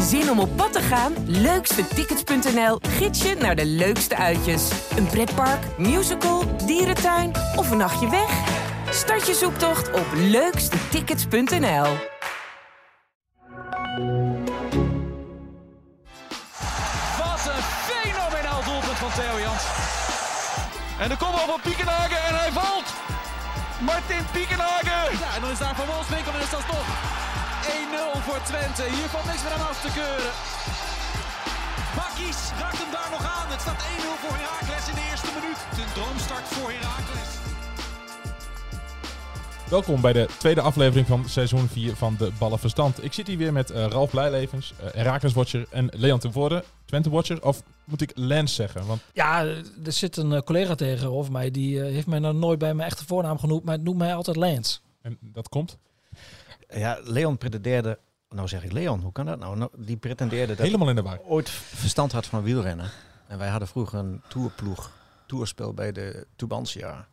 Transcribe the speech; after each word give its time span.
Zin 0.00 0.30
om 0.30 0.38
op 0.38 0.56
pad 0.56 0.72
te 0.72 0.80
gaan? 0.80 1.12
Leukstetickets.nl 1.26 2.78
gids 2.88 3.22
je 3.22 3.34
naar 3.34 3.56
de 3.56 3.66
leukste 3.66 4.16
uitjes. 4.16 4.70
Een 4.96 5.06
pretpark, 5.06 5.78
musical, 5.78 6.56
dierentuin 6.66 7.32
of 7.56 7.70
een 7.70 7.76
nachtje 7.76 8.10
weg? 8.10 8.30
Start 8.90 9.26
je 9.26 9.34
zoektocht 9.34 9.92
op 9.92 10.06
leukstetickets.nl. 10.14 11.86
Wat 17.18 17.42
een 17.46 17.62
fenomenaal 17.88 18.64
doelpunt 18.64 18.98
van 18.98 19.10
Theo 19.12 19.40
Jans. 19.40 19.64
En 20.98 21.08
de 21.08 21.16
kopbal 21.16 21.46
van 21.46 21.60
Piekenhagen 21.62 22.24
en 22.28 22.34
hij 22.34 22.52
valt. 22.52 22.92
Martin 23.80 24.24
Piekenhagen. 24.32 25.18
Ja, 25.18 25.34
en 25.34 25.40
dan 25.40 25.50
is 25.50 25.58
daar 25.58 25.74
Van 25.74 25.86
Wolfswinkel 25.86 26.32
en 26.32 26.40
is 26.40 26.50
dat 26.50 26.66
toch 26.66 26.86
1-0 27.64 28.18
voor 28.26 28.40
Twente. 28.50 28.82
Hier 28.96 29.08
valt 29.14 29.26
niks 29.30 29.42
meer 29.42 29.52
aan 29.52 29.66
af 29.68 29.80
te 29.86 29.92
keuren. 30.00 30.32
Bakkies 31.98 32.40
raakt 32.60 32.78
hem 32.82 32.90
daar 32.98 33.10
nog 33.16 33.24
aan. 33.36 33.48
Het 33.54 33.60
staat 33.60 33.82
1-0 33.82 33.86
voor 34.22 34.36
Heracles 34.42 34.88
in 34.90 34.96
de 35.00 35.04
eerste 35.10 35.30
minuut. 35.38 35.60
Een 35.80 35.92
droomstart 35.96 36.46
voor 36.54 36.70
Heracles. 36.70 37.30
Welkom 39.70 40.00
bij 40.00 40.12
de 40.12 40.26
tweede 40.38 40.60
aflevering 40.60 41.06
van 41.06 41.28
seizoen 41.28 41.68
4 41.68 41.96
van 41.96 42.14
de 42.18 42.30
Ballenverstand. 42.38 43.04
Ik 43.04 43.12
zit 43.12 43.26
hier 43.26 43.38
weer 43.38 43.52
met 43.52 43.70
eh, 43.70 43.86
Ralf 43.86 44.10
Blijlevens, 44.10 44.72
uh, 44.80 44.90
Herakles-watcher 44.92 45.66
en 45.70 45.88
Leon 45.92 46.18
ten 46.18 46.32
Voorde, 46.32 46.64
Twente-watcher. 46.84 47.44
Of 47.44 47.62
moet 47.84 48.00
ik 48.00 48.12
Lens 48.14 48.54
zeggen? 48.54 48.86
Want... 48.86 49.00
Ja, 49.12 49.44
er 49.84 49.92
zit 49.92 50.16
een 50.16 50.32
uh, 50.32 50.38
collega 50.38 50.74
tegenover 50.74 51.32
mij, 51.32 51.50
die 51.50 51.80
heeft 51.80 52.06
mij 52.06 52.18
nog 52.18 52.34
nooit 52.34 52.58
bij 52.58 52.74
mijn 52.74 52.88
echte 52.88 53.04
voornaam 53.04 53.38
genoemd, 53.38 53.64
maar 53.64 53.80
noemt 53.80 53.98
mij 53.98 54.14
altijd 54.14 54.36
Lens. 54.36 54.82
En 55.02 55.18
dat 55.20 55.48
komt? 55.48 55.78
Ja, 56.74 56.98
Leon 57.02 57.38
pretendeerde, 57.38 57.98
nou 58.28 58.48
zeg 58.48 58.64
ik 58.64 58.72
Leon, 58.72 59.00
hoe 59.00 59.12
kan 59.12 59.26
dat 59.26 59.38
nou? 59.38 59.56
nou 59.56 59.70
die 59.76 59.96
pretendeerde 59.96 60.54
dat 60.54 60.66
Helemaal 60.66 60.88
in 60.88 60.94
de 60.94 61.02
war. 61.02 61.20
ooit 61.20 61.50
verstand 61.50 62.12
had 62.12 62.26
van 62.26 62.42
wielrennen. 62.42 62.90
En 63.26 63.38
wij 63.38 63.48
hadden 63.48 63.68
vroeger 63.68 63.98
een 63.98 64.22
tourploeg, 64.28 64.90
tourspel 65.26 65.74
bij 65.74 65.92
de 65.92 66.26
Tubantia. 66.36 67.08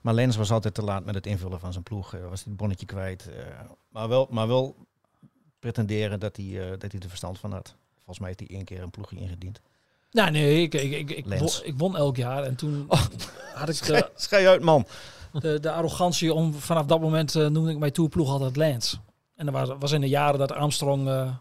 Maar 0.00 0.14
Lens 0.14 0.36
was 0.36 0.50
altijd 0.50 0.74
te 0.74 0.82
laat 0.82 1.04
met 1.04 1.14
het 1.14 1.26
invullen 1.26 1.60
van 1.60 1.72
zijn 1.72 1.84
ploeg. 1.84 2.14
Uh, 2.14 2.20
was 2.20 2.40
hij 2.40 2.48
het 2.48 2.56
bonnetje 2.56 2.86
kwijt. 2.86 3.28
Uh, 3.28 3.34
maar, 3.88 4.08
wel, 4.08 4.28
maar 4.30 4.48
wel 4.48 4.76
pretenderen 5.58 6.20
dat 6.20 6.36
hij, 6.36 6.44
uh, 6.44 6.70
dat 6.70 6.92
hij 6.92 7.00
er 7.00 7.08
verstand 7.08 7.38
van 7.38 7.52
had. 7.52 7.74
Volgens 7.94 8.18
mij 8.18 8.28
heeft 8.28 8.40
hij 8.40 8.56
één 8.56 8.64
keer 8.64 8.82
een 8.82 8.90
ploegje 8.90 9.16
ingediend. 9.16 9.60
Nou 10.10 10.30
nee, 10.30 10.62
ik, 10.62 10.74
ik, 10.74 10.92
ik, 10.92 11.10
ik, 11.10 11.38
won, 11.38 11.50
ik 11.62 11.74
won 11.76 11.96
elk 11.96 12.16
jaar. 12.16 12.42
En 12.42 12.56
toen 12.56 12.84
oh, 12.88 13.02
had 13.54 13.68
ik 13.68 13.86
de, 13.86 14.10
schij 14.14 14.48
uit 14.48 14.62
man. 14.62 14.86
De, 15.32 15.60
de 15.60 15.70
arrogantie 15.72 16.34
om 16.34 16.54
vanaf 16.54 16.86
dat 16.86 17.00
moment 17.00 17.34
noemde 17.34 17.70
ik 17.70 17.78
mijn 17.78 17.92
tourploeg 17.92 18.28
altijd 18.28 18.56
Lens. 18.56 18.98
En 19.34 19.46
dat 19.46 19.54
was, 19.54 19.76
was 19.78 19.92
in 19.92 20.00
de 20.00 20.08
jaren 20.08 20.38
dat 20.38 20.52
Armstrong 20.52 21.34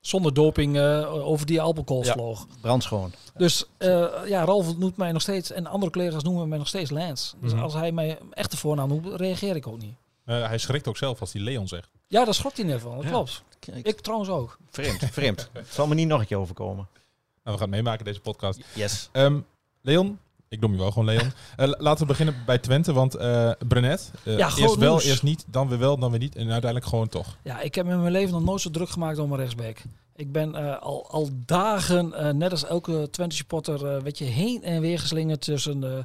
zonder 0.00 0.34
doping 0.34 0.76
uh, 0.76 1.14
over 1.28 1.46
die 1.46 1.60
Alpenkool 1.60 2.04
ja, 2.04 2.12
vloog. 2.12 2.46
Brandschoon. 2.60 3.12
Dus 3.36 3.64
uh, 3.78 4.06
ja, 4.26 4.44
Ralf 4.44 4.76
noemt 4.76 4.96
mij 4.96 5.12
nog 5.12 5.22
steeds 5.22 5.50
en 5.50 5.66
andere 5.66 5.92
collega's 5.92 6.22
noemen 6.22 6.48
mij 6.48 6.58
nog 6.58 6.68
steeds 6.68 6.90
Lance. 6.90 7.34
Dus 7.40 7.52
Mhm. 7.52 7.62
als 7.62 7.72
hij 7.74 7.92
mij 7.92 8.18
echte 8.30 8.56
voornaam 8.56 8.88
noemt, 8.88 9.06
reageer 9.14 9.56
ik 9.56 9.66
ook 9.66 9.78
niet. 9.78 9.94
Uh, 10.26 10.46
hij 10.46 10.58
schrikt 10.58 10.88
ook 10.88 10.96
zelf 10.96 11.20
als 11.20 11.32
hij 11.32 11.42
Leon 11.42 11.68
zegt. 11.68 11.88
Ja, 12.06 12.24
daar 12.24 12.34
schrok 12.34 12.56
hij 12.56 12.64
net 12.64 12.80
van. 12.80 12.94
Dat 12.94 13.02
Ja. 13.04 13.10
klopt. 13.10 13.42
Kijk, 13.58 13.86
Ik 13.86 14.00
trouwens 14.00 14.30
ook. 14.30 14.58
vreemd, 14.70 15.04
vreemd. 15.12 15.48
Het 15.52 15.66
zal 15.70 15.86
me 15.86 15.94
niet 15.94 16.08
nog 16.08 16.20
een 16.20 16.26
keer 16.26 16.38
overkomen. 16.38 16.88
Nou, 16.94 16.96
we 17.42 17.50
gaan 17.50 17.60
het 17.60 17.70
meemaken 17.70 18.04
deze 18.04 18.20
podcast. 18.20 18.60
Yes. 18.74 19.08
Um, 19.12 19.46
Leon, 19.80 20.18
ik 20.52 20.60
noem 20.60 20.72
je 20.72 20.78
wel 20.78 20.90
gewoon 20.90 21.04
Leon. 21.04 21.32
Uh, 21.56 21.72
laten 21.78 22.00
we 22.00 22.06
beginnen 22.06 22.34
bij 22.46 22.58
Twente, 22.58 22.92
want 22.92 23.16
uh, 23.16 23.50
Brenet, 23.68 24.10
uh, 24.24 24.38
Ja, 24.38 24.46
eerst 24.56 24.74
wel, 24.76 24.90
nieuws. 24.90 25.04
eerst 25.04 25.22
niet, 25.22 25.44
dan 25.46 25.68
weer 25.68 25.78
wel, 25.78 25.98
dan 25.98 26.10
weer 26.10 26.18
niet. 26.20 26.36
En 26.36 26.50
uiteindelijk 26.50 26.86
gewoon 26.90 27.08
toch. 27.08 27.36
Ja, 27.42 27.60
ik 27.60 27.74
heb 27.74 27.86
in 27.88 28.00
mijn 28.00 28.12
leven 28.12 28.32
nog 28.32 28.44
nooit 28.44 28.60
zo 28.60 28.70
druk 28.70 28.88
gemaakt 28.90 29.18
om 29.18 29.32
een 29.32 29.38
rechtsback. 29.38 29.76
Ik 30.16 30.32
ben 30.32 30.54
eh, 30.54 30.82
al, 30.82 31.06
al 31.10 31.28
dagen, 31.46 32.14
eh, 32.14 32.30
net 32.32 32.50
als 32.50 32.64
elke 32.64 33.08
Twente 33.10 33.36
supporter, 33.36 33.86
eh, 33.96 34.02
weet 34.02 34.18
je, 34.18 34.24
heen 34.24 34.62
en 34.62 34.80
weer 34.80 34.98
geslingerd 34.98 35.40
tussen 35.40 35.84
eh, 35.84 36.04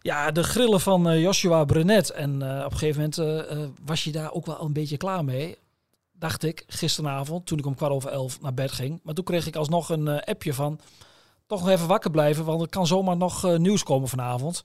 ja, 0.00 0.30
de 0.30 0.42
grillen 0.42 0.80
van 0.80 1.08
eh, 1.08 1.20
Joshua 1.22 1.64
Brenet. 1.64 2.10
En 2.10 2.42
eh, 2.58 2.64
op 2.64 2.72
een 2.72 2.78
gegeven 2.78 3.00
moment 3.00 3.18
eh, 3.18 3.62
eh, 3.62 3.68
was 3.84 4.04
je 4.04 4.12
daar 4.12 4.32
ook 4.32 4.46
wel 4.46 4.60
een 4.60 4.72
beetje 4.72 4.96
klaar 4.96 5.24
mee. 5.24 5.56
Dacht 6.18 6.42
ik 6.44 6.64
gisteravond, 6.66 7.46
toen 7.46 7.58
ik 7.58 7.66
om 7.66 7.74
kwart 7.74 7.92
over 7.92 8.10
elf 8.10 8.40
naar 8.40 8.54
bed 8.54 8.72
ging. 8.72 9.00
Maar 9.02 9.14
toen 9.14 9.24
kreeg 9.24 9.46
ik 9.46 9.56
alsnog 9.56 9.88
een 9.88 10.08
eh, 10.08 10.20
appje 10.32 10.54
van 10.54 10.80
toch 11.46 11.60
nog 11.60 11.68
even 11.68 11.86
wakker 11.86 12.10
blijven, 12.10 12.44
want 12.44 12.60
er 12.60 12.68
kan 12.68 12.86
zomaar 12.86 13.16
nog 13.16 13.44
eh, 13.44 13.56
nieuws 13.56 13.82
komen 13.82 14.08
vanavond. 14.08 14.62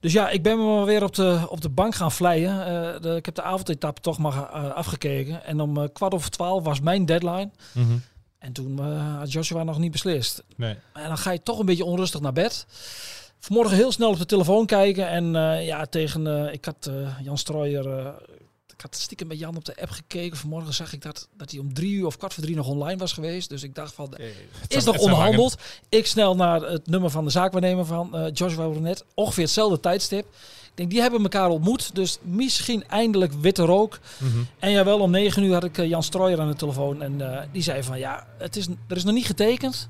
Dus 0.00 0.12
ja, 0.12 0.28
ik 0.28 0.42
ben 0.42 0.58
me 0.58 0.84
weer 0.84 1.02
op 1.02 1.14
de, 1.14 1.46
op 1.48 1.60
de 1.60 1.68
bank 1.68 1.94
gaan 1.94 2.12
vleien. 2.12 2.66
Eh, 2.66 3.00
de, 3.00 3.16
ik 3.16 3.24
heb 3.24 3.34
de 3.34 3.42
avondetappe 3.42 4.00
toch 4.00 4.18
maar 4.18 4.50
eh, 4.52 4.70
afgekeken. 4.70 5.44
En 5.44 5.60
om 5.60 5.92
kwart 5.92 6.14
over 6.14 6.30
twaalf 6.30 6.64
was 6.64 6.80
mijn 6.80 7.06
deadline. 7.06 7.50
Mm 7.72 7.84
-hmm. 7.86 8.02
En 8.38 8.52
toen 8.52 8.78
had 9.18 9.32
Joshua 9.32 9.62
nog 9.62 9.78
niet 9.78 9.92
beslist. 9.92 10.42
Nee. 10.56 10.76
En 10.92 11.06
dan 11.06 11.18
ga 11.18 11.30
je 11.30 11.42
toch 11.42 11.58
een 11.58 11.66
beetje 11.66 11.84
onrustig 11.84 12.20
naar 12.20 12.32
bed. 12.32 12.66
Vanmorgen 13.38 13.76
heel 13.76 13.92
snel 13.92 14.10
op 14.10 14.18
de 14.18 14.26
telefoon 14.26 14.66
kijken. 14.66 15.08
En 15.08 15.32
ja, 15.64 15.86
tegen... 15.86 16.52
Ik 16.52 16.64
had 16.64 16.90
Jan 17.22 17.38
Strooijer... 17.38 18.14
ik 18.78 18.84
had 18.84 18.96
stiekem 18.96 19.28
bij 19.28 19.36
Jan 19.36 19.56
op 19.56 19.64
de 19.64 19.80
app 19.80 19.90
gekeken. 19.90 20.36
Vanmorgen 20.36 20.74
zag 20.74 20.92
ik 20.92 21.02
dat, 21.02 21.28
dat 21.36 21.50
hij 21.50 21.60
om 21.60 21.74
drie 21.74 21.92
uur 21.92 22.06
of 22.06 22.16
kwart 22.16 22.34
voor 22.34 22.42
drie 22.42 22.56
nog 22.56 22.68
online 22.68 22.98
was 22.98 23.12
geweest. 23.12 23.48
Dus 23.48 23.62
ik 23.62 23.74
dacht 23.74 23.94
van... 23.94 24.14
is 24.68 24.84
nog 24.84 24.98
onderhandeld. 24.98 25.56
Ik 25.88 26.06
snel 26.06 26.34
naar 26.36 26.60
het 26.62 26.86
nummer 26.86 27.10
van 27.10 27.24
de 27.24 27.30
zaakwaarnemer 27.30 27.84
van 27.84 28.10
uh, 28.14 28.26
Joshua 28.32 28.68
Brunet. 28.68 29.04
Ongeveer 29.14 29.44
hetzelfde 29.44 29.80
tijdstip. 29.80 30.24
Ik 30.64 30.70
denk, 30.74 30.90
die 30.90 31.00
hebben 31.00 31.22
elkaar 31.22 31.48
ontmoet. 31.48 31.94
Dus 31.94 32.18
misschien 32.22 32.84
eindelijk 32.88 33.32
witte 33.32 33.62
rook. 33.62 33.98
Mm 34.18 34.30
-hmm. 34.30 34.46
En 34.58 34.70
jawel, 34.70 35.00
om 35.00 35.10
negen 35.10 35.42
uur 35.42 35.52
had 35.52 35.64
ik 35.64 35.78
uh, 35.78 35.88
Jan 35.88 36.02
Strooijer 36.02 36.40
aan 36.40 36.48
de 36.50 36.56
telefoon. 36.56 37.02
En 37.02 37.12
uh, 37.20 37.40
die 37.52 37.62
zei 37.62 37.82
van, 37.82 37.98
ja, 37.98 38.26
het 38.38 38.56
is, 38.56 38.66
er 38.88 38.96
is 38.96 39.04
nog 39.04 39.14
niet 39.14 39.26
getekend. 39.26 39.88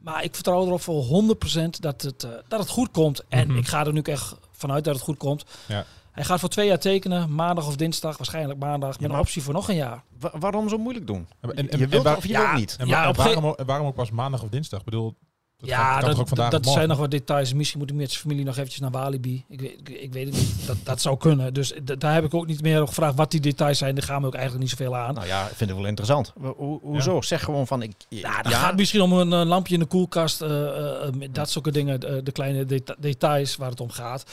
Maar 0.00 0.24
ik 0.24 0.34
vertrouw 0.34 0.66
erop 0.66 0.82
voor 0.82 1.24
100% 1.64 1.68
dat 1.80 2.02
het, 2.02 2.24
uh, 2.24 2.30
dat 2.48 2.60
het 2.60 2.68
goed 2.68 2.90
komt. 2.90 3.22
En 3.28 3.38
Mhm. 3.38 3.46
mm 3.46 3.52
-hmm. 3.52 3.62
ik 3.62 3.68
ga 3.68 3.86
er 3.86 3.92
nu 3.92 4.00
echt 4.00 4.34
vanuit 4.52 4.84
dat 4.84 4.94
het 4.94 5.04
goed 5.04 5.16
komt. 5.18 5.44
Ja. 5.66 5.84
Hij 6.16 6.24
gaat 6.24 6.40
voor 6.40 6.48
twee 6.48 6.66
jaar 6.66 6.78
tekenen. 6.78 7.34
Maandag 7.34 7.66
of 7.66 7.76
dinsdag, 7.76 8.16
waarschijnlijk 8.16 8.58
maandag. 8.58 8.90
Met 8.90 8.98
Ja, 9.00 9.04
een 9.04 9.10
maar- 9.12 9.20
optie 9.20 9.42
voor 9.42 9.54
nog 9.54 9.68
een 9.68 9.74
jaar. 9.76 10.02
Wa- 10.20 10.32
waarom 10.38 10.68
zo 10.68 10.78
moeilijk 10.78 11.06
doen? 11.06 11.26
En, 11.40 11.50
en, 11.54 11.64
je 11.64 11.70
en 11.84 11.88
wilt 11.88 12.02
waar- 12.04 12.16
of 12.16 12.22
je 12.22 12.28
ja, 12.28 12.40
wilt 12.46 12.58
niet. 12.58 12.76
en 12.78 12.86
Ja, 12.86 13.12
waarom, 13.12 13.46
ook- 13.46 13.62
waarom 13.66 13.86
ook 13.86 13.94
pas 13.94 14.10
maandag 14.10 14.42
of 14.42 14.48
dinsdag? 14.48 14.78
Ik 14.78 14.84
bedoel, 14.84 15.14
dat 15.58 15.68
ja, 15.68 15.92
kan 15.92 16.00
dat, 16.00 16.10
toch 16.10 16.20
ook 16.20 16.28
vandaag 16.28 16.50
dat 16.50 16.66
zijn 16.66 16.88
nog 16.88 16.98
wat 16.98 17.10
details. 17.10 17.52
Misschien 17.52 17.80
moet 17.80 17.90
ik 17.90 17.96
met 17.96 18.08
zijn 18.10 18.22
familie 18.22 18.44
nog 18.44 18.56
eventjes 18.56 18.80
naar 18.80 18.90
Walibi. 18.90 19.44
Ik 19.48 19.60
weet, 19.60 19.72
ik, 19.80 19.88
ik 19.88 20.12
weet 20.12 20.26
het 20.26 20.34
niet. 20.34 20.66
Dat, 20.66 20.76
dat 20.82 21.00
zou 21.00 21.16
kunnen. 21.16 21.54
Dus 21.54 21.72
daar 21.98 22.14
heb 22.14 22.24
ik 22.24 22.34
ook 22.34 22.46
niet 22.46 22.62
meer 22.62 22.80
op 22.82 22.88
gevraagd 22.88 23.14
wat 23.14 23.30
die 23.30 23.40
details 23.40 23.78
zijn. 23.78 23.94
Daar 23.94 24.04
gaan 24.04 24.20
we 24.20 24.26
ook 24.26 24.34
eigenlijk 24.34 24.62
niet 24.68 24.78
zoveel 24.78 24.96
aan. 24.96 25.14
Nou 25.14 25.26
ja, 25.26 25.42
ik 25.42 25.54
vind 25.56 25.70
het 25.70 25.78
wel 25.78 25.88
interessant. 25.88 26.32
Ho- 26.40 26.54
ho- 26.58 26.80
hoezo? 26.82 27.20
Zeg 27.22 27.42
gewoon 27.44 27.66
van 27.66 27.82
ik. 27.82 27.92
Ja, 28.08 28.42
dan 28.42 28.52
gaat 28.52 28.76
misschien 28.76 29.00
om 29.00 29.12
een, 29.12 29.32
eh, 29.32 29.44
lampje 29.48 29.74
in 29.74 29.80
de 29.80 29.86
koelkast, 29.86 30.42
eh, 30.42 31.02
eh, 31.06 31.12
met 31.14 31.34
dat 31.34 31.50
soort 31.50 31.72
dingen, 31.74 32.00
eh, 32.00 32.14
de 32.22 32.32
kleine 32.32 32.64
deta- 32.64 32.96
details 32.98 33.56
waar 33.56 33.70
het 33.70 33.80
om 33.80 33.90
gaat. 33.90 34.24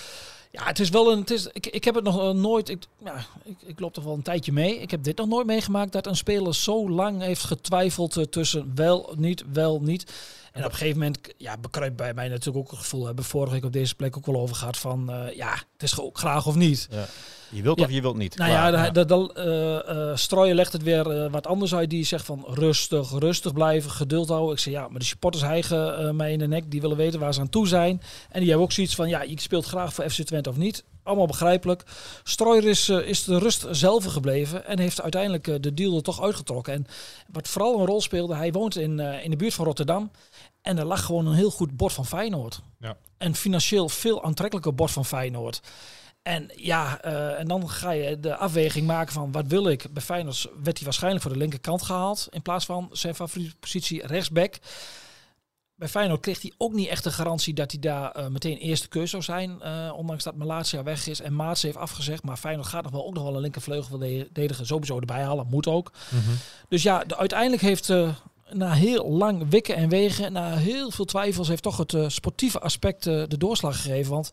Ja, 0.56 0.66
het 0.66 0.80
is 0.80 0.90
wel 0.90 1.12
een. 1.12 1.20
Het 1.20 1.32
is, 1.32 1.48
ik, 1.52 1.68
ik 1.68 1.84
heb 1.84 1.96
het 1.96 2.04
nog 2.04 2.20
eh, 2.20 2.30
nooit. 2.30 2.70
Ik, 2.70 2.84
ja, 3.04 3.26
ik, 3.44 3.56
ik 3.66 3.80
loop 3.80 3.94
toch 3.94 4.04
wel 4.04 4.14
een 4.14 4.22
tijdje 4.22 4.52
mee. 4.52 4.80
Ik 4.80 4.92
heb 4.92 5.04
dit 5.04 5.18
nog 5.18 5.28
nooit 5.28 5.46
meegemaakt 5.46 5.92
dat 5.92 6.08
een 6.08 6.16
speler 6.16 6.56
zo 6.56 6.90
lang 6.90 7.22
heeft 7.22 7.44
getwijfeld 7.44 8.18
eh, 8.18 8.24
tussen 8.24 8.72
wel, 8.76 9.14
niet, 9.18 9.44
wel, 9.54 9.82
niet. 9.82 10.12
En 10.54 10.66
op 10.66 10.72
een 10.72 10.78
gegeven 10.78 11.00
moment 11.00 11.20
ja, 11.38 11.58
bekruipt 11.58 11.96
bij 11.96 12.14
mij 12.14 12.28
natuurlijk 12.28 12.58
ook 12.58 12.72
het 12.72 12.80
gevoel. 12.80 13.06
Hebben 13.06 13.26
vorige 13.26 13.54
week 13.54 13.66
op 13.66 13.74
deze 13.74 13.96
plek 13.96 14.18
ook 14.18 14.26
wel 14.26 14.40
over 14.42 14.56
gehad 14.56 14.78
van 14.78 15.12
eh, 15.12 15.36
ja, 15.36 15.52
het 15.52 15.84
is 15.84 16.00
graag 16.14 16.46
of 16.48 16.56
niet. 16.56 16.88
Je 17.50 17.62
wilt 17.62 17.80
Ja. 17.80 17.86
of 17.86 17.92
je 17.92 18.02
wilt 18.02 18.16
niet. 18.16 18.38
Nou 18.38 18.50
Klaar. 18.50 18.72
ja, 18.74 18.90
de, 18.92 19.06
de, 19.06 19.06
de, 19.06 19.34
eh, 20.32 20.50
eh, 20.50 20.56
legt 20.56 20.74
het 20.74 20.84
weer 20.84 21.30
wat 21.30 21.48
anders 21.48 21.76
uit. 21.76 21.90
Die 21.90 22.04
zegt 22.06 22.26
van 22.26 22.46
rustig, 22.48 23.12
rustig 23.12 23.54
blijven, 23.54 23.92
geduld 23.92 24.30
houden. 24.30 24.54
Ik 24.54 24.60
zeg 24.60 24.74
ja, 24.74 24.88
maar 24.88 25.00
de 25.00 25.06
supporters 25.06 25.44
hijgen 25.44 26.16
mij 26.16 26.32
in 26.32 26.40
de 26.40 26.48
nek. 26.48 26.72
Die 26.72 26.82
willen 26.82 26.98
weten 26.98 27.20
waar 27.20 27.34
ze 27.34 27.40
aan 27.40 27.50
toe 27.50 27.68
zijn. 27.68 28.02
En 28.30 28.40
die 28.40 28.48
hebben 28.48 28.66
ook 28.66 28.72
zoiets 28.72 28.96
van 28.96 29.10
ja, 29.10 29.22
je 29.22 29.42
speelt 29.42 29.66
graag 29.66 29.94
voor 29.94 30.10
FC 30.10 30.22
Twente 30.22 30.50
of 30.50 30.58
niet. 30.58 30.84
Allemaal 31.04 31.28
begrijpelijk. 31.28 31.84
Strooijer 32.24 32.70
is, 32.70 32.90
is 32.90 33.24
de 33.24 33.38
rust 33.38 33.66
zelf 33.72 34.06
gebleven 34.06 34.66
en 34.66 34.80
heeft 34.80 35.02
uiteindelijk 35.02 35.64
de 35.64 35.74
deal 35.74 35.96
er 35.96 36.04
toch 36.04 36.22
uitgetrokken. 36.22 36.74
En 36.74 36.86
wat 37.32 37.48
vooral 37.48 37.80
een 37.80 37.86
rol 37.86 38.02
speelde, 38.02 38.36
hij 38.36 38.52
woont 38.52 38.78
in, 38.78 39.00
in 39.00 39.30
de 39.30 39.36
buurt 39.36 39.54
van 39.54 39.66
Rotterdam. 39.66 40.12
En 40.64 40.78
er 40.78 40.86
lag 40.86 41.06
gewoon 41.06 41.28
een 41.28 41.36
heel 41.36 41.52
goed 41.52 41.78
bord 41.78 41.94
van 41.94 42.06
Feyenoord. 42.06 42.62
Ja. 42.80 42.98
En 43.18 43.36
financieel 43.36 43.90
veel 43.90 44.24
aantrekkelijker 44.24 44.76
bord 44.76 44.92
van 44.92 45.06
Feyenoord. 45.06 45.62
En 46.22 46.52
ja, 46.56 47.02
eh, 47.02 47.40
en 47.40 47.48
dan 47.48 47.70
ga 47.70 47.92
je 47.92 48.20
de 48.20 48.36
afweging 48.36 48.88
maken 48.88 49.14
van 49.14 49.32
wat 49.32 49.48
wil 49.48 49.68
ik. 49.68 49.86
Bij 49.94 50.02
Feyenoord 50.04 50.48
werd 50.64 50.76
hij 50.78 50.86
waarschijnlijk 50.86 51.24
voor 51.24 51.34
de 51.34 51.38
linkerkant 51.40 51.82
gehaald. 51.82 52.28
In 52.30 52.42
plaats 52.42 52.66
van 52.66 52.90
zijn 52.92 53.16
favoriete 53.16 53.56
positie 53.60 54.08
rechtsback. 54.08 54.56
Bij 55.76 55.88
Feyenoord 55.88 56.22
kreeg 56.22 56.42
hij 56.42 56.54
ook 56.58 56.74
niet 56.74 56.88
echt 56.88 57.04
de 57.04 57.12
garantie 57.12 57.54
dat 57.54 57.72
hij 57.72 57.80
daar 57.80 58.12
eh, 58.12 58.28
meteen 58.28 58.58
eerste 58.58 58.88
keuze 58.88 59.10
zou 59.10 59.24
zijn. 59.24 59.62
eh, 59.62 59.94
ondanks 59.96 60.24
dat 60.24 60.36
Malatia 60.36 60.84
weg 60.84 61.08
is 61.08 61.22
en 61.22 61.36
Maats 61.36 61.62
heeft 61.62 61.78
afgezegd. 61.78 62.24
Maar 62.24 62.38
Feyenoord 62.38 62.68
gaat 62.68 62.84
nog 62.84 62.92
wel 62.92 63.06
ook 63.06 63.14
nog 63.14 63.24
wel 63.24 63.36
een 63.36 63.42
linkervleugel 63.42 64.00
sowieso 64.66 65.00
erbij 65.00 65.24
halen. 65.24 65.48
Moet 65.48 65.68
ook. 65.68 65.92
Mhm. 66.10 66.32
Dus 66.70 66.84
ja, 66.84 67.04
de, 67.04 67.18
uiteindelijk 67.18 67.62
heeft 67.62 67.90
na 68.54 68.72
heel 68.72 69.10
lang 69.10 69.50
wikken 69.50 69.76
en 69.76 69.90
wegen, 69.90 70.34
na 70.34 70.56
heel 70.56 70.92
veel 70.92 71.06
twijfels, 71.06 71.48
heeft 71.48 71.64
toch 71.64 71.78
het 71.78 71.94
eh, 71.94 72.10
sportieve 72.10 72.60
aspect 72.60 73.08
eh, 73.08 73.24
de 73.28 73.38
doorslag 73.38 73.82
gegeven. 73.82 74.12
Want 74.12 74.32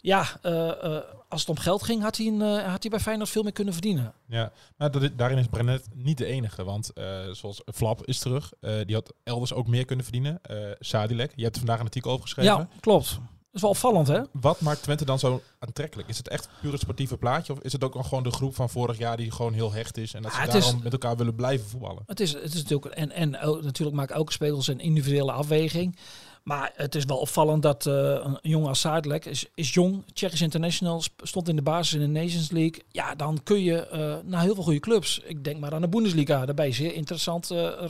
ja, 0.00 0.26
eh, 0.42 0.98
als 1.28 1.40
het 1.40 1.48
om 1.48 1.58
geld 1.58 1.82
ging, 1.82 2.02
had 2.02 2.16
hij, 2.16 2.26
een, 2.26 2.40
had 2.40 2.82
hij 2.82 2.90
bij 2.90 3.00
Feyenoord 3.00 3.28
veel 3.28 3.42
meer 3.42 3.52
kunnen 3.52 3.72
verdienen. 3.72 4.12
Ja, 4.26 4.52
maar 4.76 4.90
dat 4.90 5.10
daarin 5.16 5.38
is 5.38 5.46
Brenet 5.46 5.86
niet 5.94 6.18
de 6.18 6.24
enige. 6.24 6.64
Want 6.64 6.90
zoals 7.32 7.62
Flap 7.74 8.06
is 8.06 8.18
terug. 8.18 8.52
die 8.60 8.94
had 8.94 9.12
elders 9.24 9.52
ook 9.52 9.66
meer 9.66 9.84
kunnen 9.84 10.04
verdienen. 10.04 10.38
Eh 10.42 10.56
Sadilek, 10.78 11.32
je 11.36 11.42
hebt 11.42 11.54
er 11.54 11.60
vandaag 11.60 11.78
een 11.78 11.84
artikel 11.84 12.10
over 12.10 12.22
geschreven. 12.22 12.52
Ja, 12.52 12.68
klopt. 12.80 13.20
Is 13.52 13.60
wel 13.60 13.70
opvallend, 13.70 14.08
hè? 14.08 14.20
Wat 14.32 14.60
maakt 14.60 14.82
Twente 14.82 15.04
dan 15.04 15.18
zo 15.18 15.42
aantrekkelijk? 15.58 16.08
Is 16.08 16.16
het 16.16 16.28
echt 16.28 16.48
puur 16.60 16.72
het 16.72 16.80
sportieve 16.80 17.16
plaatje? 17.16 17.52
Of 17.52 17.58
is 17.60 17.72
het 17.72 17.84
ook 17.84 17.94
al 17.94 18.02
gewoon 18.02 18.22
de 18.22 18.30
groep 18.30 18.54
van 18.54 18.70
vorig 18.70 18.98
jaar 18.98 19.16
die 19.16 19.30
gewoon 19.30 19.52
heel 19.52 19.72
hecht 19.72 19.96
is 19.96 20.14
en 20.14 20.22
dat 20.22 20.32
ze 20.32 20.38
Ah, 20.40 20.46
is- 20.46 20.52
daarom 20.64 20.80
met 20.82 20.92
elkaar 20.92 21.16
willen 21.16 21.34
blijven 21.34 21.68
voetballen? 21.68 22.02
Het 22.06 22.20
is, 22.20 22.32
het 22.32 22.54
is 22.54 22.62
natuurlijk, 22.62 22.94
en, 22.94 23.10
en 23.10 23.40
ook- 23.40 23.62
natuurlijk 23.62 23.96
maakt 23.96 24.10
elke 24.10 24.32
speler 24.32 24.62
zijn 24.62 24.78
individuele 24.80 25.32
afweging. 25.32 25.96
Maar 26.42 26.72
het 26.74 26.94
is 26.94 27.04
wel 27.04 27.18
opvallend 27.18 27.62
dat 27.62 27.86
eh, 27.86 27.94
een 27.94 28.38
jongen 28.42 28.68
als 28.68 28.84
is, 29.26 29.46
is 29.54 29.74
jong, 29.74 30.02
Tsjechisch 30.12 30.40
international, 30.40 31.02
stond 31.22 31.48
in 31.48 31.56
de 31.56 31.62
basis 31.62 31.94
in 31.94 32.00
de 32.00 32.20
Nations 32.20 32.50
League. 32.50 32.82
Ja, 32.88 33.14
dan 33.14 33.40
kun 33.42 33.62
je 33.62 33.86
eh, 33.86 34.16
naar 34.24 34.42
heel 34.42 34.54
veel 34.54 34.62
goede 34.62 34.80
clubs. 34.80 35.18
Ik 35.18 35.44
denk 35.44 35.60
maar 35.60 35.74
aan 35.74 35.80
de 35.80 35.88
Bundesliga, 35.88 36.44
daarbij 36.46 36.72
zeer 36.72 36.94
interessant. 36.94 37.50
eh, 37.50 37.88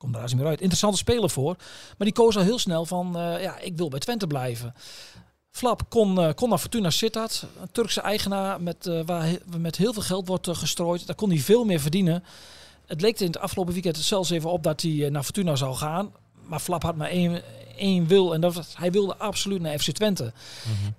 Komt 0.00 0.12
daar 0.12 0.22
eens 0.22 0.34
meer 0.34 0.46
uit. 0.46 0.60
Interessante 0.60 0.96
speler 0.98 1.30
voor. 1.30 1.56
Maar 1.98 2.06
die 2.06 2.12
koos 2.12 2.36
al 2.36 2.42
heel 2.42 2.58
snel 2.58 2.86
van, 2.86 3.16
eh, 3.18 3.42
ja, 3.42 3.58
ik 3.58 3.76
wil 3.76 3.88
bij 3.88 3.98
Twente 3.98 4.26
blijven. 4.26 4.74
Flap 5.50 5.82
kon, 5.88 6.18
eh, 6.20 6.34
kon 6.34 6.48
naar 6.48 6.58
Fortuna 6.58 6.90
Sittard, 6.90 7.44
een 7.60 7.68
Turkse 7.72 8.00
eigenaar 8.00 8.62
met, 8.62 8.86
eh, 8.86 9.00
waar 9.06 9.22
he- 9.26 9.38
met 9.58 9.76
heel 9.76 9.92
veel 9.92 10.02
geld 10.02 10.26
wordt 10.28 10.48
gestrooid. 10.56 11.06
Daar 11.06 11.16
kon 11.16 11.28
hij 11.30 11.38
veel 11.38 11.64
meer 11.64 11.80
verdienen. 11.80 12.24
Het 12.86 13.00
leek 13.00 13.20
in 13.20 13.26
het 13.26 13.38
afgelopen 13.38 13.72
weekend 13.72 13.96
zelfs 13.96 14.30
even 14.30 14.50
op 14.50 14.62
dat 14.62 14.80
hij 14.82 15.08
naar 15.10 15.22
Fortuna 15.22 15.56
zou 15.56 15.74
gaan. 15.74 16.12
Maar 16.46 16.60
Flap 16.60 16.82
had 16.82 16.96
maar 16.96 17.08
één, 17.08 17.42
één 17.76 18.06
wil 18.06 18.34
en 18.34 18.40
dat 18.40 18.54
was, 18.54 18.66
hij 18.76 18.90
wilde 18.90 19.16
absoluut 19.16 19.60
naar 19.60 19.78
FC 19.78 19.90
Twente. 19.90 20.32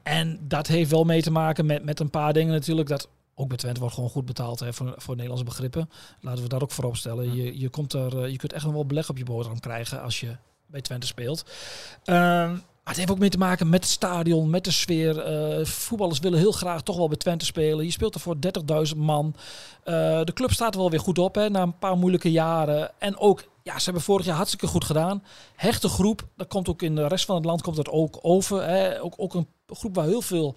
En 0.03 0.39
dat 0.48 0.68
heeft 0.68 0.92
wel 0.92 1.03
mee 1.03 1.21
te 1.21 1.31
maken 1.31 1.65
met, 1.65 1.83
met 1.83 2.00
een 2.00 2.09
paar 2.09 2.33
dingen 2.33 2.53
natuurlijk. 2.53 2.88
Dat 2.89 3.07
ook 3.36 3.48
bij 3.48 3.57
Twente 3.57 3.80
wordt 3.80 3.95
gewoon 3.95 4.10
goed 4.10 4.25
betaald 4.25 4.60
hè, 4.60 4.74
voor, 4.74 4.94
voor 4.98 5.13
Nederlandse 5.13 5.45
begrippen. 5.45 5.89
Laten 6.19 6.44
we 6.44 6.50
dat 6.50 6.62
ook 6.62 6.72
voorop 6.72 6.95
stellen. 6.95 7.36
Je, 7.36 7.60
je, 7.60 7.69
komt 7.69 7.94
er, 7.94 8.24
eh, 8.24 8.31
je 8.31 8.38
kunt 8.38 8.54
echt 8.54 8.63
nog 8.63 8.74
wel 8.74 8.86
beleg 8.86 9.10
op 9.10 9.18
je 9.18 9.24
boterham 9.24 9.60
krijgen 9.60 10.01
als 10.01 10.19
je 10.19 10.36
bij 10.66 10.81
Twente 10.81 11.07
speelt. 11.07 11.45
Ehm, 12.04 12.51
maar 12.83 12.89
het 12.94 12.98
heeft 12.98 13.12
ook 13.12 13.19
mee 13.19 13.30
te 13.30 13.38
maken 13.38 13.69
met 13.69 13.83
het 13.83 13.92
stadion, 13.92 14.50
met 14.50 14.63
de 14.63 14.72
sfeer. 14.72 15.19
Eh, 15.19 15.66
voetballers 15.66 16.19
willen 16.19 16.39
heel 16.39 16.51
graag 16.51 16.81
toch 16.81 16.98
wel 16.98 17.07
bij 17.07 17.18
Twente 17.18 17.45
spelen. 17.45 17.86
Je 17.86 17.92
speelt 17.92 18.16
er 18.16 18.22
voor 18.22 18.36
30.000 18.39 18.98
man. 18.98 19.36
Eh, 19.84 19.94
de 20.24 20.34
club 20.34 20.51
staat 20.51 20.74
er 20.74 20.80
wel 20.80 20.89
weer 20.89 21.00
goed 21.00 21.19
op 21.19 21.36
hè, 21.36 21.50
na 21.50 21.62
een 21.62 21.77
paar 21.77 21.98
moeilijke 21.98 22.31
jaren. 22.31 22.92
En 23.00 23.18
ook, 23.18 23.44
ja, 23.63 23.77
ze 23.77 23.84
hebben 23.84 24.04
vorig 24.04 24.25
jaar 24.25 24.36
hartstikke 24.36 24.68
goed 24.68 24.84
gedaan. 24.84 25.24
Hechte 25.56 25.89
groep, 25.89 26.27
dat 26.36 26.48
komt 26.48 26.69
ook 26.69 26.81
in 26.81 26.95
de 26.95 27.07
rest 27.07 27.25
van 27.25 27.36
het 27.36 27.45
land 27.45 27.62
komt 27.62 27.75
dat 27.75 27.89
ook 27.89 28.19
over. 28.22 28.68
Hè. 28.68 29.01
Ook, 29.01 29.13
ook 29.18 29.34
een 29.34 29.48
groep 29.68 29.95
waar 29.95 30.06
heel 30.06 30.22
veel 30.22 30.56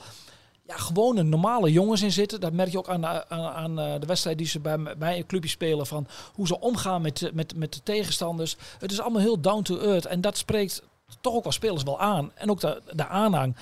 ja, 0.67 0.77
gewone 0.77 1.23
normale 1.23 1.73
jongens 1.73 2.03
in 2.03 2.13
zitten. 2.13 2.41
Dat 2.41 2.53
merk 2.53 2.71
je 2.71 2.79
ook 2.79 2.89
aan, 2.89 3.07
aan, 3.07 3.29
aan 3.29 3.79
eh, 3.79 4.01
de 4.01 4.07
wedstrijd 4.07 4.39
die 4.39 4.47
ze 4.47 4.61
bij, 4.61 4.79
bij 4.99 5.17
een 5.17 5.27
clubje 5.27 5.49
spelen. 5.49 5.87
Van 5.87 6.07
hoe 6.35 6.47
ze 6.47 6.61
omgaan 6.61 7.03
met, 7.03 7.17
de- 7.19 7.31
met, 7.35 7.57
met 7.57 7.73
de 7.73 7.83
tegenstanders. 7.83 8.57
Het 8.79 8.93
is 8.93 9.01
allemaal 9.01 9.21
heel 9.21 9.41
down 9.41 9.63
to 9.63 9.79
earth. 9.79 10.07
En 10.07 10.21
dat 10.21 10.37
spreekt 10.37 10.83
toch 11.21 11.35
ook 11.35 11.43
wel 11.43 11.53
spelers 11.53 11.83
wel 11.83 12.01
aan. 12.01 12.33
En 12.35 12.51
ook 12.51 12.61
de, 12.61 12.83
de 12.93 13.07
aanhang. 13.07 13.57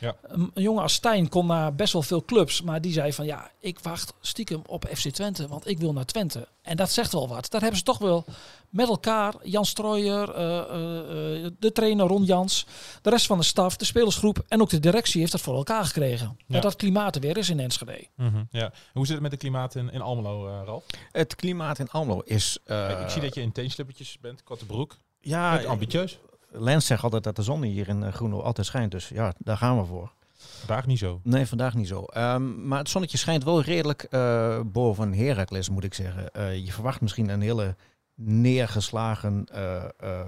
Ja. 0.00 0.16
Een, 0.22 0.50
een 0.54 0.62
jongen 0.62 0.82
als 0.82 0.92
Stijn 0.92 1.28
kon 1.28 1.46
naar 1.46 1.74
best 1.74 1.92
wel 1.92 2.02
veel 2.02 2.24
clubs. 2.24 2.62
Maar 2.62 2.80
die 2.80 2.92
zei 2.92 3.12
van 3.12 3.26
ja, 3.26 3.50
ik 3.60 3.78
wacht 3.78 4.12
stiekem 4.20 4.62
op 4.66 4.84
FC 4.94 5.08
Twente. 5.08 5.48
Want 5.48 5.68
ik 5.68 5.78
wil 5.78 5.92
naar 5.92 6.04
Twente. 6.04 6.48
En 6.62 6.76
dat 6.76 6.90
zegt 6.90 7.12
wel 7.12 7.28
wat. 7.28 7.50
Daar 7.50 7.60
hebben 7.60 7.78
ze 7.78 7.84
toch 7.84 7.98
wel 7.98 8.24
met 8.70 8.88
elkaar. 8.88 9.34
Jan 9.42 9.64
Strooijer, 9.64 10.34
eh, 10.34 10.58
eh, 10.58 11.44
eh, 11.44 11.50
de 11.58 11.72
trainer 11.72 12.06
Ron 12.06 12.24
Jans. 12.24 12.66
De 13.02 13.10
rest 13.10 13.26
van 13.26 13.38
de 13.38 13.44
staf, 13.44 13.76
de 13.76 13.84
spelersgroep. 13.84 14.44
En 14.48 14.60
ook 14.60 14.68
de 14.70 14.80
directie 14.80 15.20
heeft 15.20 15.32
dat 15.32 15.40
voor 15.40 15.54
elkaar 15.56 15.84
gekregen. 15.84 16.36
Ja. 16.38 16.44
Dat 16.46 16.62
dat 16.62 16.76
klimaat 16.76 17.14
er 17.14 17.20
weer 17.20 17.36
is 17.36 17.50
in 17.50 17.60
Enschede. 17.60 18.06
Mhm, 18.16 18.42
ja. 18.50 18.72
Hoe 18.92 19.04
zit 19.04 19.12
het 19.14 19.22
met 19.22 19.30
het 19.30 19.40
klimaat 19.40 19.74
in, 19.74 19.90
in 19.92 20.00
Almelo, 20.00 20.48
eh 20.48 20.60
Ralf? 20.64 20.84
Het 21.12 21.34
klimaat 21.34 21.78
in 21.78 21.90
Almelo 21.90 22.20
is... 22.24 22.58
eh, 22.64 23.00
ik 23.02 23.08
zie 23.08 23.20
dat 23.22 23.34
je 23.34 23.40
in 23.40 23.52
teenslippertjes 23.52 24.18
bent, 24.20 24.42
korte 24.42 24.66
broek. 24.66 24.96
ja, 25.20 25.62
ambitieus. 25.62 26.18
Lens 26.50 26.86
zegt 26.86 27.02
altijd 27.02 27.24
dat 27.24 27.36
de 27.36 27.42
zon 27.42 27.62
hier 27.62 27.88
in 27.88 28.12
Groenlo 28.12 28.40
altijd 28.40 28.66
schijnt. 28.66 28.90
Dus 28.90 29.08
ja, 29.08 29.32
daar 29.38 29.56
gaan 29.56 29.78
we 29.78 29.84
voor. 29.84 30.12
Vandaag 30.36 30.86
niet 30.86 30.98
zo. 30.98 31.20
Nee, 31.22 31.46
vandaag 31.46 31.74
niet 31.74 31.88
zo. 31.88 32.04
Ehm, 32.04 32.68
maar 32.68 32.78
het 32.78 32.88
zonnetje 32.88 33.18
schijnt 33.18 33.44
wel 33.44 33.62
redelijk 33.62 34.02
eh, 34.02 34.60
boven 34.64 35.14
Heracles, 35.14 35.68
moet 35.68 35.84
ik 35.84 35.94
zeggen. 35.94 36.32
Eh, 36.32 36.56
je 36.64 36.72
verwacht 36.72 37.00
misschien 37.00 37.28
een 37.28 37.40
hele 37.40 37.76
neergeslagen 38.20 39.46
eh, 39.52 39.84
eh, 39.84 40.20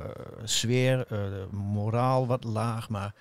sfeer, 0.45 1.07
eh, 1.09 1.19
moraal 1.51 2.27
wat 2.27 2.45
laag. 2.45 2.89
Maar 2.89 3.15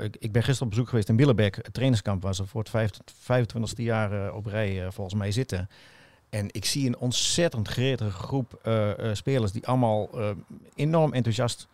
ik, 0.00 0.16
ik 0.18 0.32
ben 0.32 0.42
gisteren 0.42 0.62
op 0.62 0.70
bezoek 0.70 0.88
geweest 0.88 1.08
in 1.08 1.16
Billebeek. 1.16 1.56
Het 1.56 1.72
trainingskamp 1.72 2.22
waar 2.22 2.34
ze 2.34 2.46
voor 2.46 2.64
het 2.70 2.92
25e 3.12 3.82
jaar 3.82 4.34
op 4.34 4.46
rij 4.46 4.92
volgens 4.92 5.14
mij 5.14 5.30
zitten. 5.30 5.68
En 6.28 6.48
ik 6.50 6.64
zie 6.64 6.86
een 6.86 6.98
ontzettend 6.98 7.68
gretige 7.68 8.10
groep 8.10 8.60
spelers 9.12 9.52
die 9.52 9.66
allemaal 9.66 10.10
enorm 10.74 11.12
enthousiast 11.12 11.68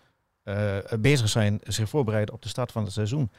bezig 0.98 1.28
zijn, 1.28 1.60
zich 1.62 1.88
voorbereiden 1.88 2.34
op 2.34 2.42
de 2.42 2.48
start 2.48 2.72
van 2.72 2.84
het 2.84 2.92
seizoen. 2.92 3.30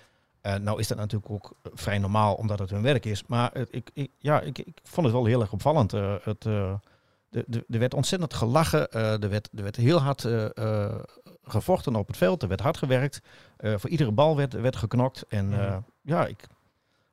Nou 0.41 0.79
is 0.79 0.87
dat 0.87 0.97
natuurlijk 0.97 1.31
ook 1.31 1.53
vrij 1.73 1.97
normaal, 1.97 2.33
omdat 2.33 2.59
het 2.59 2.69
hun 2.69 2.81
werk 2.81 3.05
is. 3.05 3.23
Maar 3.27 3.51
ik, 3.69 3.89
ik, 3.93 4.09
ja, 4.17 4.41
ik, 4.41 4.57
ik 4.57 4.79
vond 4.83 5.05
het 5.05 5.15
wel 5.15 5.25
heel 5.25 5.41
erg 5.41 5.53
opvallend. 5.53 5.91
Het, 6.23 6.45
er 7.69 7.79
werd 7.79 7.93
ontzettend 7.93 8.33
gelachen. 8.33 8.91
eh, 8.91 9.23
er, 9.23 9.29
werd, 9.29 9.49
er 9.55 9.63
werd 9.63 9.75
heel 9.75 9.97
hard 9.99 10.25
eh, 10.25 10.45
eh, 10.57 10.95
gevochten 11.43 11.95
op 11.95 12.07
het 12.07 12.17
veld. 12.17 12.41
Er 12.41 12.47
werd 12.47 12.61
hard 12.61 12.77
gewerkt. 12.77 13.21
Voor 13.57 13.89
iedere 13.89 14.11
bal 14.11 14.35
werd, 14.35 14.53
werd 14.53 14.75
geknokt. 14.75 15.25
En 15.27 15.53
eh, 15.53 15.59
Mhm. 15.69 15.79
ja, 16.01 16.25
ik, 16.25 16.43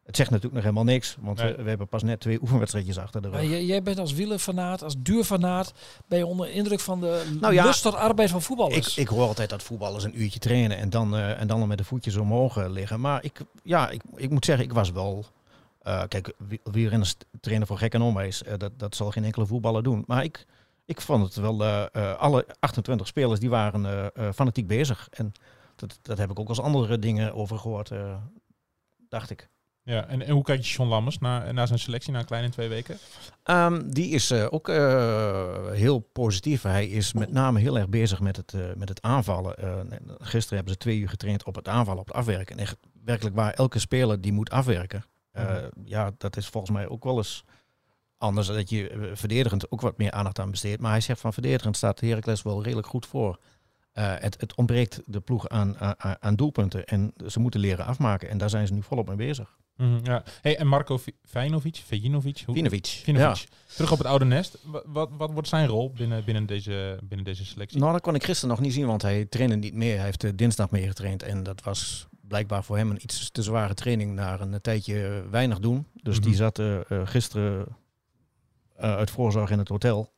het 0.04 0.16
zegt 0.16 0.30
natuurlijk 0.30 0.54
nog 0.54 0.62
helemaal 0.64 0.92
niks. 0.92 1.16
Want 1.20 1.38
Nee. 1.38 1.56
we, 1.56 1.62
we 1.62 1.68
hebben 1.68 1.88
pas 1.88 2.02
net 2.02 2.20
twee 2.20 2.40
oefenwedstrijdjes 2.42 2.98
achter 2.98 3.22
de 3.22 3.28
rug. 3.30 3.42
Jij, 3.42 3.64
jij 3.64 3.82
bent 3.82 3.98
als 3.98 4.12
wielerfanaat, 4.12 4.82
als 4.82 4.94
duurfanaat, 4.98 5.72
ben 6.08 6.18
je 6.18 6.26
onder 6.26 6.50
indruk 6.50 6.80
van 6.80 7.00
de 7.00 7.36
Nou 7.40 7.54
ja, 7.54 7.64
lust 7.64 7.82
tot 7.82 7.94
arbeid 7.94 8.30
van 8.30 8.42
voetballers. 8.42 8.96
Ik, 8.96 9.02
ik 9.02 9.08
hoor 9.08 9.26
altijd 9.26 9.50
dat 9.50 9.62
voetballers 9.62 10.04
een 10.04 10.20
uurtje 10.22 10.38
trainen 10.38 10.76
en 10.76 10.90
dan, 10.90 11.16
eh, 11.16 11.40
en 11.40 11.46
dan 11.46 11.68
met 11.68 11.78
de 11.78 11.84
voetjes 11.84 12.16
omhoog 12.16 12.66
liggen. 12.68 13.00
Maar 13.00 13.24
ik, 13.24 13.40
ja, 13.62 13.90
ik, 13.90 14.02
ik 14.16 14.30
moet 14.30 14.44
zeggen, 14.44 14.64
ik 14.64 14.72
was 14.72 14.90
wel... 14.92 15.24
eh, 15.80 16.02
kijk, 16.08 16.32
wie- 16.38 16.60
wielrenners 16.64 17.14
trainen 17.40 17.66
voor 17.66 17.78
gek 17.78 17.94
en 17.94 18.02
onwijs. 18.02 18.42
eh, 18.42 18.54
dat, 18.58 18.78
dat 18.78 18.96
zal 18.96 19.10
geen 19.10 19.24
enkele 19.24 19.46
voetballer 19.46 19.82
doen. 19.82 20.04
Maar 20.06 20.24
ik, 20.24 20.46
ik 20.84 21.00
vond 21.00 21.24
het 21.24 21.34
wel... 21.34 21.64
eh, 21.64 22.14
alle 22.16 22.46
28 22.60 23.06
spelers 23.06 23.40
die 23.40 23.50
waren 23.50 24.12
fanatiek 24.34 24.66
bezig. 24.66 25.08
En 25.10 25.32
dat, 25.76 25.98
dat 26.02 26.18
heb 26.18 26.30
ik 26.30 26.38
ook 26.38 26.48
als 26.48 26.60
andere 26.60 26.98
dingen 26.98 27.34
over 27.34 27.58
gehoord, 27.58 27.90
eh, 27.90 28.16
dacht 29.08 29.30
ik. 29.30 29.48
Ja, 29.82 30.06
en, 30.06 30.22
en 30.22 30.30
hoe 30.32 30.42
kijkt 30.42 30.68
je 30.68 30.74
John 30.76 30.88
Lammers 30.88 31.18
na, 31.18 31.52
na 31.52 31.66
zijn 31.66 31.78
selectie 31.78 32.12
na 32.12 32.18
een 32.18 32.24
kleine 32.24 32.48
twee 32.48 32.68
weken? 32.68 32.98
Ehm, 33.42 33.88
die 33.88 34.08
is 34.10 34.32
ook 34.32 34.66
heel 35.72 35.98
positief. 35.98 36.62
Hij 36.62 36.86
is 36.88 37.12
met 37.12 37.32
name 37.32 37.60
heel 37.60 37.78
erg 37.78 37.88
bezig 37.88 38.20
met 38.20 38.36
het, 38.36 38.54
met 38.76 38.88
het 38.88 39.02
aanvallen. 39.02 39.54
Gisteren 40.18 40.54
hebben 40.56 40.72
ze 40.72 40.78
twee 40.78 40.98
uur 40.98 41.08
getraind 41.08 41.44
op 41.44 41.54
het 41.54 41.68
aanvallen, 41.68 42.00
op 42.00 42.06
het 42.06 42.16
afwerken. 42.16 42.56
En 42.56 42.62
echt 42.62 42.76
werkelijk 43.04 43.36
waar 43.36 43.52
elke 43.52 43.78
speler 43.78 44.20
die 44.20 44.32
moet 44.32 44.50
afwerken. 44.50 45.04
Eh, 45.32 45.44
Mhm. 45.54 45.64
Ja, 45.84 46.10
dat 46.18 46.36
is 46.36 46.46
volgens 46.46 46.72
mij 46.72 46.88
ook 46.88 47.04
wel 47.04 47.16
eens 47.16 47.44
anders. 48.18 48.46
Dat 48.46 48.70
je 48.70 48.88
eh, 48.88 48.98
verdedigend 49.14 49.70
ook 49.70 49.80
wat 49.80 49.98
meer 49.98 50.10
aandacht 50.10 50.38
aan 50.38 50.50
besteedt. 50.50 50.80
Maar 50.80 50.90
hij 50.90 51.00
zegt 51.00 51.20
van 51.20 51.32
verdedigend 51.32 51.76
staat 51.76 52.00
Heracles 52.00 52.42
wel 52.42 52.62
redelijk 52.62 52.86
goed 52.88 53.06
voor. 53.06 53.38
Eh, 53.92 54.14
het, 54.18 54.40
het 54.40 54.54
ontbreekt 54.54 55.02
de 55.06 55.20
ploeg 55.20 55.48
aan, 55.48 55.78
aan, 55.78 56.16
aan 56.20 56.36
doelpunten. 56.36 56.84
En 56.84 57.12
ze 57.26 57.40
moeten 57.40 57.60
leren 57.60 57.84
afmaken. 57.86 58.28
En 58.28 58.38
daar 58.38 58.50
zijn 58.50 58.66
ze 58.66 58.72
nu 58.72 58.82
volop 58.82 59.06
mee 59.06 59.16
bezig. 59.16 59.58
Mhm, 59.76 59.98
ja. 60.02 60.22
Hey, 60.40 60.56
en 60.58 60.66
Marco 60.66 60.96
Vi- 60.98 61.16
Vijnovic, 61.24 61.76
Vejinovic, 61.86 62.42
hoe- 62.46 62.54
Vinovic. 62.54 62.86
Vinovic. 62.86 63.46
Terug 63.74 63.92
op 63.92 63.98
het 63.98 64.06
oude 64.06 64.24
nest. 64.24 64.58
Wat, 64.64 64.84
wat, 64.86 65.10
wat 65.12 65.32
wordt 65.32 65.48
zijn 65.48 65.66
rol 65.66 65.90
binnen, 65.92 66.24
binnen, 66.24 66.46
deze, 66.46 66.98
binnen 67.02 67.24
deze 67.26 67.44
selectie? 67.44 67.78
Nou, 67.78 67.92
dat 67.92 68.00
kon 68.00 68.14
ik 68.14 68.24
gisteren 68.24 68.50
nog 68.54 68.60
niet 68.64 68.72
zien, 68.72 68.86
want 68.86 69.02
hij 69.02 69.24
trainde 69.24 69.56
niet 69.56 69.74
meer. 69.74 69.94
Hij 69.96 70.04
heeft 70.04 70.38
dinsdag 70.38 70.70
meegetraind 70.70 71.22
en 71.22 71.42
dat 71.42 71.62
was 71.62 72.06
blijkbaar 72.30 72.64
voor 72.64 72.76
hem 72.76 72.90
een 72.90 73.02
iets 73.02 73.30
te 73.30 73.42
zware 73.42 73.74
training 73.74 74.12
naar 74.14 74.40
een 74.40 74.60
tijdje 74.60 75.24
weinig 75.30 75.58
doen. 75.58 75.86
Dus 75.94 76.16
Mhm. 76.18 76.24
die 76.26 76.34
zat 76.34 76.58
eh, 76.58 76.76
eh, 76.90 77.06
gisteren 77.06 77.66
eh, 78.76 78.94
uit 78.96 79.10
voorzorg 79.10 79.50
in 79.50 79.58
het 79.58 79.68
hotel. 79.68 80.12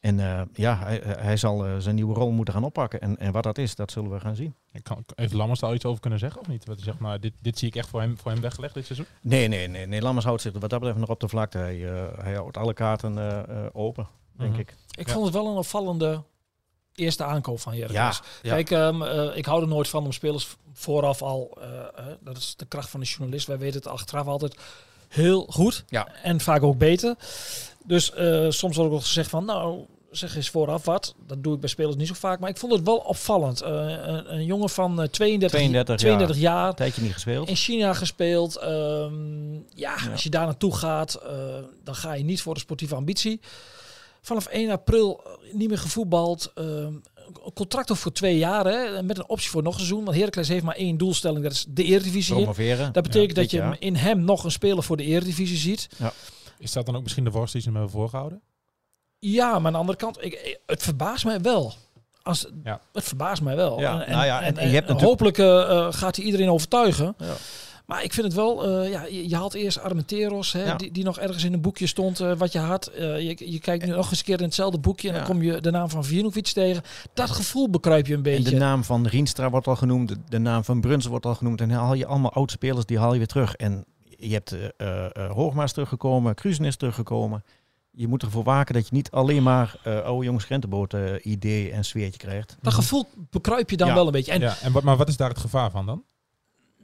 En 0.00 0.20
eh, 0.20 0.42
ja, 0.52 0.78
hij, 0.78 1.02
hij 1.04 1.36
zal 1.36 1.80
zijn 1.80 1.94
nieuwe 1.94 2.14
rol 2.14 2.30
moeten 2.30 2.54
gaan 2.54 2.64
oppakken. 2.64 3.00
En, 3.00 3.18
en 3.18 3.32
wat 3.32 3.42
dat 3.42 3.58
is, 3.58 3.74
dat 3.74 3.90
zullen 3.90 4.10
we 4.10 4.20
gaan 4.20 4.36
zien. 4.36 4.54
Ik 4.72 4.82
kan, 4.84 5.04
heeft 5.14 5.32
Lammers 5.32 5.60
daar 5.60 5.68
al 5.70 5.74
iets 5.74 5.84
over 5.84 6.00
kunnen 6.00 6.18
zeggen 6.18 6.40
of 6.40 6.48
niet? 6.48 6.64
Wat 6.64 6.76
hij 6.76 6.84
zegt, 6.84 7.00
nou, 7.00 7.18
dit, 7.18 7.32
dit 7.40 7.58
zie 7.58 7.68
ik 7.68 7.76
echt 7.76 7.88
voor 7.88 8.00
hem, 8.00 8.18
voor 8.18 8.30
hem 8.30 8.40
weggelegd 8.40 8.74
dit 8.74 8.86
seizoen. 8.86 9.06
Nee, 9.22 9.48
nee, 9.48 9.68
nee. 9.68 9.86
nee 9.86 10.00
Lammers 10.02 10.24
houdt 10.26 10.42
zich 10.42 10.52
wat 10.52 10.70
dat 10.70 10.78
betreft 10.78 10.98
nog 11.00 11.08
op 11.08 11.20
de 11.20 11.28
vlakte. 11.28 11.58
Hij, 11.58 11.92
eh, 11.92 12.18
hij 12.24 12.34
houdt 12.34 12.56
alle 12.56 12.72
kaarten 12.74 13.18
eh, 13.18 13.38
eh, 13.64 13.66
open, 13.72 14.08
denk 14.32 14.50
Mhm. 14.50 14.60
ik. 14.60 14.74
Ik 14.98 15.06
Ja. 15.06 15.12
vond 15.12 15.24
het 15.24 15.34
wel 15.34 15.46
een 15.46 15.56
opvallende 15.56 16.22
eerste 16.98 17.24
aankoop 17.24 17.60
van 17.60 17.72
Heracles. 17.72 18.20
ja. 18.42 18.50
Kijk, 18.50 18.70
ehm, 18.70 19.02
eh, 19.02 19.36
ik 19.36 19.44
hou 19.44 19.62
er 19.62 19.68
nooit 19.68 19.88
van 19.88 20.04
om 20.04 20.12
spelers 20.12 20.48
vooraf 20.72 21.22
al, 21.22 21.58
eh, 21.60 22.04
dat 22.20 22.36
is 22.36 22.54
de 22.56 22.66
kracht 22.66 22.90
van 22.90 23.00
de 23.00 23.06
journalist, 23.06 23.46
wij 23.46 23.58
weten 23.58 23.78
het 23.80 23.88
achteraf 23.88 24.26
altijd 24.26 24.56
heel 25.08 25.46
goed 25.50 25.84
Ja. 25.88 26.08
en 26.22 26.40
vaak 26.40 26.62
ook 26.62 26.78
beter. 26.78 27.14
Dus 27.84 28.12
eh, 28.12 28.46
soms 28.48 28.76
wordt 28.76 28.92
ook 28.92 29.00
gezegd 29.00 29.30
van, 29.30 29.44
nou, 29.44 29.84
zeg 30.10 30.36
eens 30.36 30.48
vooraf 30.50 30.84
wat. 30.84 31.14
Dat 31.26 31.42
doe 31.42 31.54
ik 31.54 31.60
bij 31.60 31.68
spelers 31.68 31.96
niet 31.96 32.06
zo 32.08 32.14
vaak. 32.14 32.40
Maar 32.40 32.50
ik 32.50 32.56
vond 32.56 32.72
het 32.72 32.82
wel 32.84 32.96
opvallend. 32.96 33.62
Een, 33.62 34.34
een 34.34 34.44
jongen 34.44 34.68
van 34.70 35.02
eh, 35.02 35.08
32, 35.08 35.50
32 35.58 35.96
32 35.96 36.36
jaar. 36.36 36.74
tijdje 36.74 37.02
niet 37.02 37.12
gespeeld. 37.12 37.48
In 37.48 37.56
China 37.56 37.94
gespeeld. 37.94 38.56
Ehm, 38.56 39.52
ja, 39.54 39.60
Ja. 39.74 40.10
als 40.12 40.22
je 40.22 40.30
daar 40.30 40.44
naartoe 40.44 40.76
gaat, 40.76 41.20
dan 41.84 41.94
ga 41.94 42.12
je 42.12 42.24
niet 42.24 42.42
voor 42.42 42.54
de 42.54 42.60
sportieve 42.60 42.94
ambitie. 42.94 43.40
Vanaf 44.28 44.46
1 44.46 44.70
april 44.70 45.20
eh, 45.24 45.52
niet 45.54 45.68
meer 45.68 45.78
gevoetbald. 45.78 46.52
Ehm, 46.54 46.66
een 47.44 47.52
contract 47.54 47.90
ook 47.90 47.96
voor 47.96 48.12
twee 48.12 48.38
jaar, 48.38 48.64
hè, 48.66 49.02
met 49.02 49.18
een 49.18 49.28
optie 49.28 49.50
voor 49.50 49.62
nog 49.62 49.72
een 49.72 49.78
seizoen. 49.80 50.04
Want 50.04 50.16
Heracles 50.16 50.48
heeft 50.48 50.64
maar 50.64 50.74
één 50.76 50.96
doelstelling, 50.96 51.42
dat 51.42 51.52
is 51.52 51.66
de 51.68 51.84
Eredivisie. 51.84 52.34
in. 52.34 52.40
Promoveren. 52.42 52.92
Dat 52.92 53.02
betekent 53.02 53.36
Ja, 53.36 53.42
dat 53.42 53.50
je 53.50 53.86
in 53.86 53.94
hem 53.96 54.24
nog 54.24 54.44
een 54.44 54.50
speler 54.50 54.82
voor 54.82 54.96
de 54.96 55.04
Eredivisie 55.04 55.56
ziet. 55.56 55.88
Is 56.58 56.72
dat 56.72 56.86
dan 56.86 56.96
ook 56.96 57.02
misschien 57.02 57.24
de 57.24 57.30
worst 57.30 57.52
die 57.52 57.60
ze 57.62 57.68
hem 57.68 57.76
hebben 57.76 57.94
voorgehouden? 57.96 58.40
Ja, 59.18 59.46
maar 59.58 59.66
aan 59.66 59.72
de 59.72 59.78
andere 59.78 59.98
kant, 59.98 60.24
ik, 60.24 60.58
het 60.66 60.82
verbaast 60.82 61.24
mij 61.24 61.40
wel. 61.40 61.72
Als, 62.22 62.46
Ja. 62.64 62.80
Het 62.92 63.04
verbaast 63.04 63.42
mij 63.42 63.56
wel. 63.56 63.80
Ja, 63.80 63.96
nou 63.96 64.24
ja, 64.26 64.42
en- 64.42 64.56
en 64.56 64.68
je 64.68 64.74
hebt 64.74 64.88
en 64.88 64.94
natuurlijk- 64.94 65.00
hopelijk 65.00 65.38
eh, 65.38 65.92
gaat 65.92 66.16
hij 66.16 66.24
iedereen 66.24 66.50
overtuigen. 66.50 67.14
Ja. 67.18 67.34
Maar 67.88 68.02
ik 68.04 68.12
vind 68.12 68.26
het 68.26 68.34
wel, 68.36 68.64
eh, 68.82 68.90
ja, 68.90 69.04
je, 69.04 69.28
je 69.28 69.36
haalt 69.36 69.54
eerst 69.54 69.80
Armenteros, 69.80 70.52
hè, 70.52 70.64
Ja. 70.64 70.74
die, 70.76 70.92
die 70.92 71.04
nog 71.04 71.18
ergens 71.18 71.44
in 71.44 71.52
een 71.52 71.60
boekje 71.60 71.86
stond 71.86 72.20
eh, 72.20 72.32
wat 72.36 72.52
je 72.52 72.58
had. 72.58 72.86
Eh, 72.86 73.20
je, 73.20 73.52
je 73.52 73.58
kijkt 73.60 73.86
nu 73.86 73.90
nog 73.92 74.10
eens 74.10 74.18
een 74.18 74.24
keer 74.24 74.38
in 74.38 74.44
hetzelfde 74.44 74.78
boekje 74.78 75.08
en 75.08 75.14
Ja. 75.14 75.20
dan 75.20 75.28
kom 75.30 75.42
je 75.42 75.60
de 75.60 75.70
naam 75.70 75.90
van 75.90 76.04
Viernovic 76.04 76.46
tegen. 76.46 76.82
Dat 77.14 77.30
gevoel 77.30 77.70
bekruip 77.70 78.06
je 78.06 78.12
een 78.12 78.18
En 78.18 78.22
beetje. 78.22 78.50
de 78.50 78.56
naam 78.56 78.84
van 78.84 79.06
Rienstra 79.06 79.50
wordt 79.50 79.66
al 79.66 79.76
genoemd, 79.76 80.08
de, 80.08 80.16
de 80.28 80.38
naam 80.38 80.64
van 80.64 80.80
Bruns 80.80 81.06
wordt 81.06 81.26
al 81.26 81.34
genoemd. 81.34 81.60
En 81.60 81.68
dan 81.68 81.78
haal 81.78 81.94
je 81.94 82.06
allemaal 82.06 82.32
oud-spelers, 82.32 82.84
die 82.86 82.98
haal 82.98 83.12
je 83.12 83.18
weer 83.18 83.26
terug. 83.26 83.54
En 83.54 83.84
je 84.04 84.32
hebt 84.32 84.52
eh 84.52 84.66
eh, 84.76 85.04
eh, 85.12 85.30
Hoogmaas 85.30 85.72
teruggekomen, 85.72 86.34
Kruisen 86.34 86.64
is 86.64 86.76
teruggekomen. 86.76 87.44
Je 87.90 88.08
moet 88.08 88.22
ervoor 88.22 88.44
waken 88.44 88.74
dat 88.74 88.88
je 88.88 88.94
niet 88.94 89.10
alleen 89.10 89.42
maar 89.42 89.76
eh, 89.84 90.00
oude 90.00 90.24
jongens 90.24 90.44
Grentenboot 90.44 90.94
eh, 90.94 91.02
idee 91.22 91.70
en 91.70 91.84
sfeertje 91.84 92.18
krijgt. 92.18 92.56
dat 92.60 92.74
gevoel 92.74 93.04
bekruip 93.30 93.70
je 93.70 93.76
dan 93.76 93.88
Ja. 93.88 93.94
wel 93.94 94.06
een 94.06 94.12
beetje. 94.12 94.32
En 94.32 94.40
ja, 94.40 94.56
en 94.62 94.72
wat, 94.72 94.82
maar 94.82 94.96
wat 94.96 95.08
is 95.08 95.16
daar 95.16 95.28
het 95.28 95.38
gevaar 95.38 95.70
van 95.70 95.86
dan? 95.86 96.02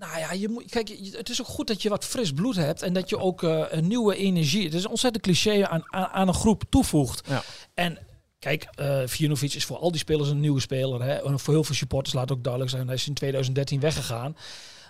Nou 0.07 0.19
ja, 0.19 0.33
je 0.33 0.49
moet, 0.49 0.65
kijk, 0.71 0.97
het 1.13 1.29
is 1.29 1.41
ook 1.41 1.47
goed 1.47 1.67
dat 1.67 1.83
je 1.83 1.89
wat 1.89 2.05
fris 2.05 2.33
bloed 2.33 2.57
hebt 2.57 2.83
en 2.83 2.93
dat 2.93 3.09
je 3.09 3.19
ook 3.19 3.43
eh, 3.43 3.65
een 3.69 3.87
nieuwe 3.87 4.17
energie, 4.17 4.65
het 4.65 4.75
is 4.75 4.85
een 4.85 4.91
ontzettend 4.91 5.25
cliché, 5.25 5.67
aan, 5.67 5.83
aan, 5.87 6.07
aan 6.07 6.29
een 6.29 6.35
groep 6.35 6.63
toevoegt. 6.69 7.29
Ja. 7.29 7.43
En 7.75 7.99
kijk, 8.39 8.69
Viernovic 9.05 9.55
is 9.55 9.65
voor 9.65 9.77
al 9.77 9.91
die 9.91 10.01
spelers 10.01 10.29
een 10.29 10.41
nieuwe 10.41 10.61
speler. 10.61 11.03
Hè. 11.03 11.13
En 11.13 11.39
voor 11.41 11.55
heel 11.55 11.65
veel 11.65 11.75
supporters 11.75 12.15
laat 12.15 12.33
ook 12.33 12.43
duidelijk 12.43 12.73
zijn, 12.73 12.87
hij 12.87 12.95
is 12.95 13.07
in 13.07 13.15
2013 13.15 13.81
weggegaan. 13.81 14.37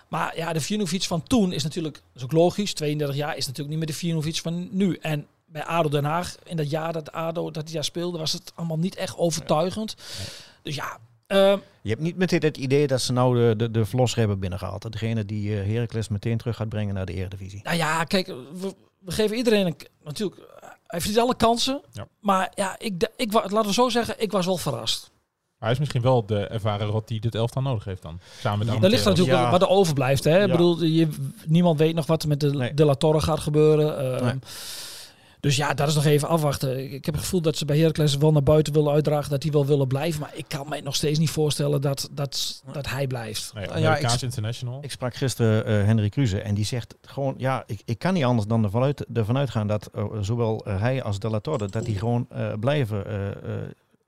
Maar 0.07 0.37
ja, 0.37 0.53
de 0.53 0.61
Viernovic 0.61 1.03
van 1.03 1.23
toen 1.23 1.51
is 1.51 1.63
natuurlijk, 1.63 1.95
dat 1.95 2.15
is 2.15 2.23
ook 2.23 2.31
logisch, 2.31 2.73
32 2.73 3.17
jaar 3.17 3.37
is 3.37 3.47
natuurlijk 3.47 3.69
niet 3.69 3.77
meer 3.77 3.87
de 3.87 3.93
Viernovic 3.93 4.35
van 4.35 4.67
nu. 4.71 4.97
En 5.01 5.27
bij 5.45 5.63
ADO 5.63 5.89
Den 5.89 6.03
Haag, 6.03 6.35
in 6.43 6.57
dat 6.57 6.69
jaar 6.69 6.93
dat 6.93 7.11
ADO 7.11 7.51
dat 7.51 7.71
jaar 7.71 7.83
speelde, 7.83 8.17
was 8.17 8.33
het 8.33 8.51
allemaal 8.55 8.77
niet 8.77 8.95
echt 8.95 9.17
overtuigend. 9.17 9.95
Dus 10.61 10.75
ja, 10.75 10.99
eh, 11.27 11.53
Je 11.81 11.89
hebt 11.89 12.01
niet 12.01 12.15
meteen 12.17 12.39
het 12.39 12.57
idee 12.57 12.87
dat 12.87 13.01
ze 13.01 13.13
nou 13.13 13.35
de, 13.37 13.55
de, 13.55 13.71
de 13.71 13.85
verlosser 13.85 14.19
hebben 14.19 14.39
binnengehaald. 14.39 14.91
Degene 14.91 15.25
die 15.25 15.59
eh 15.59 15.67
Heracles 15.73 16.07
meteen 16.07 16.37
terug 16.37 16.55
gaat 16.55 16.69
brengen 16.69 16.93
naar 16.93 17.05
de 17.05 17.13
Eredivisie. 17.13 17.61
Nou 17.63 17.77
ja, 17.77 18.03
kijk, 18.03 18.27
we, 18.27 18.73
we 18.99 19.11
geven 19.11 19.37
iedereen 19.37 19.65
een, 19.65 19.75
natuurlijk, 20.03 20.41
hij 20.87 20.99
verdient 21.01 21.21
alle 21.23 21.35
kansen. 21.35 21.81
Ja. 21.91 22.07
Maar 22.19 22.51
ja, 22.55 22.75
ik, 22.79 23.09
ik, 23.17 23.33
laten 23.33 23.65
we 23.65 23.73
zo 23.73 23.89
zeggen, 23.89 24.15
ik 24.17 24.31
was 24.31 24.45
wel 24.45 24.57
verrast. 24.57 25.11
Hij 25.59 25.71
is 25.71 25.79
misschien 25.79 26.01
wel 26.01 26.25
de 26.25 26.47
ervaren 26.47 26.87
rot 26.87 27.07
die 27.07 27.19
dit 27.19 27.35
elftal 27.35 27.61
nodig 27.61 27.83
heeft 27.83 28.01
dan. 28.01 28.19
Samen 28.39 28.65
met 28.65 28.75
de 28.75 28.81
Daar 28.81 28.89
ligt 28.89 29.03
er 29.05 29.09
natuurlijk 29.09 29.37
Ja. 29.37 29.51
wat 29.51 29.61
er 29.61 29.67
overblijft. 29.69 30.23
Hè? 30.23 30.41
Ik 30.41 30.45
Ja. 30.45 30.51
bedoel, 30.51 30.83
je, 30.83 31.07
niemand 31.45 31.79
weet 31.79 31.95
nog 31.95 32.05
wat 32.05 32.21
er 32.23 32.27
met 32.27 32.39
de, 32.39 32.49
Nee. 32.53 32.73
de 32.73 32.85
La 32.85 32.93
Torre 32.95 33.19
gaat 33.21 33.39
gebeuren. 33.39 34.15
Ehm, 34.15 34.23
Nee. 34.25 34.33
Dus 35.45 35.55
ja, 35.55 35.73
dat 35.73 35.87
is 35.87 35.95
nog 35.95 36.05
even 36.05 36.27
afwachten. 36.27 36.93
Ik, 36.93 37.05
heb 37.05 37.13
het 37.13 37.23
gevoel 37.23 37.41
dat 37.41 37.57
ze 37.57 37.65
bij 37.65 37.77
Heracles 37.77 38.17
wel 38.17 38.31
naar 38.31 38.43
buiten 38.43 38.73
willen 38.73 38.93
uitdragen, 38.93 39.29
dat 39.29 39.41
die 39.41 39.51
wel 39.51 39.65
willen 39.65 39.87
blijven. 39.87 40.19
Maar 40.21 40.31
ik 40.33 40.45
kan 40.47 40.69
mij 40.69 40.81
nog 40.81 40.95
steeds 40.95 41.19
niet 41.19 41.29
voorstellen 41.29 41.81
dat, 41.81 42.09
dat, 42.11 42.63
dat 42.71 42.89
hij 42.89 43.07
blijft. 43.07 43.51
Nee, 43.53 43.65
Ja, 43.67 43.71
Amerikaans 43.73 44.15
ik- 44.15 44.21
International. 44.21 44.79
Ik 44.81 44.91
sprak 44.91 45.15
gisteren 45.15 45.65
eh, 45.65 45.73
Henry 45.85 46.09
Kruse 46.09 46.41
en 46.41 46.55
die 46.55 46.65
zegt 46.65 46.95
gewoon, 47.01 47.33
ja, 47.37 47.63
ik, 47.65 47.81
ik 47.85 47.99
kan 47.99 48.13
niet 48.13 48.23
anders 48.23 48.47
dan 48.47 48.63
ervan, 48.63 48.83
uit, 48.83 49.05
ervan 49.13 49.37
uitgaan 49.37 49.67
dat 49.67 49.89
eh, 49.93 50.03
zowel 50.21 50.65
eh, 50.65 50.79
hij 50.81 51.03
als 51.03 51.19
De 51.19 51.29
La 51.29 51.39
Torre, 51.39 51.67
dat 51.67 51.85
die 51.85 51.97
gewoon 51.97 52.25
eh, 52.29 52.53
blijven. 52.59 53.05
eh 53.07 53.27
eh 53.27 53.33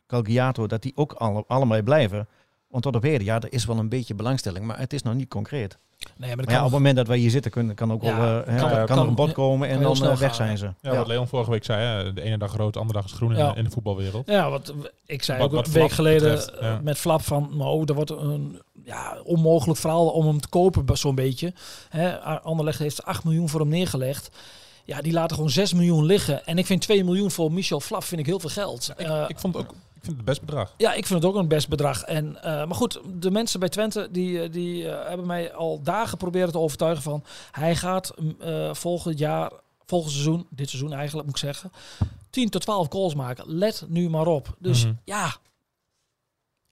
Calgiato, 0.08 0.68
dat 0.68 0.82
die 0.82 0.92
ook 0.96 1.14
alle, 1.14 1.44
allemaal 1.48 1.84
blijven. 1.84 2.28
Want 2.68 2.84
tot 2.84 2.96
op 2.96 3.02
heden, 3.04 3.26
ja, 3.26 3.36
er 3.42 3.54
is 3.54 3.66
wel 3.66 3.78
een 3.78 3.90
beetje 3.90 4.14
belangstelling, 4.16 4.66
maar 4.66 4.80
het 4.80 4.94
is 4.94 5.02
nog 5.04 5.14
niet 5.14 5.28
concreet. 5.30 5.78
Nee, 6.18 6.36
maar 6.36 6.46
Maar 6.46 6.54
ja, 6.54 6.58
op 6.60 6.64
het 6.64 6.74
moment 6.74 6.96
dat 6.96 7.08
wij 7.08 7.18
hier 7.18 7.30
zitten, 7.30 7.52
kunnen, 7.52 7.76
kan 7.76 7.92
ook 7.92 8.04
Ja, 8.04 8.20
wel, 8.20 8.42
eh, 8.44 8.48
hè, 8.54 8.60
kan- 8.60 8.70
kan, 8.70 8.86
kan- 8.86 9.00
er 9.00 9.08
een 9.08 9.16
bod 9.16 9.32
komen 9.32 9.70
en 9.70 9.82
dan 9.82 9.96
snel 9.96 10.12
eh, 10.12 10.18
weg 10.18 10.28
gaan, 10.28 10.36
zijn 10.46 10.58
ze. 10.58 10.66
Ja, 10.82 10.92
Ja. 10.92 10.98
wat 10.98 11.08
Leon 11.08 11.28
vorige 11.28 11.52
week 11.52 11.64
zei, 11.64 11.82
hè, 12.04 12.14
de 12.14 12.22
ene 12.22 12.38
dag 12.38 12.56
rood, 12.56 12.74
de 12.74 12.80
andere 12.80 13.00
dag 13.00 13.08
is 13.08 13.16
groen 13.16 13.32
in, 13.32 13.38
Ja. 13.38 13.52
de- 13.52 13.58
in 13.58 13.64
de 13.64 13.70
voetbalwereld. 13.70 14.28
Ja, 14.28 14.50
wat 14.50 14.74
ik 15.06 15.24
zei 15.24 15.40
Wat- 15.40 15.54
ook 15.54 15.66
een 15.66 15.72
week 15.72 15.92
geleden 15.92 16.22
betreft, 16.32 16.52
ja. 16.62 16.74
eh, 16.76 16.80
met 16.80 16.98
Flap 16.98 17.22
van, 17.22 17.50
nou, 17.54 17.86
dat 17.86 17.96
wordt 17.96 18.10
een 18.12 18.62
ja, 18.84 19.18
onmogelijk 19.24 19.80
verhaal 19.80 20.08
om 20.10 20.26
hem 20.28 20.40
te 20.42 20.48
kopen, 20.48 20.98
zo'n 20.98 21.16
beetje. 21.16 21.54
Hè, 21.90 22.20
Anderlecht 22.40 22.80
heeft 22.80 23.04
8 23.06 23.24
miljoen 23.24 23.50
voor 23.50 23.60
hem 23.60 23.70
neergelegd. 23.70 24.30
Ja, 24.86 25.02
die 25.02 25.14
laten 25.14 25.36
gewoon 25.36 25.52
6 25.52 25.74
miljoen 25.74 26.06
liggen. 26.06 26.46
En 26.46 26.58
ik 26.58 26.66
vind 26.66 26.82
2 26.82 27.04
miljoen 27.04 27.32
voor 27.32 27.52
Michel 27.52 27.80
Flap 27.80 28.04
vind 28.04 28.20
ik 28.22 28.26
heel 28.28 28.40
veel 28.40 28.50
geld. 28.50 28.94
Ik, 28.98 29.06
Eh, 29.08 29.24
ik 29.28 29.40
vond 29.40 29.56
ook 29.58 29.74
ik 29.98 30.04
vind 30.04 30.16
het 30.18 30.26
best 30.26 30.42
bedrag. 30.42 30.74
ja, 30.78 30.94
ik 30.94 31.06
vind 31.06 31.24
het 31.24 31.32
ook 31.32 31.38
een 31.38 31.48
best 31.48 31.70
bedrag. 31.70 32.02
En, 32.02 32.44
eh, 32.44 32.52
maar 32.66 32.76
goed, 32.76 33.00
de 33.20 33.32
mensen 33.32 33.60
bij 33.60 33.70
Twente 33.70 34.08
die, 34.12 34.42
eh, 34.42 34.52
die 34.52 34.90
eh, 34.90 35.08
hebben 35.08 35.28
mij 35.28 35.54
al 35.54 35.82
dagen 35.84 36.18
proberen 36.18 36.52
te 36.52 36.60
overtuigen 36.60 37.04
van 37.04 37.24
hij 37.52 37.76
gaat 37.76 38.14
mm, 38.20 38.36
volgend 38.76 39.20
jaar, 39.20 39.52
volgend 39.86 40.12
seizoen, 40.12 40.48
dit 40.50 40.70
seizoen 40.70 40.94
eigenlijk 40.94 41.28
moet 41.28 41.36
ik 41.38 41.42
zeggen, 41.44 41.72
10 42.30 42.50
tot 42.50 42.62
12 42.62 42.88
goals 42.90 43.16
maken. 43.16 43.44
Let 43.58 43.84
nu 43.88 44.10
maar 44.10 44.28
op. 44.28 44.56
Dus 44.60 44.84
Mhm. 44.86 44.94
ja, 45.04 45.36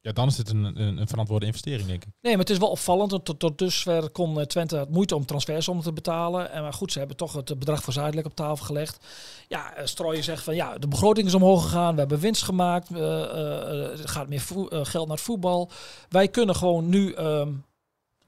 Ja, 0.06 0.12
dan 0.12 0.28
is 0.28 0.36
dit 0.36 0.50
een, 0.50 0.64
een, 0.64 0.98
een 0.98 1.08
verantwoorde 1.08 1.46
investering, 1.46 1.88
denk 1.88 2.04
ik. 2.04 2.10
Nee, 2.22 2.32
maar 2.32 2.42
het 2.42 2.50
is 2.50 2.58
wel 2.58 2.70
opvallend. 2.70 3.12
want 3.12 3.26
Tot, 3.26 3.40
tot 3.40 3.58
dusver 3.58 4.10
kon 4.10 4.40
eh, 4.40 4.46
Twente 4.46 4.78
het 4.78 4.90
moeite 4.90 5.16
om 5.16 5.26
transfersommen 5.26 5.84
te 5.84 5.94
betalen. 5.94 6.52
En 6.52 6.62
maar 6.62 6.74
goed, 6.74 6.92
ze 6.92 6.98
hebben 7.00 7.18
toch 7.18 7.34
het 7.34 7.60
bedrag 7.60 7.84
voor 7.84 7.94
Zuidelijk 7.94 8.28
op 8.28 8.36
tafel 8.36 8.66
gelegd. 8.66 9.06
Ja, 9.48 9.74
eh, 9.76 9.86
Strooijen 9.86 10.24
zegt 10.24 10.44
van 10.44 10.56
ja, 10.56 10.78
de 10.78 10.88
begroting 10.88 11.28
is 11.28 11.34
omhoog 11.34 11.64
gegaan. 11.64 11.94
We 11.94 12.00
hebben 12.00 12.20
winst 12.20 12.44
gemaakt. 12.44 12.92
eh, 12.92 13.24
eh, 13.24 14.00
er 14.00 14.08
gaat 14.10 14.28
meer 14.28 14.44
eh, 14.70 14.80
geld 14.86 15.08
naar 15.08 15.16
het 15.16 15.26
voetbal. 15.26 15.70
Wij 16.10 16.28
kunnen 16.28 16.56
gewoon 16.56 16.90
nu 16.90 17.14
ehm, 17.14 17.50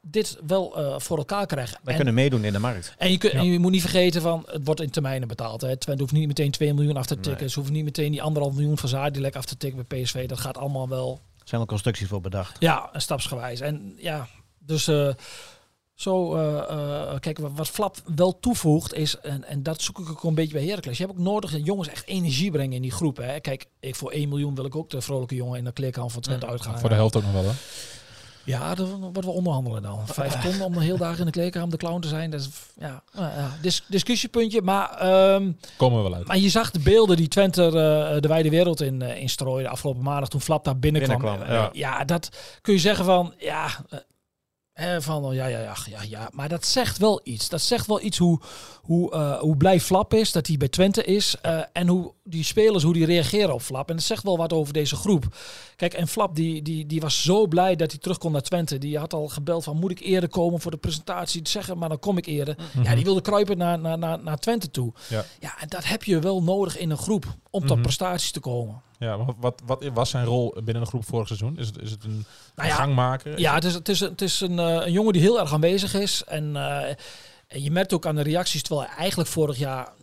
dit 0.02 0.38
wel 0.48 0.78
eh, 0.78 1.00
voor 1.00 1.18
elkaar 1.18 1.46
krijgen. 1.46 1.74
Wij 1.84 1.90
En- 1.92 1.96
kunnen 1.96 2.14
meedoen 2.14 2.44
in 2.44 2.54
de 2.54 2.60
markt. 2.60 2.94
en 2.98 3.12
je, 3.12 3.18
kun, 3.18 3.30
Ja. 3.32 3.38
en 3.38 3.46
je 3.46 3.60
moet 3.60 3.72
niet 3.72 3.82
vergeten 3.82 4.22
van, 4.22 4.44
het 4.52 4.62
wordt 4.66 4.82
in 4.82 4.90
termijnen 4.90 5.28
betaald. 5.28 5.62
Hè. 5.62 5.78
Twente 5.78 6.02
hoeft 6.02 6.14
niet 6.14 6.28
meteen 6.28 6.52
2 6.52 6.74
miljoen 6.74 6.98
af 6.98 7.06
te 7.06 7.16
tikken. 7.16 7.40
Nee. 7.42 7.50
Ze 7.50 7.56
hoeven 7.56 7.74
niet 7.74 7.84
meteen 7.84 8.12
die 8.12 8.22
anderhalf 8.22 8.54
miljoen 8.54 8.78
van 8.78 8.90
Zadilek 8.90 9.36
af 9.36 9.46
te 9.46 9.58
tikken 9.58 9.86
bij 9.88 10.02
PSV. 10.02 10.28
Dat 10.28 10.40
gaat 10.40 10.58
allemaal 10.58 10.90
wel 10.90 11.20
zijn 11.50 11.62
al 11.62 11.68
constructies 11.68 12.08
voor 12.08 12.22
bedacht. 12.22 12.56
ja, 12.60 12.90
stapsgewijs. 12.94 13.60
En 13.60 13.94
ja, 13.98 14.28
dus 14.60 14.88
eh, 14.88 15.10
zo, 15.94 16.36
eh, 16.36 16.70
eh, 16.70 17.20
kijk, 17.20 17.38
wat, 17.38 17.52
wat 17.56 17.68
Flap 17.68 17.98
wel 18.16 18.40
toevoegt 18.40 18.94
is, 18.94 19.20
en, 19.20 19.44
en 19.44 19.64
dat 19.64 19.82
zoek 19.82 20.00
ik 20.00 20.10
ook 20.10 20.24
een 20.24 20.36
beetje 20.36 20.54
bij 20.54 20.66
Heracles. 20.66 20.98
Je 20.98 21.06
hebt 21.06 21.18
ook 21.18 21.24
nodig 21.24 21.52
dat 21.52 21.66
jongens 21.66 21.88
echt 21.88 22.08
energie 22.08 22.52
brengen 22.52 22.76
in 22.76 22.82
die 22.82 22.92
groep. 22.92 23.18
Hè. 23.18 23.40
Kijk, 23.40 23.66
ik 23.80 23.96
voor 23.96 24.12
1 24.12 24.30
miljoen 24.30 24.56
wil 24.56 24.66
ik 24.66 24.76
ook 24.76 24.90
de 24.90 25.02
vrolijke 25.02 25.36
jongen 25.36 25.58
in 25.58 25.64
de 25.64 25.72
kleerkamer 25.72 26.12
van 26.12 26.22
Twente 26.22 26.48
uitgaan. 26.48 26.80
Voor 26.80 26.90
de 26.90 26.96
helft 26.96 27.16
ook 27.16 27.24
nog 27.24 27.32
wel, 27.32 27.44
hè? 27.44 27.52
Ja, 28.48 28.76
dat 28.76 28.88
wordt 29.00 29.26
wel 29.26 29.34
onderhandelen 29.34 29.82
dan. 29.82 30.00
Vijf 30.08 30.42
ton 30.42 30.62
om 30.62 30.74
de 30.74 30.80
hele 30.80 30.98
dag 30.98 31.20
in 31.20 31.26
de 31.26 31.32
kleerkamer 31.32 31.70
de 31.70 31.78
clown 31.78 32.00
te 32.02 32.08
zijn. 32.08 32.30
Dat 32.32 32.40
is, 32.40 32.50
ja, 32.80 33.04
nou 33.16 33.32
dis- 33.62 33.84
discussiepuntje. 33.88 34.62
Maar, 34.62 34.90
ehm, 34.90 35.52
Komen 35.78 35.98
we 35.98 36.10
wel 36.10 36.18
uit. 36.18 36.28
maar 36.28 36.38
je 36.38 36.50
zag 36.50 36.72
de 36.72 36.80
beelden 36.80 37.18
die 37.18 37.28
Twente 37.28 37.66
eh, 37.66 37.72
de 38.22 38.28
wijde 38.28 38.50
wereld 38.50 38.82
in, 38.82 39.02
eh 39.02 39.22
instrooide 39.22 39.64
de 39.64 39.70
afgelopen 39.70 40.04
maandag 40.04 40.30
toen 40.30 40.42
Flap 40.42 40.64
daar 40.66 40.80
binnenkwam. 40.80 41.20
Binnenkwam, 41.22 41.50
Eh, 41.50 41.56
ja. 41.56 41.70
ja, 41.98 42.04
dat 42.06 42.30
kun 42.62 42.74
je 42.74 42.80
zeggen 42.80 43.06
van, 43.06 43.34
ja, 43.38 43.68
hè, 44.78 45.02
van 45.02 45.26
oh, 45.26 45.34
ja, 45.34 45.46
ja, 45.46 45.60
ja, 45.60 45.76
ja, 45.90 46.02
ja. 46.10 46.30
Maar 46.34 46.50
dat 46.50 46.66
zegt 46.66 46.98
wel 46.98 47.22
iets. 47.24 47.50
Dat 47.50 47.62
zegt 47.62 47.88
wel 47.88 48.02
iets 48.02 48.18
hoe, 48.18 48.40
hoe, 48.82 49.12
eh, 49.12 49.40
hoe 49.40 49.58
blij 49.58 49.80
Flap 49.80 50.14
is 50.14 50.32
dat 50.32 50.48
hij 50.48 50.58
bij 50.58 50.68
Twente 50.68 51.04
is. 51.04 51.36
eh, 51.42 51.60
en 51.74 51.88
hoe 51.88 52.14
die 52.24 52.44
spelers, 52.44 52.84
hoe 52.84 52.94
die 52.94 53.06
reageren 53.06 53.54
op 53.54 53.62
Flap. 53.62 53.90
En 53.90 53.96
dat 53.96 54.06
zegt 54.06 54.24
wel 54.24 54.38
wat 54.38 54.54
over 54.54 54.74
deze 54.74 54.96
groep. 54.96 55.26
Kijk, 55.76 55.94
en 55.94 56.08
Flap 56.08 56.36
die, 56.36 56.62
die, 56.62 56.86
die 56.86 57.02
was 57.02 57.22
zo 57.24 57.48
blij 57.48 57.76
dat 57.76 57.92
hij 57.92 58.00
terug 58.00 58.18
kon 58.18 58.32
naar 58.32 58.42
Twente. 58.42 58.78
Die 58.78 58.98
had 58.98 59.14
al 59.14 59.28
gebeld 59.28 59.64
van, 59.64 59.78
moet 59.80 59.92
ik 59.92 60.00
eerder 60.00 60.30
komen 60.30 60.60
voor 60.62 60.72
de 60.72 60.78
presentatie? 60.78 61.48
Zeggen, 61.48 61.78
maar 61.78 61.90
dan 61.90 62.00
kom 62.00 62.18
ik 62.18 62.26
eerder. 62.26 62.58
Ja, 62.84 62.96
die 62.96 63.04
wilde 63.04 63.22
kruipen 63.22 63.58
naar, 63.58 63.80
naar, 63.80 63.98
naar, 63.98 64.24
naar 64.24 64.38
Twente 64.38 64.72
toe. 64.72 64.94
Ja. 65.10 65.26
Ja, 65.40 65.60
en 65.62 65.68
dat 65.68 65.86
heb 65.86 66.04
je 66.04 66.20
wel 66.20 66.44
nodig 66.44 66.78
in 66.78 66.90
een 66.90 66.98
groep 66.98 67.26
om 67.50 67.62
tot 67.62 67.72
Mhm. 67.76 67.82
prestaties 67.82 68.32
te 68.32 68.40
komen. 68.40 68.82
Ja, 69.00 69.26
wat, 69.26 69.36
wat, 69.40 69.62
wat 69.66 69.84
was 69.94 70.10
zijn 70.10 70.26
rol 70.26 70.56
binnen 70.64 70.84
de 70.84 70.90
groep 70.90 71.06
vorig 71.06 71.28
seizoen? 71.28 71.58
Is 71.58 71.68
het, 71.68 71.82
is 71.82 71.92
het 71.92 72.04
een 72.04 72.26
Nou 72.56 72.70
ja, 72.70 72.76
gangmaker? 72.76 73.40
Ja, 73.40 73.54
het 73.54 73.64
is, 73.64 73.74
het 73.74 73.90
is, 73.90 74.00
het 74.00 74.22
is 74.22 74.40
een, 74.42 74.60
eh, 74.60 74.86
een 74.86 74.92
jongen 74.92 75.14
die 75.14 75.22
heel 75.22 75.40
erg 75.40 75.54
aanwezig 75.54 75.94
is. 75.94 76.24
En, 76.24 76.56
en 77.48 77.64
je 77.64 77.72
merkt 77.72 77.94
ook 77.94 78.06
aan 78.06 78.16
de 78.16 78.22
reacties, 78.22 78.62
terwijl 78.62 78.88
hij 78.88 78.98
eigenlijk 78.98 79.30
vorig 79.30 79.58
jaar... 79.58 79.94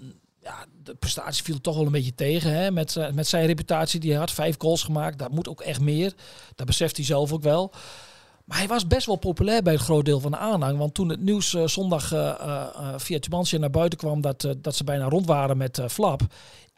Ja, 0.40 0.66
de 0.82 0.94
prestatie 0.94 1.44
viel 1.44 1.60
toch 1.60 1.76
wel 1.76 1.86
een 1.86 1.92
beetje 1.92 2.14
tegen. 2.14 2.52
Hè? 2.54 2.70
Met, 2.70 2.96
eh, 2.96 3.10
met 3.10 3.26
zijn 3.26 3.46
reputatie. 3.46 4.00
Die 4.00 4.16
had 4.16 4.30
vijf 4.30 4.54
goals 4.58 4.82
gemaakt. 4.82 5.18
Dat 5.18 5.30
moet 5.30 5.48
ook 5.48 5.60
echt 5.60 5.80
meer. 5.80 6.12
Dat 6.54 6.66
beseft 6.66 6.96
hij 6.96 7.04
zelf 7.04 7.32
ook 7.32 7.42
wel. 7.42 7.72
Maar 8.44 8.58
hij 8.58 8.66
was 8.66 8.86
best 8.86 9.06
wel 9.06 9.16
populair 9.16 9.62
bij 9.62 9.72
het 9.72 9.82
groot 9.82 10.04
deel 10.04 10.20
van 10.20 10.30
de 10.30 10.36
aanhang. 10.36 10.78
Want 10.78 10.94
toen 10.94 11.08
het 11.08 11.20
nieuws 11.20 11.50
zondag 11.50 12.12
eh, 12.12 12.28
eh, 12.28 12.68
via 12.96 13.18
Tubantia 13.18 13.58
naar 13.58 13.70
buiten 13.70 13.98
kwam 13.98 14.20
dat, 14.20 14.54
dat 14.58 14.76
ze 14.76 14.84
bijna 14.84 15.08
rond 15.08 15.26
waren 15.26 15.56
met 15.56 15.82
Flap. 15.88 16.20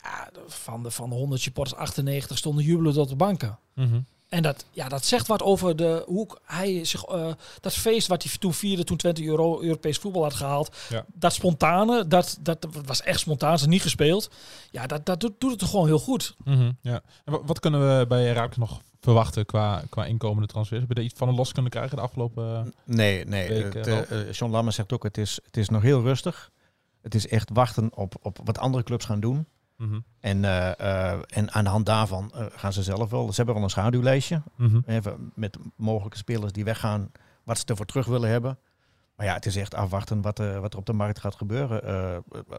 Ja, 0.07 0.31
van, 0.47 0.83
de, 0.83 0.91
van 0.91 1.09
de 1.09 1.15
100 1.15 1.41
supporters, 1.41 1.79
98 1.79 2.39
stonden 2.39 2.65
jubelen 2.65 2.93
tot 2.93 3.09
de 3.09 3.17
banken. 3.17 3.59
Mhm. 3.75 4.01
En 4.29 4.43
dat, 4.43 4.65
ja, 4.71 4.89
dat 4.89 5.05
zegt 5.05 5.27
wat 5.27 5.43
over 5.43 5.77
de, 5.77 6.03
hoe 6.07 6.27
hij 6.45 6.85
zich, 6.85 7.05
eh, 7.05 7.33
dat 7.61 7.73
feest 7.75 8.07
wat 8.09 8.23
hij 8.23 8.33
toen 8.39 8.55
vierde 8.55 8.85
toen 8.85 8.97
Twente 8.97 9.25
Euro, 9.25 9.61
Europees 9.63 9.99
voetbal 9.99 10.23
had 10.23 10.35
gehaald. 10.35 10.77
Ja. 10.89 11.05
Dat 11.15 11.33
spontane, 11.33 12.07
dat, 12.07 12.39
dat 12.41 12.67
was 12.85 13.03
echt 13.03 13.21
spontaan, 13.21 13.59
ze 13.59 13.65
is 13.65 13.71
niet 13.71 13.83
gespeeld. 13.83 14.31
Ja, 14.71 14.87
dat, 14.87 15.07
dat 15.07 15.21
doet, 15.21 15.33
doet 15.41 15.61
het 15.61 15.71
gewoon 15.71 15.87
heel 15.87 15.99
goed. 15.99 16.35
Mhm, 16.45 16.71
ja. 16.81 17.01
En 17.25 17.33
wa- 17.33 17.43
wat 17.45 17.61
kunnen 17.61 17.99
we 17.99 18.07
bij 18.07 18.25
Herakles 18.25 18.57
nog 18.57 18.81
verwachten 19.01 19.47
qua, 19.47 19.83
qua 19.89 20.05
inkomende 20.05 20.47
transfers? 20.49 20.79
Hebben 20.79 20.97
we 20.97 21.03
er 21.03 21.09
iets 21.11 21.19
van 21.19 21.29
een 21.29 21.35
los 21.35 21.53
kunnen 21.53 21.71
krijgen 21.71 21.97
de 21.97 22.03
afgelopen... 22.03 22.75
Nee, 22.85 23.25
nee. 23.25 23.49
Week, 23.49 23.75
het, 23.75 23.87
eh, 23.87 24.21
eh, 24.21 24.33
John 24.33 24.53
Lammers 24.53 24.77
zegt 24.77 24.93
ook, 24.93 25.03
het 25.03 25.19
is, 25.19 25.39
het 25.45 25.57
is 25.57 25.69
nog 25.69 25.83
heel 25.83 26.03
rustig. 26.03 26.51
Het 27.03 27.15
is 27.15 27.29
echt 27.29 27.51
wachten 27.53 27.97
op, 27.97 28.15
op 28.23 28.39
wat 28.45 28.59
andere 28.59 28.85
clubs 28.85 29.05
gaan 29.05 29.21
doen. 29.21 29.47
Mhm, 29.77 29.99
En, 30.21 30.45
eh, 30.45 31.13
eh, 31.13 31.21
en 31.27 31.53
aan 31.53 31.65
de 31.65 31.71
hand 31.71 31.87
daarvan 31.87 32.33
eh, 32.35 32.47
gaan 32.51 32.73
ze 32.73 32.83
zelf 32.83 33.11
wel. 33.11 33.29
Ze 33.29 33.35
hebben 33.37 33.55
wel 33.55 33.65
een 33.65 33.71
schaduwlijstje. 33.71 34.43
mhm. 34.57 34.81
Even 34.87 35.33
met 35.35 35.59
mogelijke 35.77 36.17
spelers 36.17 36.53
die 36.53 36.65
weggaan, 36.65 37.13
wat 37.45 37.59
ze 37.59 37.65
ervoor 37.67 37.87
terug 37.87 38.07
willen 38.07 38.31
hebben. 38.31 38.59
Maar 39.17 39.27
ja, 39.27 39.35
het 39.35 39.47
is 39.47 39.57
echt 39.57 39.75
afwachten 39.75 40.21
wat, 40.23 40.39
wat 40.39 40.73
er 40.73 40.79
op 40.79 40.87
de 40.87 40.93
markt 40.93 41.19
gaat 41.21 41.35
gebeuren. 41.35 41.81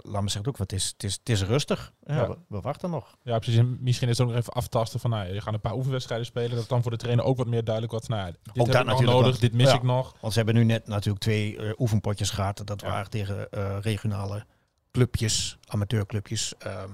Laat 0.01 0.21
me 0.21 0.29
zeggen 0.29 0.47
ook, 0.51 0.57
het 0.57 0.71
is, 0.73 0.87
het 0.87 1.03
is, 1.03 1.13
het 1.13 1.29
is 1.29 1.43
rustig. 1.43 1.93
Ja, 2.05 2.15
Ja. 2.15 2.27
We, 2.27 2.37
we 2.47 2.61
wachten 2.61 2.89
nog. 2.89 3.17
Ja, 3.23 3.39
precies. 3.39 3.59
En 3.59 3.77
misschien 3.81 4.09
is 4.09 4.17
het 4.17 4.27
ook 4.27 4.33
nog 4.33 4.41
even 4.41 4.53
aftasten 4.53 4.99
van, 4.99 5.09
nou, 5.09 5.33
je 5.33 5.41
gaat 5.41 5.53
een 5.53 5.59
paar 5.59 5.75
oefenwedstrijden 5.75 6.25
spelen. 6.27 6.55
Dat 6.55 6.69
dan 6.69 6.81
voor 6.81 6.91
de 6.91 6.97
trainer 6.97 7.25
ook 7.25 7.37
wat 7.37 7.47
meer 7.47 7.63
duidelijk 7.63 7.93
wordt. 7.93 8.07
Nou, 8.07 8.33
dit 8.53 8.67
heb 8.67 8.75
ik 8.81 8.85
nog 8.85 9.01
nodig, 9.03 9.39
dit 9.39 9.53
mis 9.53 9.69
Ja. 9.69 9.75
ik 9.75 9.83
nog. 9.83 10.15
Want 10.21 10.33
ze 10.33 10.39
hebben 10.39 10.55
nu 10.55 10.63
net 10.63 10.87
natuurlijk 10.87 11.23
twee 11.23 11.57
oefenpotjes 11.79 12.29
gehad. 12.29 12.61
Dat 12.65 12.81
waren 12.81 13.09
tegen 13.09 13.47
regionale 13.81 14.45
clubjes, 14.91 15.57
amateurclubjes. 15.67 16.53
Ehm, 16.57 16.89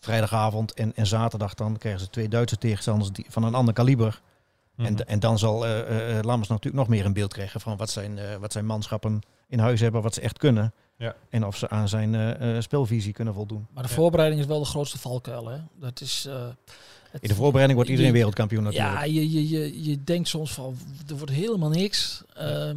vrijdagavond 0.00 0.72
en, 0.74 0.92
en 0.96 1.06
zaterdag 1.06 1.54
dan 1.54 1.76
krijgen 1.76 2.00
ze 2.00 2.10
twee 2.10 2.28
Duitse 2.28 2.58
tegenstanders 2.58 3.10
die, 3.12 3.26
van 3.28 3.42
een 3.42 3.54
ander 3.54 3.74
kaliber. 3.74 4.20
Mhm. 4.74 4.86
En, 4.86 5.06
en 5.08 5.20
dan 5.20 5.38
zal 5.38 5.66
eh 5.66 6.18
eh, 6.18 6.24
Lammers 6.24 6.48
natuurlijk 6.48 6.76
nog 6.76 6.88
meer 6.88 7.04
een 7.04 7.12
beeld 7.12 7.32
krijgen 7.32 7.60
van 7.60 7.76
wat 7.76 7.90
zijn, 7.90 8.18
eh, 8.18 8.36
wat 8.36 8.52
zijn 8.52 8.66
manschappen 8.66 9.20
in 9.48 9.58
huis 9.58 9.80
hebben, 9.80 10.02
wat 10.02 10.14
ze 10.14 10.20
echt 10.20 10.38
kunnen. 10.38 10.72
Ja. 10.96 11.14
En 11.30 11.46
of 11.46 11.56
ze 11.56 11.68
aan 11.68 11.88
zijn 11.88 12.14
eh, 12.14 12.56
eh, 12.56 12.62
spelvisie 12.62 13.12
kunnen 13.12 13.34
voldoen. 13.34 13.66
Maar 13.74 13.82
de 13.82 13.88
Ja. 13.88 13.94
voorbereiding 13.94 14.40
is 14.40 14.46
wel 14.46 14.58
de 14.58 14.64
grootste 14.64 14.98
valkuil. 14.98 15.46
Hè? 15.48 15.58
Dat 15.80 16.00
is, 16.00 16.26
eh, 16.28 16.34
het- 17.10 17.22
In 17.22 17.28
de 17.28 17.34
voorbereiding 17.34 17.74
wordt 17.74 17.90
iedereen 17.90 18.10
Je- 18.10 18.16
wereldkampioen 18.16 18.62
natuurlijk. 18.62 18.94
Ja, 18.94 19.04
je, 19.04 19.30
je, 19.32 19.48
je, 19.48 19.84
je 19.84 20.04
denkt 20.04 20.28
soms 20.28 20.52
van, 20.52 20.76
er 21.08 21.16
wordt 21.16 21.32
helemaal 21.32 21.68
niks. 21.70 22.22
Ehm, 22.34 22.76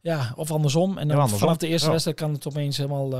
ja, 0.00 0.32
of 0.36 0.50
andersom. 0.50 0.90
En 0.90 0.94
dan 0.94 1.06
Ja, 1.06 1.12
andersom. 1.22 1.38
vanaf 1.38 1.56
de 1.56 1.66
eerste 1.66 1.86
Ja. 1.86 1.90
wedstrijd 1.92 2.16
kan 2.18 2.32
het 2.32 2.46
opeens 2.46 2.76
helemaal... 2.76 3.10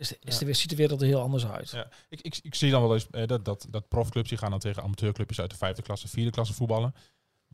is, 0.00 0.38
de, 0.38 0.44
weer- 0.44 0.54
ziet 0.54 0.70
de 0.70 0.76
wereld 0.76 1.00
er 1.00 1.06
heel 1.06 1.20
anders 1.20 1.46
uit. 1.46 1.70
Ja. 1.70 1.88
Ik, 2.08 2.20
ik, 2.20 2.38
ik 2.42 2.54
zie 2.54 2.70
dan 2.70 2.82
wel 2.82 2.94
eens 2.94 3.06
eh, 3.10 3.26
dat, 3.26 3.44
dat, 3.44 3.66
dat 3.70 3.88
profclubs 3.88 4.28
die 4.28 4.38
gaan 4.38 4.50
dan 4.50 4.58
tegen 4.58 4.82
amateurclubjes 4.82 5.40
uit 5.40 5.50
de 5.50 5.56
vijfde 5.56 5.82
klasse, 5.82 6.08
vierde 6.08 6.30
klasse 6.30 6.54
voetballen. 6.54 6.94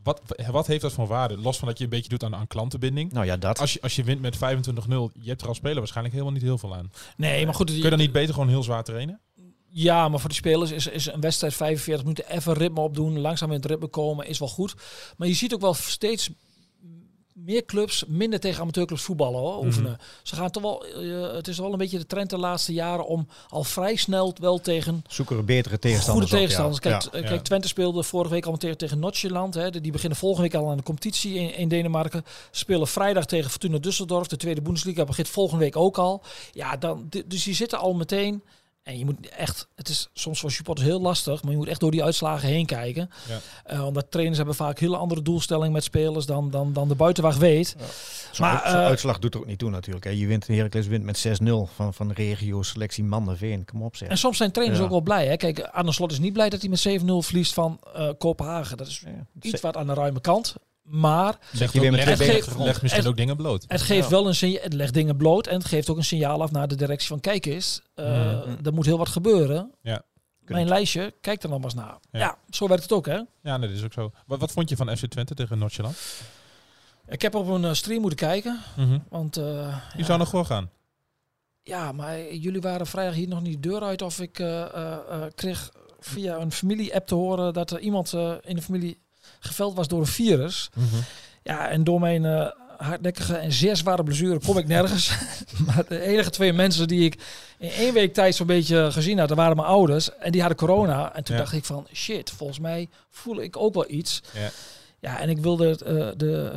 Wat, 0.03 0.21
wat 0.51 0.67
heeft 0.67 0.81
dat 0.81 0.93
van 0.93 1.07
waarde? 1.07 1.37
Los 1.37 1.57
van 1.57 1.67
dat 1.67 1.77
je 1.77 1.83
een 1.83 1.89
beetje 1.89 2.09
doet 2.09 2.23
aan, 2.23 2.35
aan 2.35 2.47
klantenbinding. 2.47 3.11
Nou 3.11 3.25
ja, 3.25 3.37
dat. 3.37 3.59
Als 3.59 3.73
je, 3.73 3.81
als 3.81 3.95
je 3.95 4.03
wint 4.03 4.21
met 4.21 4.35
25-0, 4.35 4.39
je 5.13 5.29
hebt 5.29 5.41
er 5.41 5.47
als 5.47 5.57
speler 5.57 5.77
waarschijnlijk 5.77 6.15
helemaal 6.15 6.35
niet 6.35 6.45
heel 6.45 6.57
veel 6.57 6.75
aan. 6.75 6.91
Nee, 7.17 7.45
maar 7.45 7.53
goed. 7.53 7.71
Kun 7.71 7.81
je 7.81 7.89
dan 7.89 7.99
niet 7.99 8.11
beter 8.11 8.33
gewoon 8.33 8.49
heel 8.49 8.63
zwaar 8.63 8.83
trainen? 8.83 9.21
Ja, 9.69 10.09
maar 10.09 10.19
voor 10.19 10.29
die 10.29 10.37
spelers 10.37 10.71
is, 10.71 10.87
is 10.87 11.05
een 11.05 11.21
wedstrijd 11.21 11.53
45 11.53 12.03
minuten 12.05 12.29
even 12.29 12.53
ritme 12.53 12.79
opdoen, 12.79 13.19
langzaam 13.19 13.49
in 13.49 13.55
het 13.55 13.65
ritme 13.65 13.87
komen, 13.87 14.27
is 14.27 14.39
wel 14.39 14.47
goed. 14.47 14.75
Maar 15.17 15.27
je 15.27 15.33
ziet 15.33 15.53
ook 15.53 15.61
wel 15.61 15.73
steeds 15.73 16.29
meer 17.47 17.65
clubs 17.65 18.03
minder 18.07 18.39
tegen 18.39 18.61
amateurclubs 18.61 19.03
voetballen 19.03 19.39
hoor, 19.39 19.65
oefenen. 19.65 19.97
Ze 20.23 20.35
gaan 20.35 20.51
toch 20.51 20.63
wel, 20.63 20.85
eh, 20.85 21.33
het 21.33 21.47
is 21.47 21.57
wel 21.57 21.71
een 21.71 21.77
beetje 21.77 21.97
de 21.97 22.05
trend 22.05 22.29
de 22.29 22.37
laatste 22.37 22.73
jaren 22.73 23.05
om 23.05 23.27
al 23.49 23.63
vrij 23.63 23.95
snel 23.95 24.35
wel 24.39 24.59
tegen 24.59 25.03
zoeken 25.07 25.45
betere 25.45 25.79
tegenstanders. 25.79 26.29
goede 26.29 26.45
op, 26.45 26.51
ja. 26.51 26.65
tegenstanders. 26.65 26.79
Kijk, 27.09 27.23
Ja. 27.23 27.29
kijk, 27.29 27.43
Twente 27.43 27.67
speelde 27.67 28.03
vorige 28.03 28.33
week 28.33 28.45
al 28.45 28.57
tegen, 28.57 28.77
tegen. 28.77 29.51
Hè. 29.51 29.81
Die 29.81 29.91
beginnen 29.91 30.17
volgende 30.17 30.49
week 30.49 30.61
al 30.61 30.69
aan 30.69 30.77
de 30.77 30.83
competitie 30.83 31.33
in, 31.35 31.55
in 31.55 31.67
Denemarken. 31.67 32.25
Spelen 32.51 32.87
vrijdag 32.87 33.25
tegen 33.25 33.49
Fortuna 33.49 33.77
Düsseldorf. 33.77 34.27
De 34.27 34.37
tweede 34.37 34.61
Bundesliga 34.61 35.03
begint 35.03 35.27
volgende 35.29 35.63
week 35.63 35.75
ook 35.75 35.97
al. 35.97 36.23
Ja, 36.51 36.77
dan, 36.77 37.09
dus 37.25 37.43
die 37.43 37.55
zitten 37.55 37.79
al 37.79 37.93
meteen. 37.93 38.43
En 38.87 38.97
je 38.97 39.05
moet 39.05 39.29
echt, 39.29 39.67
het 39.75 39.89
is 39.89 40.09
soms 40.13 40.39
voor 40.39 40.51
supporters 40.51 40.87
heel 40.87 41.01
lastig, 41.01 41.41
maar 41.43 41.51
je 41.51 41.57
moet 41.57 41.67
echt 41.67 41.79
door 41.79 41.91
die 41.91 42.03
uitslagen 42.03 42.47
heen 42.49 42.65
kijken. 42.65 43.09
Ja. 43.27 43.39
Eh, 43.63 43.85
omdat 43.85 44.05
trainers 44.11 44.37
hebben 44.37 44.55
vaak 44.55 44.79
hele 44.79 44.97
andere 44.97 45.21
doelstellingen 45.21 45.71
met 45.71 45.83
spelers 45.83 46.25
dan, 46.25 46.49
dan, 46.51 46.73
dan 46.73 46.87
de 46.87 46.95
buitenwacht 46.95 47.37
weet. 47.37 47.75
Maar, 48.39 48.61
uit- 48.61 48.73
eh, 48.75 48.79
uitslag 48.85 49.19
doet 49.19 49.33
er 49.33 49.39
ook 49.39 49.45
niet 49.45 49.59
toe 49.59 49.69
natuurlijk. 49.69 50.05
Hè. 50.05 50.11
Je 50.11 50.27
wint, 50.27 50.47
Heracles 50.47 50.87
wint 50.87 51.03
met 51.03 51.17
6-0 51.17 51.69
van, 51.75 51.93
van 51.93 52.07
de 52.07 52.13
regio 52.13 52.61
selectie 52.61 53.03
Mandenveen. 53.03 53.65
Kom 53.65 53.81
op 53.83 53.95
zeg. 53.95 54.09
En 54.09 54.17
soms 54.17 54.37
zijn 54.37 54.51
trainers 54.51 54.79
Ja. 54.79 54.85
ook 54.85 54.91
wel 54.91 55.01
blij. 55.01 55.27
Hè? 55.27 55.35
Kijk, 55.37 55.59
Arne 55.59 55.91
Slot 55.91 56.11
is 56.11 56.19
niet 56.19 56.33
blij 56.33 56.49
dat 56.49 56.61
hij 56.61 56.69
met 56.69 56.79
7-0 56.79 57.21
verliest 57.21 57.53
van 57.53 57.79
eh, 57.93 58.09
Kopenhagen. 58.17 58.77
Dat 58.77 58.87
is 58.87 59.03
iets 59.41 59.61
wat 59.61 59.77
aan 59.77 59.87
de 59.87 59.93
ruime 59.93 60.21
kant. 60.21 60.55
Maar 60.87 61.37
Zegt 61.53 61.71
hij 61.73 61.81
weer 61.81 61.91
met 61.91 62.03
Het 62.05 62.17
geeft- 62.17 62.29
op 62.39 62.43
de 62.45 62.49
grond. 62.51 62.65
Leg 62.65 62.81
misschien 62.81 63.03
Het- 63.03 63.11
ook 63.11 63.17
dingen 63.17 63.35
bloot. 63.35 63.65
Het 63.67 63.81
geeft 63.81 64.03
Ja. 64.03 64.09
wel 64.09 64.27
een 64.27 64.35
signaal, 64.35 64.63
het 64.63 64.73
legt 64.73 64.93
dingen 64.93 65.17
bloot 65.17 65.47
en 65.47 65.57
het 65.57 65.65
geeft 65.65 65.89
ook 65.89 65.97
een 65.97 66.03
signaal 66.03 66.41
af 66.41 66.51
naar 66.51 66.67
de 66.67 66.75
directie 66.75 67.07
van 67.07 67.19
kijk 67.19 67.45
eens, 67.45 67.81
eh, 67.95 68.05
Mhm. 68.05 68.65
er 68.65 68.73
moet 68.73 68.85
heel 68.85 68.97
wat 68.97 69.09
gebeuren. 69.09 69.71
Ja. 69.81 70.01
Mijn 70.39 70.67
lijstje, 70.67 71.13
kijk 71.21 71.43
er 71.43 71.49
nog 71.49 71.57
maar 71.59 71.67
eens 71.67 71.79
naar. 71.79 71.97
Ja. 72.11 72.19
Ja. 72.19 72.37
zo 72.49 72.67
werkt 72.67 72.83
het 72.83 72.91
ook 72.91 73.05
hè. 73.05 73.19
Ja, 73.41 73.57
nee, 73.57 73.67
dat 73.69 73.77
is 73.77 73.83
ook 73.83 73.93
zo. 73.93 74.11
Wat, 74.25 74.39
wat 74.39 74.51
vond 74.51 74.69
je 74.69 74.75
van 74.75 74.97
FC 74.97 75.05
Twente 75.05 75.33
tegen 75.35 75.57
Noordjylland? 75.57 75.97
Ik 77.07 77.21
heb 77.21 77.35
op 77.35 77.47
een 77.47 77.65
eh, 77.65 77.73
stream 77.73 78.01
moeten 78.01 78.19
kijken, 78.19 78.59
Mhm. 78.75 78.99
want 79.09 79.37
eh, 79.37 79.43
Die 79.91 79.99
ja, 79.99 80.05
zou 80.05 80.19
nog 80.19 80.47
gaan. 80.47 80.69
ja, 81.63 81.91
maar 81.91 82.33
jullie 82.33 82.61
waren 82.61 82.87
vrijdag 82.87 83.15
hier 83.15 83.27
nog 83.27 83.41
niet 83.41 83.63
de 83.63 83.69
deur 83.69 83.81
uit 83.81 84.01
of 84.01 84.19
ik 84.19 84.39
eh, 84.39 84.61
eh, 84.61 84.93
eh, 85.09 85.21
kreeg 85.35 85.71
via 85.99 86.37
een 86.37 86.51
familie-app 86.51 87.07
te 87.07 87.15
horen 87.15 87.53
dat 87.53 87.71
er 87.71 87.79
iemand 87.79 88.13
in 88.41 88.55
de 88.55 88.61
familie 88.61 88.97
geveld 89.39 89.75
was 89.75 89.87
door 89.87 89.99
een 89.99 90.05
virus. 90.05 90.69
Ja, 91.43 91.69
en 91.69 91.83
door 91.83 91.99
mijn 91.99 92.25
eh, 92.25 92.47
hardnekkige 92.77 93.35
en 93.35 93.51
zeer 93.51 93.75
zware 93.75 94.03
blessure 94.03 94.39
kom 94.45 94.57
ik 94.57 94.67
nergens. 94.67 95.17
maar 95.65 95.83
de 95.87 96.01
enige 96.01 96.29
twee 96.29 96.53
mensen 96.53 96.87
die 96.87 97.03
ik 97.05 97.17
in 97.57 97.69
één 97.69 97.93
week 97.93 98.13
tijd 98.13 98.35
zo'n 98.35 98.47
beetje 98.47 98.91
gezien 98.91 99.19
had, 99.19 99.27
dat 99.27 99.37
waren 99.37 99.55
mijn 99.55 99.67
ouders. 99.67 100.15
En 100.17 100.31
die 100.31 100.39
hadden 100.41 100.57
corona. 100.59 101.15
En 101.15 101.23
toen 101.23 101.35
Ja. 101.35 101.41
dacht 101.41 101.53
ik 101.53 101.65
van, 101.65 101.87
shit, 101.93 102.29
volgens 102.29 102.59
mij 102.59 102.89
voel 103.09 103.41
ik 103.41 103.57
ook 103.57 103.73
wel 103.73 103.89
iets. 103.89 104.21
Ja. 104.33 104.49
Ja, 104.99 105.19
en 105.19 105.29
ik 105.29 105.37
wilde 105.37 105.67
het, 105.69 105.81
eh, 105.81 106.07
de, 106.17 106.51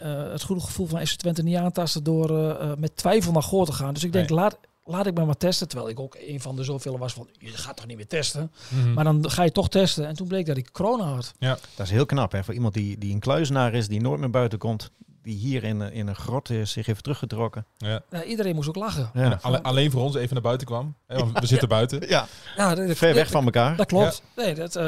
eh, 0.00 0.30
het 0.32 0.42
goede 0.42 0.62
gevoel 0.62 0.86
van 0.86 1.06
FC 1.06 1.14
Twente 1.18 1.42
niet 1.42 1.56
aantasten 1.56 2.02
door 2.04 2.56
met 2.78 2.96
twijfel 2.96 3.32
naar 3.32 3.42
Goor 3.42 3.66
te 3.66 3.72
gaan. 3.72 3.94
Dus 3.94 4.04
ik 4.04 4.12
denk, 4.12 4.28
Nee. 4.28 4.38
laat, 4.38 4.58
laat 4.84 5.06
ik 5.06 5.14
me 5.14 5.24
maar 5.24 5.36
testen. 5.36 5.68
Terwijl 5.68 5.90
ik 5.90 6.00
ook 6.00 6.16
een 6.26 6.40
van 6.40 6.56
de 6.56 6.64
zoveel 6.64 6.98
was 6.98 7.12
van, 7.12 7.28
je 7.38 7.48
gaat 7.48 7.76
toch 7.76 7.86
niet 7.86 7.96
meer 7.96 8.06
testen? 8.06 8.52
Mhm. 8.68 8.92
Maar 8.92 9.04
dan 9.04 9.30
ga 9.30 9.42
je 9.42 9.52
toch 9.52 9.68
testen. 9.68 10.06
En 10.06 10.14
toen 10.14 10.28
bleek 10.28 10.46
dat 10.46 10.56
ik 10.56 10.72
corona 10.72 11.04
had. 11.04 11.32
Dat 11.74 11.86
is 11.86 11.92
heel 11.92 12.06
knap 12.06 12.32
hè, 12.32 12.44
voor 12.44 12.54
iemand 12.54 12.74
die, 12.74 12.98
die 12.98 13.12
een 13.12 13.20
kluizenaar 13.20 13.74
is, 13.74 13.88
die 13.88 14.00
nooit 14.00 14.20
meer 14.20 14.30
buiten 14.30 14.58
komt. 14.58 14.90
Die 15.22 15.36
hier 15.36 15.64
in, 15.64 15.80
een- 15.80 15.92
in 15.92 16.06
een 16.08 16.14
grot 16.16 16.50
eh, 16.50 16.64
zich 16.64 16.86
heeft 16.86 17.02
teruggetrokken. 17.02 17.64
ja. 17.78 18.02
Iedereen 18.26 18.54
moest 18.54 18.68
ook 18.68 18.76
lachen. 18.76 19.10
Ja, 19.14 19.38
Alle- 19.42 19.62
alleen 19.62 19.90
voor 19.90 20.02
ons 20.02 20.14
even 20.14 20.32
naar 20.34 20.42
buiten 20.42 20.66
kwam. 20.66 20.94
Hè, 21.06 21.18
want 21.18 21.38
we 21.38 21.46
zitten 21.46 21.68
buiten. 21.68 22.08
ja 22.08 22.26
Ja, 22.56 22.74
dat- 22.74 22.96
ver 22.96 23.14
weg 23.14 23.30
van 23.30 23.44
elkaar. 23.44 23.76
Dat 23.76 23.86
klopt. 23.86 24.22
Nee, 24.36 24.54
dat, 24.54 24.76
eh, 24.76 24.84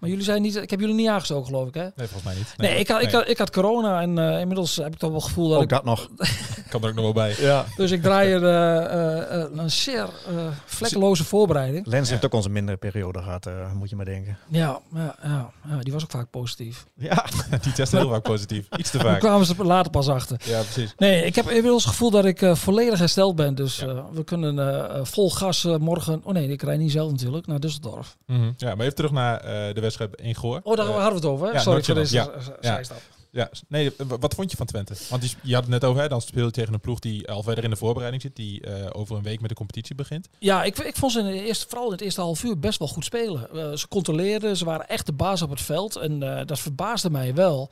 maar 0.00 0.08
jullie 0.10 0.24
zijn 0.24 0.42
niet. 0.42 0.56
Ik 0.56 0.70
heb 0.70 0.80
jullie 0.80 0.94
niet 0.94 1.08
aangestoken, 1.08 1.46
geloof 1.46 1.68
ik, 1.68 1.74
hè? 1.74 1.82
Nee, 1.82 1.92
volgens 1.96 2.22
mij 2.22 2.34
niet. 2.34 2.54
Nee, 2.56 2.78
ik, 2.78 2.88
had, 2.88 3.02
ik, 3.02 3.10
had, 3.10 3.28
ik 3.28 3.38
had 3.38 3.50
corona 3.50 4.00
en 4.00 4.18
eh, 4.18 4.40
inmiddels 4.40 4.76
heb 4.76 4.92
ik 4.92 4.98
toch 4.98 5.10
wel 5.10 5.18
het 5.18 5.28
gevoel 5.28 5.48
dat 5.48 5.56
Ook 5.56 5.62
ik. 5.62 5.68
dat 5.68 5.84
nog. 5.84 6.08
kan 6.70 6.82
er 6.82 6.88
ook 6.88 6.94
nog 6.94 7.04
wel 7.04 7.12
bij. 7.12 7.34
Ja. 7.38 7.64
Dus 7.76 7.90
ik 7.90 8.02
draai 8.02 8.32
er 8.32 8.44
eh, 8.44 8.84
eh, 8.84 9.42
eh, 9.42 9.48
een 9.56 9.70
zeer 9.70 10.02
eh, 10.02 10.34
vlekkeloze 10.64 11.24
voorbereiding. 11.24 11.86
Lens 11.86 12.10
heeft 12.10 12.24
ook 12.24 12.34
onze 12.34 12.50
mindere 12.50 12.76
periode 12.78 13.22
gehad, 13.22 13.46
eh, 13.46 13.72
moet 13.72 13.90
je 13.90 13.96
maar 13.96 14.04
denken. 14.04 14.38
Ja, 14.48 14.80
ja, 14.94 15.16
ja, 15.22 15.50
ja, 15.68 15.78
die 15.78 15.92
was 15.92 16.02
ook 16.02 16.10
vaak 16.10 16.30
positief. 16.30 16.86
Ja, 16.94 17.24
Die 17.62 17.72
testen 17.72 17.98
heel 17.98 18.08
vaak 18.10 18.22
positief. 18.22 18.66
Iets 18.76 18.90
te 18.90 18.98
vaak. 18.98 19.18
kwamen 19.20 19.46
ze 19.46 19.54
er 19.58 19.66
later 19.70 19.90
pas 19.90 20.08
achter. 20.08 20.36
Ja, 20.44 20.60
precies. 20.62 20.94
Nee, 20.96 21.24
ik 21.24 21.34
heb 21.34 21.48
inmiddels 21.48 21.82
het 21.82 21.92
gevoel 21.92 22.10
dat 22.10 22.24
ik 22.24 22.42
eh, 22.42 22.54
volledig 22.54 22.98
hersteld 22.98 23.36
ben. 23.36 23.54
Dus 23.54 23.80
eh, 23.82 24.04
we 24.12 24.24
kunnen 24.24 24.58
eh, 24.58 25.00
vol 25.04 25.30
gas 25.30 25.64
morgen. 25.64 26.20
Oh 26.24 26.32
nee, 26.32 26.48
ik 26.48 26.62
rijd 26.62 26.78
niet 26.78 26.92
zelf 26.92 27.10
natuurlijk 27.10 27.46
naar 27.46 27.58
Düsseldorf. 27.66 28.16
Mhm. 28.26 28.50
Ja, 28.56 28.74
maar 28.74 28.80
even 28.84 28.94
terug 28.94 29.10
naar 29.10 29.42
de 29.74 29.80
wedstrijd 29.80 30.14
in 30.20 30.34
Goor. 30.34 30.60
Oh, 30.62 30.76
daar 30.76 30.86
hadden 30.86 31.08
we 31.08 31.14
het 31.14 31.24
over. 31.24 31.46
Hè? 31.46 31.52
ja, 31.52 31.58
Sorry 31.58 31.82
voor 31.82 31.94
deze 31.94 32.14
Ja. 32.16 32.30
zijstap. 32.60 33.00
Ja, 33.32 33.48
s- 33.52 33.62
nee, 33.68 33.90
wat 34.20 34.34
vond 34.34 34.50
je 34.50 34.56
van 34.56 34.66
Twente? 34.66 34.94
Want 35.10 35.22
die, 35.22 35.30
je 35.42 35.52
had 35.54 35.62
het 35.62 35.72
net 35.72 35.84
over, 35.84 36.02
hè, 36.02 36.08
dan 36.08 36.20
speel 36.20 36.44
je 36.44 36.50
tegen 36.50 36.74
een 36.74 36.80
ploeg 36.80 36.98
die 36.98 37.28
al 37.30 37.42
verder 37.42 37.64
in 37.64 37.70
de 37.70 37.76
voorbereiding 37.76 38.22
zit, 38.22 38.36
die 38.36 38.62
over 38.92 39.16
een 39.16 39.22
week 39.22 39.40
met 39.40 39.48
de 39.48 39.54
competitie 39.54 39.94
begint. 39.94 40.28
Ja, 40.38 40.64
ik, 40.64 40.78
ik 40.78 40.96
vond 40.96 41.12
ze 41.12 41.18
in 41.18 41.24
de 41.24 41.44
eerste, 41.46 41.66
vooral 41.68 41.86
in 41.86 41.92
het 41.92 42.00
eerste 42.00 42.20
half 42.20 42.42
uur 42.44 42.58
best 42.58 42.78
wel 42.78 42.88
goed 42.88 43.04
spelen. 43.04 43.78
Ze 43.78 43.88
controleerden, 43.88 44.56
ze 44.56 44.64
waren 44.64 44.88
echt 44.88 45.06
de 45.06 45.12
baas 45.12 45.42
op 45.42 45.50
het 45.50 45.60
veld. 45.60 45.96
En 45.96 46.18
dat 46.46 46.58
verbaasde 46.58 47.10
mij 47.10 47.34
wel. 47.34 47.70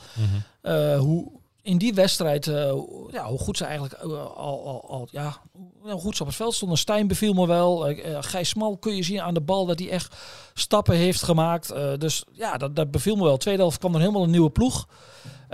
eh, 0.63 0.99
hoe 0.99 1.31
in 1.69 1.79
die 1.79 1.95
wedstrijd, 1.95 2.47
hoe- 2.47 3.09
ja, 3.11 3.25
hoe 3.25 3.39
goed 3.39 3.57
ze 3.57 3.65
eigenlijk 3.65 3.95
eh, 3.95 4.11
al, 4.37 4.67
al, 4.67 4.85
al, 4.89 5.09
ja, 5.11 5.37
nou, 5.85 6.01
goed 6.01 6.21
op 6.21 6.27
het 6.27 6.37
veld 6.37 6.55
stonden. 6.55 6.79
Stijn 6.79 7.07
beviel 7.07 7.33
me 7.33 7.47
wel. 7.47 7.91
Uh, 7.91 8.17
Gijs 8.21 8.55
kun 8.81 8.97
je 8.97 9.03
zien 9.03 9.21
aan 9.21 9.35
de 9.35 9.41
bal 9.41 9.67
dat 9.67 9.79
hij 9.79 9.91
echt 9.91 10.17
stappen 10.55 10.95
heeft 10.97 11.23
gemaakt. 11.23 11.73
Uh, 11.73 11.93
dus 11.99 12.25
ja, 12.33 12.57
dat, 12.57 12.77
dat 12.77 12.91
beviel 12.91 13.17
me 13.17 13.25
wel. 13.25 13.37
Tweede 13.37 13.61
helft 13.61 13.79
kwam 13.79 13.95
er 13.95 14.01
helemaal 14.01 14.23
een 14.23 14.31
nieuwe 14.31 14.51
ploeg. 14.51 14.87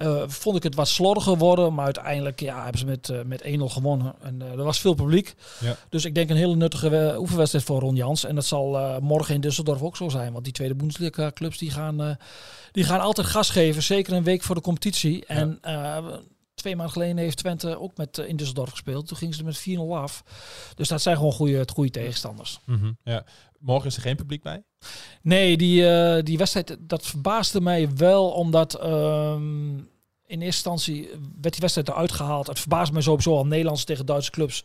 Uh, 0.02 0.22
vond 0.26 0.56
ik 0.56 0.62
het 0.62 0.74
wat 0.74 0.88
slordiger 0.88 1.36
worden, 1.36 1.74
maar 1.74 1.84
uiteindelijk 1.84 2.40
ja, 2.40 2.62
hebben 2.62 2.78
ze 2.78 2.86
met, 2.86 3.08
uh, 3.08 3.22
met 3.22 3.42
1-0 3.42 3.46
gewonnen. 3.72 4.14
En 4.20 4.40
uh, 4.42 4.50
er 4.50 4.64
was 4.64 4.80
veel 4.80 4.94
publiek. 4.94 5.34
Ja. 5.60 5.76
Dus 5.88 6.04
ik 6.04 6.14
denk 6.14 6.30
een 6.30 6.36
hele 6.36 6.56
nuttige 6.56 7.14
oefenwedstrijd 7.18 7.64
voor 7.64 7.80
Ron 7.80 7.94
Jans. 7.94 8.24
En 8.24 8.34
dat 8.34 8.44
zal 8.44 9.00
morgen 9.00 9.34
in 9.34 9.40
Düsseldorf 9.40 9.82
ook 9.82 9.96
zo 9.96 10.08
zijn. 10.08 10.32
Want 10.32 10.44
die 10.44 10.52
tweede 10.52 10.74
Bundesliga 10.74 11.30
clubs 11.34 11.58
die 11.58 11.70
gaan, 11.70 12.18
die 12.72 12.84
gaan 12.84 13.00
altijd 13.00 13.26
gas 13.26 13.50
geven. 13.50 13.82
Zeker 13.82 14.12
een 14.12 14.24
week 14.24 14.42
voor 14.42 14.54
de 14.54 14.60
competitie. 14.60 15.26
En 15.26 15.60
twee 16.54 16.76
maanden 16.76 16.94
geleden 16.94 17.16
heeft 17.16 17.36
Twente 17.36 17.80
ook 17.80 17.96
met 17.96 18.18
in 18.18 18.40
Düsseldorf 18.42 18.70
gespeeld. 18.70 19.06
Toen 19.06 19.16
gingen 19.16 19.34
ze 19.34 19.40
er 19.40 19.46
met 19.46 19.88
4-0 19.88 20.02
af. 20.02 20.24
Dus 20.74 20.88
dat 20.88 21.02
zijn 21.02 21.16
gewoon 21.16 21.32
goede, 21.32 21.66
goede 21.72 21.90
tegenstanders. 21.90 22.60
Mm 22.64 22.78
-hmm. 22.78 22.96
ja. 23.04 23.24
Morgen 23.64 23.88
is 23.88 23.96
er 23.96 24.02
geen 24.02 24.16
publiek 24.16 24.42
bij? 24.42 24.62
Nee, 25.22 25.56
die, 25.56 25.82
uh, 25.82 26.18
die 26.22 26.38
wedstrijd, 26.38 26.76
dat 26.80 27.06
verbaasde 27.06 27.60
mij 27.60 27.88
wel, 27.96 28.30
omdat 28.30 28.84
um, 28.84 29.76
in 30.26 30.40
eerste 30.42 30.70
instantie 30.70 31.08
werd 31.40 31.52
die 31.52 31.60
wedstrijd 31.60 31.88
eruit 31.88 32.12
gehaald. 32.12 32.46
Het 32.46 32.60
verbaast 32.60 32.92
mij 32.92 33.02
sowieso 33.02 33.36
al 33.36 33.46
Nederlandse 33.46 33.84
tegen 33.84 34.06
Duitse 34.06 34.30
clubs 34.30 34.64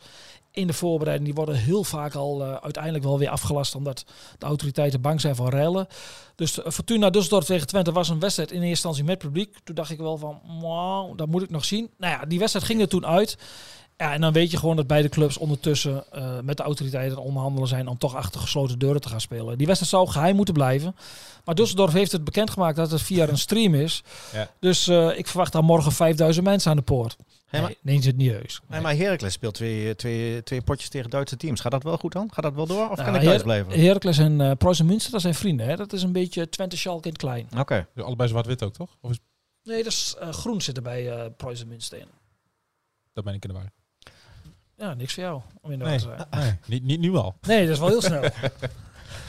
in 0.52 0.68
de 0.68 0.74
voorbereiding. 0.74 1.28
Die 1.28 1.38
worden 1.38 1.56
heel 1.56 1.84
vaak 1.84 2.16
al 2.16 2.42
uh, 2.42 2.56
uiteindelijk 2.56 3.04
wel 3.04 3.20
weer 3.20 3.30
afgelast, 3.30 3.76
omdat 3.76 4.06
de 4.38 4.46
autoriteiten 4.46 5.02
bang 5.02 5.22
zijn 5.22 5.36
voor 5.36 5.50
rellen. 5.50 5.88
Dus 6.36 6.58
uh, 6.58 6.66
Fortuna 6.68 7.10
Düsseldorf 7.10 7.46
tegen 7.46 7.68
Twente 7.68 7.92
was 7.92 8.10
een 8.10 8.20
wedstrijd 8.20 8.50
in 8.50 8.56
eerste 8.56 8.70
instantie 8.70 9.04
met 9.04 9.18
publiek. 9.18 9.58
Toen 9.64 9.76
dacht 9.76 9.92
ik 9.92 9.98
wel 9.98 10.18
van, 10.18 10.42
wow, 10.62 11.18
dat 11.18 11.28
moet 11.28 11.44
ik 11.44 11.50
nog 11.50 11.66
zien. 11.66 11.90
Nou 11.98 12.14
ja, 12.14 12.26
die 12.26 12.40
wedstrijd 12.40 12.66
ging 12.66 12.82
er 12.82 12.88
toen 12.88 13.06
uit. 13.06 13.38
Ja, 14.00 14.14
en 14.14 14.22
dan 14.22 14.34
weet 14.34 14.52
je 14.52 14.58
gewoon 14.58 14.76
dat 14.76 14.88
beide 14.88 15.10
clubs 15.10 15.38
ondertussen 15.38 16.04
uh, 16.16 16.40
met 16.44 16.58
de 16.58 16.64
autoriteiten 16.64 17.18
onderhandelen 17.18 17.68
zijn 17.68 17.88
om 17.88 17.98
toch 17.98 18.16
achter 18.16 18.42
gesloten 18.42 18.80
deuren 18.80 19.02
te 19.02 19.10
gaan 19.10 19.22
spelen. 19.22 19.58
Die 19.58 19.68
wedstrijd 19.68 19.94
zou 19.94 20.08
geheim 20.08 20.36
moeten 20.36 20.54
blijven. 20.54 20.96
Maar 21.46 21.56
Düsseldorf 21.56 21.94
heeft 21.94 22.12
het 22.12 22.24
bekendgemaakt 22.24 22.76
dat 22.76 22.92
het 22.92 23.02
via 23.02 23.28
een 23.28 23.38
stream 23.38 23.76
is. 23.76 24.04
Ja. 24.34 24.50
Dus 24.60 24.88
uh, 24.88 25.18
ik 25.18 25.28
verwacht 25.28 25.52
dan 25.52 25.66
morgen 25.66 25.92
5000 25.92 26.46
mensen 26.46 26.72
aan 26.72 26.78
de 26.78 26.84
poort. 26.84 27.16
Hey, 27.46 27.62
nee, 27.62 27.78
neem 27.82 28.02
het 28.02 28.18
niet 28.18 28.32
heus. 28.32 28.60
Nee. 28.68 28.82
maar 28.82 28.96
Heracles 28.96 29.34
speelt 29.34 29.54
twee, 29.54 29.96
twee, 29.96 30.44
twee 30.44 30.62
potjes 30.62 30.90
tegen 30.90 31.10
Duitse 31.10 31.38
teams. 31.38 31.62
Gaat 31.62 31.72
dat 31.72 31.84
wel 31.84 31.98
goed 31.98 32.12
dan? 32.12 32.30
Gaat 32.34 32.44
dat 32.44 32.54
wel 32.54 32.68
door? 32.68 32.90
Of 32.90 32.98
nou, 32.98 33.12
kan 33.12 33.16
ik 33.16 33.28
thuis 33.28 33.44
blijven? 33.44 33.80
Heracles 33.80 34.18
en 34.18 34.40
uh, 34.40 34.52
Proos 34.52 34.80
en 34.80 34.86
Münster, 34.86 35.12
dat 35.12 35.22
zijn 35.22 35.36
vrienden. 35.36 35.68
Hè? 35.68 35.76
Dat 35.76 35.94
is 35.94 36.04
een 36.04 36.12
beetje 36.12 36.50
Twente 36.50 36.78
Schalke 36.78 37.08
in 37.08 37.14
het 37.14 37.22
klein. 37.22 37.46
Oké. 37.46 37.60
Okay. 37.60 37.86
Dus 37.96 38.04
allebei 38.04 38.30
zwart-wit 38.30 38.64
ook, 38.64 38.74
toch? 38.74 38.98
Of 39.02 39.12
is... 39.12 39.20
Nee, 39.64 39.84
dat 39.84 39.92
is 39.92 40.16
uh, 40.22 40.30
groen 40.30 40.62
zitten 40.62 40.84
bij 40.84 41.04
uh, 41.04 41.60
en 41.62 41.68
Münster 41.68 42.00
in. 42.00 42.08
Dat 43.14 43.24
ben 43.24 43.34
ik 43.34 43.44
in 43.44 43.50
de 43.50 43.56
war. 43.56 43.72
Ja, 44.80 44.94
niks 44.94 45.14
voor 45.14 45.24
jou 45.24 45.42
om 45.62 45.72
in 45.72 45.80
de 45.80 45.86
nee, 45.86 45.98
te 45.98 46.04
zijn. 46.04 46.44
Nee, 46.44 46.60
niet, 46.80 46.84
niet 46.84 47.00
nu 47.00 47.16
al. 47.16 47.36
Nee, 47.42 47.62
dat 47.66 47.74
is 47.74 47.80
wel 47.80 47.88
heel 47.88 48.02
snel. 48.02 48.24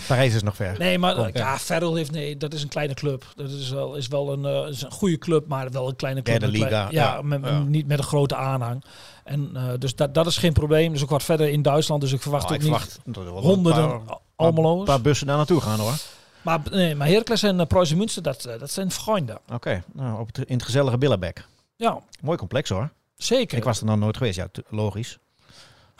Parijs 0.06 0.34
is 0.34 0.42
nog 0.42 0.56
ver. 0.56 0.78
Nee, 0.78 0.98
maar 0.98 1.36
ja, 1.36 1.58
Ferrell 1.58 1.94
heeft 1.94 2.10
nee, 2.10 2.36
dat 2.36 2.54
is 2.54 2.62
een 2.62 2.68
kleine 2.68 2.94
club. 2.94 3.24
Dat 3.36 3.50
is 3.50 3.70
wel, 3.70 3.94
is 3.94 4.08
wel 4.08 4.32
een, 4.32 4.64
uh, 4.64 4.68
is 4.68 4.82
een 4.82 4.90
goede 4.90 5.18
club, 5.18 5.46
maar 5.46 5.70
wel 5.70 5.88
een 5.88 5.96
kleine 5.96 6.22
club. 6.22 6.40
Derde 6.40 6.58
liga. 6.58 6.68
ja, 6.68 6.88
ja, 6.90 7.22
met, 7.22 7.40
ja, 7.44 7.58
niet 7.58 7.86
met 7.86 7.98
een 7.98 8.04
grote 8.04 8.36
aanhang. 8.36 8.84
En 9.24 9.50
uh, 9.54 9.62
dus 9.78 9.94
dat, 9.94 10.14
dat 10.14 10.26
is 10.26 10.36
geen 10.36 10.52
probleem. 10.52 10.92
Dus 10.92 11.02
ook 11.02 11.10
wat 11.10 11.22
verder 11.22 11.48
in 11.48 11.62
Duitsland. 11.62 12.00
Dus 12.00 12.12
ik 12.12 12.22
verwacht 12.22 12.44
oh, 12.44 12.50
ook 12.50 12.56
ik 12.56 12.62
niet 12.62 13.00
verwacht 13.12 13.44
honderden 13.44 14.00
Almelo's. 14.36 14.78
Een 14.78 14.84
paar 14.84 15.00
bussen 15.00 15.26
daar 15.26 15.36
naartoe 15.36 15.60
gaan 15.60 15.78
hoor. 15.78 15.94
Maar, 16.42 16.60
nee, 16.70 16.94
maar 16.94 17.06
Heracles 17.06 17.42
en 17.42 17.58
uh, 17.58 17.66
Preußen 17.66 17.96
Münster, 17.96 18.22
dat, 18.22 18.46
uh, 18.46 18.58
dat 18.58 18.70
zijn 18.70 18.90
vrienden. 18.90 19.36
Oké, 19.36 19.54
okay. 19.54 19.82
nou, 19.92 20.20
op 20.20 20.26
het, 20.26 20.38
in 20.38 20.54
het 20.54 20.64
gezellige 20.64 20.98
Billebek. 20.98 21.46
Ja. 21.76 22.00
Mooi 22.20 22.38
complex 22.38 22.68
hoor. 22.68 22.90
Zeker. 23.16 23.58
Ik 23.58 23.64
was 23.64 23.80
er 23.80 23.86
nog 23.86 23.98
nooit 23.98 24.16
geweest, 24.16 24.36
ja, 24.36 24.48
logisch. 24.68 25.18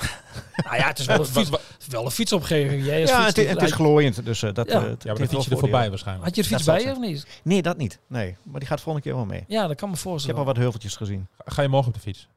nou 0.65 0.77
ja, 0.77 0.87
het 0.87 0.99
is 0.99 1.07
wel 1.07 1.19
een, 1.19 1.27
fiets, 1.27 1.51
wel 1.89 2.05
een 2.05 2.11
fietsomgeving. 2.11 2.85
Jij 2.85 3.01
ja, 3.01 3.25
het, 3.25 3.37
het, 3.37 3.63
is 3.63 3.73
glooiend. 3.73 4.25
Dus 4.25 4.43
uh, 4.43 4.53
dat, 4.53 4.69
ja. 4.69 4.75
Uh, 4.75 4.83
ja, 4.83 4.89
maar 5.05 5.17
dan 5.17 5.29
fiets 5.29 5.45
je 5.45 5.51
er 5.51 5.59
voorbij 5.59 5.89
waarschijnlijk. 5.89 6.27
Had 6.27 6.37
je 6.37 6.43
de 6.43 6.49
fiets 6.49 6.65
bij 6.65 6.83
je 6.83 6.91
of 6.91 6.99
niet? 6.99 7.27
Nee, 7.43 7.63
dat 7.63 7.77
niet. 7.77 7.99
Nee, 8.07 8.37
maar 8.43 8.61
die 8.61 8.69
gaat 8.69 8.81
volgende 8.81 9.09
keer 9.09 9.17
wel 9.17 9.27
mee. 9.27 9.45
Ja, 9.49 9.67
dat 9.67 9.77
kan 9.77 9.91
me 9.91 9.97
voorstellen. 9.97 10.21
Ik 10.21 10.27
heb 10.27 10.37
al 10.39 10.45
wat 10.45 10.63
heuveltjes 10.63 10.97
gezien. 10.97 11.27
Ga 11.45 11.63
je 11.63 11.69
morgen 11.69 11.89
op 11.89 11.95
de 11.95 12.01
fiets? 12.01 12.29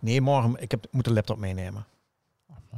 Nee, 0.00 0.20
morgen. 0.20 0.56
Ik 0.58 0.70
heb, 0.70 0.86
moet 0.90 1.04
de 1.04 1.12
laptop 1.12 1.38
meenemen. 1.38 1.86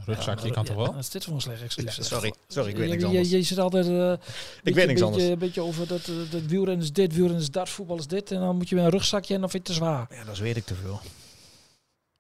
Rugzakje, 0.05 0.41
ja, 0.41 0.47
je 0.47 0.53
kan 0.53 0.65
toch 0.65 0.77
wel? 0.77 0.93
Dat 0.93 1.03
is 1.03 1.11
dit 1.11 1.25
voor 1.25 1.35
een 1.35 1.41
slecht 1.41 1.63
excuus. 1.63 2.09
Sorry, 2.09 2.35
sorry, 2.49 2.71
ik 2.71 2.77
weet 2.77 2.89
niks 2.89 3.01
je, 3.01 3.07
anders. 3.07 3.31
Je, 3.31 3.37
je 3.37 3.43
zit 3.43 3.59
altijd 3.59 3.87
uh, 3.87 4.13
ik 4.13 4.19
weet 4.63 4.75
niks 4.75 4.87
beetje, 4.87 5.05
anders. 5.05 5.25
Een 5.25 5.39
beetje 5.39 5.61
over 5.61 5.87
dat, 5.87 6.11
dat 6.31 6.43
wielrennen 6.43 6.85
is 6.85 6.93
dit, 6.93 7.13
wielrennen 7.13 7.41
is 7.41 7.51
dat, 7.51 7.69
voetbal 7.69 7.99
is 7.99 8.07
dit. 8.07 8.31
En 8.31 8.41
dan 8.41 8.57
moet 8.57 8.69
je 8.69 8.75
met 8.75 8.85
een 8.85 8.91
rugzakje 8.91 9.35
en 9.35 9.41
dan 9.41 9.51
vind 9.51 9.67
je 9.67 9.73
het 9.73 9.81
te 9.81 9.87
zwaar. 9.87 10.07
Ja, 10.11 10.25
dat 10.25 10.39
weet 10.39 10.57
ik 10.57 10.65
te 10.65 10.75
veel. 10.75 11.01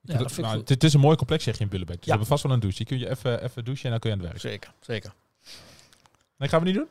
Ja, 0.06 0.18
dat 0.18 0.36
nou, 0.36 0.62
het 0.64 0.84
is 0.84 0.94
een 0.94 1.00
mooi 1.00 1.16
complex, 1.16 1.44
zeg 1.44 1.58
je 1.58 1.64
in 1.64 1.68
Bullebek. 1.68 1.96
Dus 1.96 2.04
ja. 2.04 2.04
we 2.04 2.10
hebben 2.10 2.28
vast 2.28 2.42
wel 2.42 2.52
een 2.52 2.60
douche. 2.60 2.78
Je 2.78 2.84
kun 2.84 2.98
je 2.98 3.10
even, 3.10 3.42
even 3.44 3.64
douchen 3.64 3.84
en 3.84 3.90
dan 3.90 4.00
kun 4.00 4.10
je 4.10 4.16
aan 4.16 4.22
het 4.22 4.32
werk. 4.32 4.40
Zeker, 4.40 4.72
zeker. 4.80 5.12
Nee, 6.38 6.48
gaan 6.48 6.60
we 6.60 6.66
niet 6.66 6.74
doen? 6.74 6.88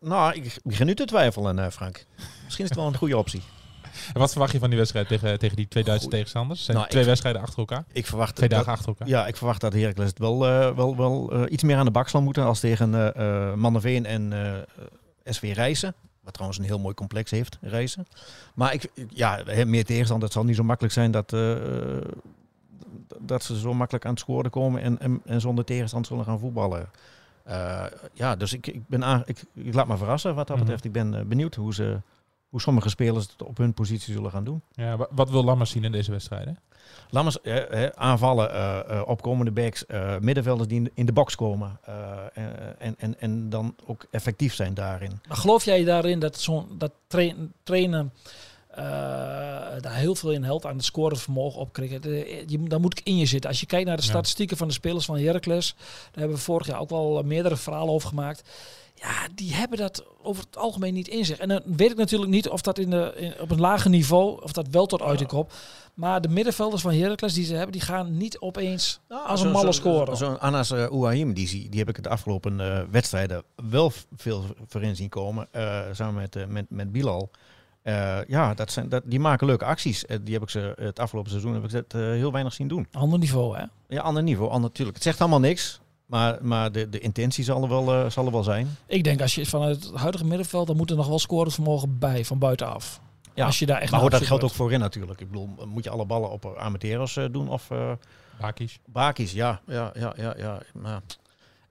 Nou, 0.00 0.34
ik 0.34 0.58
begin 0.64 0.86
nu 0.86 0.94
te 0.94 1.04
twijfelen, 1.04 1.58
uh, 1.58 1.68
Frank. 1.68 2.06
Misschien 2.44 2.64
is 2.64 2.70
het 2.70 2.78
wel 2.78 2.86
een 2.86 2.96
goede 2.96 3.16
optie. 3.16 3.42
En 4.14 4.20
wat 4.20 4.30
verwacht 4.30 4.52
je 4.52 4.58
van 4.58 4.68
die 4.68 4.78
wedstrijd 4.78 5.08
tegen, 5.08 5.38
tegen 5.38 5.56
die 5.56 5.68
twee 5.68 5.84
Duitse 5.84 6.04
Goed. 6.04 6.14
tegenstanders? 6.14 6.64
Zijn 6.64 6.76
nou, 6.76 6.88
twee 6.88 7.04
wedstrijden 7.04 7.42
achter 7.42 7.58
elkaar? 7.58 7.84
Ik 7.92 8.06
verwacht 8.06 8.34
twee 8.34 8.48
dat, 8.48 8.58
dagen 8.58 8.72
achter 8.72 8.88
elkaar. 8.88 9.08
Ja, 9.08 9.26
ik 9.26 9.36
verwacht 9.36 9.60
dat 9.60 9.72
Heracles 9.72 10.08
het 10.08 10.18
wel, 10.18 10.46
uh, 10.46 10.74
wel, 10.74 10.96
wel 10.96 11.34
uh, 11.34 11.52
iets 11.52 11.62
meer 11.62 11.76
aan 11.76 11.84
de 11.84 11.90
bak 11.90 12.08
zal 12.08 12.22
moeten 12.22 12.44
als 12.44 12.60
tegen 12.60 12.92
uh, 13.16 13.54
Manneveen 13.54 14.06
en 14.06 14.32
SV 15.24 15.52
Rijssen. 15.54 15.94
Wat 16.22 16.32
trouwens 16.32 16.60
een 16.60 16.66
heel 16.66 16.78
mooi 16.78 16.94
complex 16.94 17.30
heeft, 17.30 17.58
Rijssen. 17.60 18.06
Maar 18.54 18.74
ik, 18.74 18.90
ja, 19.08 19.42
meer 19.66 19.84
tegenstand. 19.84 20.22
Het 20.22 20.32
zal 20.32 20.44
niet 20.44 20.56
zo 20.56 20.62
makkelijk 20.62 20.94
zijn 20.94 21.10
dat, 21.10 21.32
dat 23.18 23.42
ze 23.42 23.58
zo 23.58 23.74
makkelijk 23.74 24.04
aan 24.04 24.10
het 24.10 24.20
scoren 24.20 24.50
komen 24.50 24.82
en, 24.82 24.98
en, 24.98 25.20
en 25.24 25.40
zonder 25.40 25.64
tegenstand 25.64 26.06
zullen 26.06 26.24
gaan 26.24 26.38
voetballen. 26.38 26.90
Uh, 27.48 27.84
ja, 28.12 28.36
dus 28.36 28.52
ik, 28.52 28.66
ik, 28.66 28.86
ben 28.86 29.04
aan, 29.04 29.22
ik, 29.24 29.44
ik 29.54 29.74
laat 29.74 29.86
me 29.86 29.96
verrassen 29.96 30.34
wat 30.34 30.46
dat 30.46 30.58
betreft. 30.58 30.84
Mm 30.84 30.92
-hmm. 30.92 31.02
Ik 31.02 31.10
ben 31.10 31.20
uh, 31.20 31.28
benieuwd 31.28 31.54
hoe, 31.54 31.74
ze, 31.74 32.00
hoe 32.48 32.60
sommige 32.60 32.88
spelers 32.88 33.28
het 33.30 33.42
op 33.42 33.56
hun 33.56 33.74
positie 33.74 34.12
zullen 34.14 34.30
gaan 34.30 34.44
doen. 34.44 34.62
Ja, 34.70 34.96
wat 35.10 35.30
wil 35.30 35.44
Lammers 35.44 35.70
zien 35.70 35.84
in 35.84 35.92
deze 35.92 36.10
wedstrijden? 36.10 36.58
Lammers 37.10 37.40
eh, 37.40 37.86
aanvallen, 37.86 38.50
uh, 38.90 39.02
opkomende 39.06 39.50
backs, 39.50 39.84
middenvelders 40.20 40.68
die 40.68 40.78
in 40.78 40.84
de, 40.84 40.90
in 40.94 41.06
de 41.06 41.12
box 41.12 41.34
komen. 41.34 41.78
en, 42.78 42.94
en, 42.98 43.20
en 43.20 43.48
dan 43.50 43.74
ook 43.86 44.06
effectief 44.10 44.54
zijn 44.54 44.74
daarin. 44.74 45.20
Maar 45.28 45.36
geloof 45.36 45.64
jij 45.64 45.84
daarin 45.84 46.18
dat, 46.18 46.38
zo'n 46.38 46.66
dat 46.78 46.92
trainen... 47.06 47.52
trainen 47.62 48.12
uh, 48.76 48.82
daar 49.80 49.94
heel 49.94 50.14
veel 50.14 50.30
in 50.30 50.44
helpt 50.44 50.66
aan 50.66 50.76
het 50.76 50.84
scorevermogen 50.84 51.60
opkrikken. 51.60 52.02
De, 52.02 52.44
je, 52.46 52.62
daar 52.62 52.80
moet 52.80 52.98
ik 52.98 53.06
in 53.06 53.16
je 53.16 53.26
zitten. 53.26 53.50
Als 53.50 53.60
je 53.60 53.66
kijkt 53.66 53.86
naar 53.86 53.96
de 53.96 54.02
statistieken 54.02 54.54
ja. 54.54 54.60
van 54.60 54.68
de 54.68 54.74
spelers 54.74 55.04
van 55.04 55.18
Heracles, 55.18 55.74
daar 55.76 56.18
hebben 56.18 56.36
we 56.36 56.42
vorig 56.42 56.66
jaar 56.66 56.80
ook 56.80 56.90
wel 56.90 57.22
meerdere 57.22 57.56
verhalen 57.56 57.94
over 57.94 58.08
gemaakt. 58.08 58.42
Ja, 58.94 59.28
die 59.34 59.54
hebben 59.54 59.78
dat 59.78 60.04
over 60.22 60.44
het 60.44 60.56
algemeen 60.56 60.94
niet 60.94 61.08
in 61.08 61.24
zich. 61.24 61.38
En 61.38 61.48
dan 61.48 61.62
weet 61.64 61.90
ik 61.90 61.96
natuurlijk 61.96 62.30
niet 62.30 62.48
of 62.48 62.60
dat 62.60 62.78
in 62.78 62.90
de, 62.90 63.12
in, 63.16 63.40
op 63.40 63.50
een 63.50 63.60
lager 63.60 63.90
niveau, 63.90 64.42
of 64.42 64.52
dat 64.52 64.68
wel 64.68 64.86
tot 64.86 65.02
uiting 65.02 65.28
komt. 65.28 65.52
Maar 65.94 66.20
de 66.20 66.28
middenvelders 66.28 66.82
van 66.82 66.92
Heracles 66.92 67.34
die 67.34 67.44
ze 67.44 67.54
hebben, 67.54 67.72
die 67.72 67.80
gaan 67.80 68.16
niet 68.16 68.38
opeens 68.38 69.00
nou, 69.08 69.26
als 69.26 69.40
een 69.40 69.50
malle 69.50 69.72
scoren. 69.72 70.16
Zo'n 70.16 70.34
zo 70.34 70.38
Anas 70.38 70.70
uh, 70.70 70.86
Ouahim, 70.86 71.34
die, 71.34 71.68
die 71.68 71.78
heb 71.78 71.88
ik 71.88 72.02
de 72.02 72.08
afgelopen 72.08 72.58
uh, 72.58 72.80
wedstrijden 72.90 73.42
wel 73.70 73.92
veel 74.16 74.44
voor 74.66 74.82
in 74.82 74.96
zien 74.96 75.08
komen. 75.08 75.48
Uh, 75.52 75.80
samen 75.92 76.20
met, 76.20 76.36
uh, 76.36 76.46
met, 76.46 76.64
met 76.68 76.92
Bilal. 76.92 77.30
Uh, 77.86 78.18
ja, 78.26 78.54
dat 78.54 78.72
zijn, 78.72 78.88
dat, 78.88 79.02
die 79.04 79.20
maken 79.20 79.46
leuke 79.46 79.64
acties. 79.64 80.04
Uh, 80.04 80.16
die 80.22 80.34
heb 80.34 80.42
ik 80.42 80.48
ze 80.48 80.72
het 80.76 80.98
afgelopen 80.98 81.30
seizoen 81.30 81.54
heb 81.54 81.64
ik 81.64 81.70
dat, 81.70 81.94
uh, 81.94 82.00
heel 82.00 82.32
weinig 82.32 82.52
zien 82.52 82.68
doen. 82.68 82.86
Ander 82.92 83.18
niveau, 83.18 83.56
hè? 83.56 83.64
Ja, 83.88 84.00
ander 84.00 84.22
niveau. 84.22 84.50
Ander, 84.50 84.68
natuurlijk. 84.68 84.96
Het 84.96 85.04
zegt 85.04 85.20
allemaal 85.20 85.40
niks. 85.40 85.80
Maar, 86.06 86.38
maar 86.42 86.72
de, 86.72 86.88
de 86.88 86.98
intentie 86.98 87.44
zal 87.44 87.62
er, 87.62 87.68
wel, 87.68 88.10
zal 88.10 88.26
er 88.26 88.32
wel 88.32 88.42
zijn. 88.42 88.76
Ik 88.86 89.04
denk 89.04 89.20
als 89.20 89.34
je 89.34 89.46
vanuit 89.46 89.84
het 89.84 89.94
huidige 89.94 90.24
middenveld, 90.24 90.66
dan 90.66 90.76
moet 90.76 90.90
er 90.90 90.96
nog 90.96 91.06
wel 91.06 91.18
scorenvermogen 91.18 91.98
bij 91.98 92.24
van 92.24 92.38
buitenaf. 92.38 93.00
Ja, 93.34 93.46
als 93.46 93.58
je 93.58 93.66
daar 93.66 93.80
echt 93.80 93.90
maar 93.90 94.00
hoort 94.00 94.12
dat 94.12 94.26
geldt 94.26 94.44
ook 94.44 94.50
voorin 94.50 94.80
natuurlijk. 94.80 95.20
Ik 95.20 95.26
bedoel, 95.26 95.48
moet 95.66 95.84
je 95.84 95.90
alle 95.90 96.04
ballen 96.04 96.30
op 96.30 96.56
Amateros 96.58 97.18
doen 97.30 97.48
of... 97.48 97.68
Bakis. 98.40 98.78
Bakis, 98.86 99.32
ja. 99.32 99.60
ja, 99.66 99.92
ja, 99.94 100.14
ja, 100.16 100.34
ja. 100.36 100.58
Maar 100.74 101.00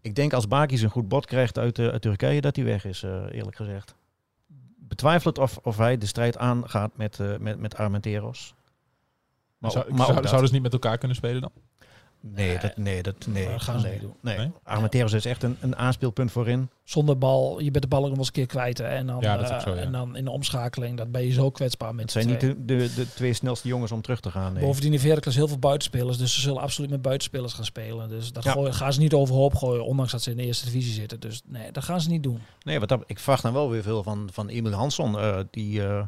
ik 0.01 0.15
denk 0.15 0.34
als 0.34 0.47
Bakis 0.47 0.82
een 0.82 0.89
goed 0.89 1.08
bod 1.08 1.25
krijgt 1.25 1.58
uit, 1.58 1.80
uit 1.80 2.01
Turkije 2.01 2.41
dat 2.41 2.56
hij 2.56 2.65
weg 2.65 2.86
is, 2.86 3.04
eerlijk 3.32 3.56
gezegd 3.56 3.95
betwijfel 4.87 5.29
het 5.29 5.39
of, 5.39 5.57
of 5.63 5.77
hij 5.77 5.97
de 5.97 6.05
strijd 6.05 6.37
aangaat 6.37 6.97
met, 6.97 7.19
uh, 7.19 7.37
met, 7.37 7.59
met 7.59 7.77
Armenteros. 7.77 8.55
Maar, 9.57 9.71
zou, 9.71 9.93
maar 9.93 10.05
zou, 10.05 10.27
zouden 10.27 10.47
ze 10.47 10.53
niet 10.53 10.63
met 10.63 10.73
elkaar 10.73 10.97
kunnen 10.97 11.17
spelen 11.17 11.41
dan? 11.41 11.51
Nee, 12.33 12.59
dat, 12.59 12.77
nee, 12.77 13.03
dat, 13.03 13.27
nee, 13.27 13.59
gaan 13.59 13.79
ze 13.79 13.88
niet 13.88 14.01
doen. 14.01 14.13
Nee. 14.21 14.38
nee? 14.38 14.51
Armenteros 14.63 15.13
is 15.13 15.25
echt 15.25 15.43
een, 15.43 15.57
een 15.59 15.75
aanspeelpunt 15.75 16.31
voorin. 16.31 16.69
Zonder 16.83 17.17
bal, 17.17 17.59
je 17.59 17.71
bent 17.71 17.83
de 17.83 17.89
bal 17.89 17.99
nog 17.99 18.09
wel 18.09 18.17
eens 18.17 18.27
een 18.27 18.33
keer 18.33 18.45
kwijt. 18.45 18.77
Hè, 18.77 18.88
en, 18.88 19.07
dan, 19.07 19.17
ja, 19.21 19.38
dat 19.38 19.49
is 19.49 19.63
zo, 19.63 19.75
ja. 19.75 19.81
en 19.81 19.91
dan 19.91 20.15
in 20.15 20.25
de 20.25 20.31
omschakeling, 20.31 20.97
dat 20.97 21.11
ben 21.11 21.25
je 21.25 21.31
zo 21.31 21.51
kwetsbaar 21.51 21.95
met 21.95 22.01
Het 22.01 22.11
zijn 22.11 22.27
niet 22.27 22.39
de, 22.39 22.65
de, 22.65 22.93
de, 22.95 23.07
twee 23.13 23.33
snelste 23.33 23.67
jongens 23.67 23.91
om 23.91 24.01
terug 24.01 24.19
te 24.19 24.31
gaan. 24.31 24.53
Nee. 24.53 24.63
Bovendien 24.63 24.91
heeft 24.91 25.03
Heracles 25.03 25.35
heel 25.35 25.47
veel 25.47 25.59
buitenspelers, 25.59 26.17
dus 26.17 26.33
ze 26.33 26.41
zullen 26.41 26.61
absoluut 26.61 26.89
met 26.89 27.01
buitenspelers 27.01 27.53
gaan 27.53 27.65
spelen. 27.65 28.09
Dus 28.09 28.31
dat 28.31 28.43
ja. 28.43 28.51
gooien, 28.51 28.73
gaan 28.73 28.93
ze 28.93 28.99
niet 28.99 29.13
overhoop 29.13 29.55
gooien, 29.55 29.85
ondanks 29.85 30.11
dat 30.11 30.21
ze 30.21 30.31
in 30.31 30.38
de 30.38 30.43
eerste 30.43 30.65
divisie 30.65 30.93
zitten. 30.93 31.19
Dus 31.19 31.41
nee, 31.45 31.71
dat 31.71 31.83
gaan 31.83 32.01
ze 32.01 32.09
niet 32.09 32.23
doen. 32.23 32.39
Nee, 32.63 32.79
wat 32.79 32.89
dat, 32.89 33.03
ik 33.05 33.19
verwacht 33.19 33.43
dan 33.43 33.53
wel 33.53 33.69
weer 33.69 33.83
veel 33.83 34.03
van, 34.03 34.29
van 34.31 34.47
Emil 34.47 34.71
Hansson. 34.71 35.13
Uh, 35.13 35.39
die, 35.51 35.79
uh, 35.79 36.03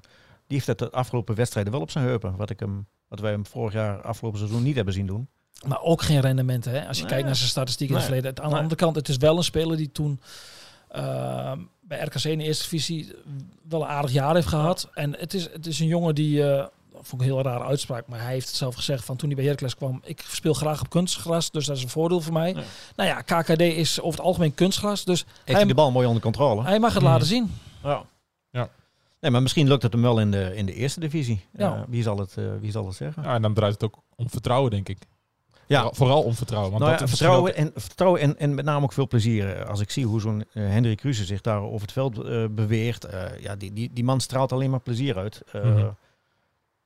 die 0.48 0.58
heeft 0.58 0.68
het 0.68 0.80
de 0.80 0.92
afgelopen 0.92 1.36
wedstrijden 1.36 1.72
wel 1.72 1.82
op 1.82 1.92
zijn 1.92 2.06
heupen. 2.06 2.36
Wat, 2.36 2.50
ik 2.50 2.60
hem, 2.60 2.88
wat 3.08 3.20
wij 3.20 3.32
hem 3.32 3.46
vorig 3.46 3.74
jaar 3.74 4.02
afgelopen 4.02 4.40
seizoen 4.40 4.64
niet 4.64 4.76
hebben 4.76 4.94
zien 4.94 5.08
doen. 5.08 5.28
Maar 5.66 5.82
ook 5.82 6.02
geen 6.02 6.20
rendementen. 6.22 6.72
Hè? 6.72 6.88
Als 6.88 6.98
je 6.98 7.04
Nee. 7.04 7.12
kijkt 7.12 7.26
naar 7.28 7.36
zijn 7.36 7.50
statistieken 7.50 7.96
in 7.96 8.02
het 8.02 8.10
verleden. 8.12 8.44
Aan 8.44 8.50
de 8.50 8.56
andere 8.56 8.76
kant, 8.76 8.96
het 8.96 9.10
is 9.10 9.18
wel 9.18 9.38
een 9.38 9.44
speler 9.44 9.78
die 9.78 9.92
toen 9.92 10.20
eh, 10.88 11.52
bij 11.82 12.00
RKC 12.04 12.24
in 12.24 12.38
de 12.38 12.44
eerste 12.44 12.64
divisie 12.64 13.14
wel 13.70 13.82
een 13.82 13.88
aardig 13.88 14.12
jaar 14.12 14.34
heeft 14.36 14.48
gehad. 14.48 14.90
En 14.94 15.16
het 15.20 15.34
is, 15.34 15.50
het 15.52 15.66
is 15.66 15.80
een 15.80 15.88
jongen 15.88 16.16
die, 16.16 16.44
eh, 16.44 16.58
dat 16.58 17.02
vond 17.02 17.22
ik 17.22 17.28
een 17.28 17.34
heel 17.34 17.42
rare 17.44 17.64
uitspraak, 17.64 18.08
maar 18.08 18.22
hij 18.22 18.32
heeft 18.32 18.48
het 18.48 18.56
zelf 18.56 18.76
gezegd 18.76 19.06
van 19.06 19.16
toen 19.16 19.28
hij 19.28 19.36
bij 19.38 19.46
Heracles 19.46 19.76
kwam, 19.76 20.02
ik 20.04 20.24
speel 20.28 20.54
graag 20.54 20.82
op 20.82 20.90
kunstgras, 20.90 21.52
dus 21.52 21.66
dat 21.66 21.78
is 21.78 21.84
een 21.84 21.90
voordeel 21.90 22.22
voor 22.22 22.34
mij. 22.34 22.54
Ja. 22.54 22.62
Nou 22.96 23.10
ja, 23.10 23.22
KKD 23.22 23.62
is 23.62 24.02
over 24.02 24.18
het 24.20 24.28
algemeen 24.28 24.54
kunstgras, 24.54 25.04
dus 25.06 25.26
Heeft 25.44 25.58
Hij- 25.60 25.68
de 25.68 25.74
bal 25.74 25.92
mooi 25.92 26.08
onder 26.08 26.22
controle? 26.22 26.64
hij 26.64 26.80
mag 26.80 26.94
het 26.94 27.02
Mhm. 27.04 27.12
laten 27.12 27.28
zien. 27.28 27.56
Ja. 27.84 28.04
Ja. 28.52 28.70
Nee, 29.22 29.32
maar 29.32 29.42
misschien 29.42 29.68
lukt 29.68 29.84
het 29.84 29.94
hem 29.94 30.02
wel 30.02 30.20
in 30.20 30.32
de, 30.32 30.56
in 30.56 30.66
de 30.66 30.74
eerste 30.74 31.00
divisie. 31.00 31.46
Ja. 31.58 31.74
Eh, 31.76 31.82
wie, 31.88 32.04
zal 32.04 32.18
het, 32.18 32.38
eh, 32.38 32.44
wie 32.60 32.72
zal 32.72 32.86
het 32.86 32.96
zeggen? 32.96 33.24
Ja, 33.24 33.34
en 33.34 33.42
dan 33.42 33.54
draait 33.54 33.74
het 33.74 33.84
ook 33.84 33.96
om 34.16 34.30
vertrouwen, 34.30 34.72
denk 34.72 34.90
ik. 34.90 34.98
Ja. 35.68 35.76
Vooral, 35.80 35.94
vooral 35.96 36.24
om 36.24 36.34
vertrouwen. 36.34 36.72
Want 36.72 36.84
nou 36.84 36.98
dat 36.98 37.02
ja, 37.02 37.08
vertrouwen, 37.16 37.56
en, 37.56 37.72
vertrouwen 37.76 38.22
en, 38.22 38.38
en 38.40 38.56
met 38.56 38.66
name 38.66 38.84
ook 38.84 38.94
veel 38.94 39.08
plezier. 39.08 39.66
Als 39.66 39.80
ik 39.80 39.90
zie 39.92 40.06
hoe 40.06 40.22
zo'n 40.22 40.44
eh, 40.54 40.64
Hendrik 40.68 40.98
Kruse 40.98 41.26
zich 41.26 41.42
daar 41.42 41.62
over 41.62 41.82
het 41.82 41.92
veld 41.92 42.24
eh, 42.24 42.46
beweegt. 42.52 43.06
eh, 43.06 43.40
ja, 43.40 43.56
die, 43.56 43.74
die, 43.74 43.90
die 43.94 44.04
man 44.04 44.20
straalt 44.20 44.52
alleen 44.52 44.70
maar 44.70 44.80
plezier 44.80 45.18
uit. 45.18 45.42
Eh, 45.52 45.64
Mhm. 45.64 45.88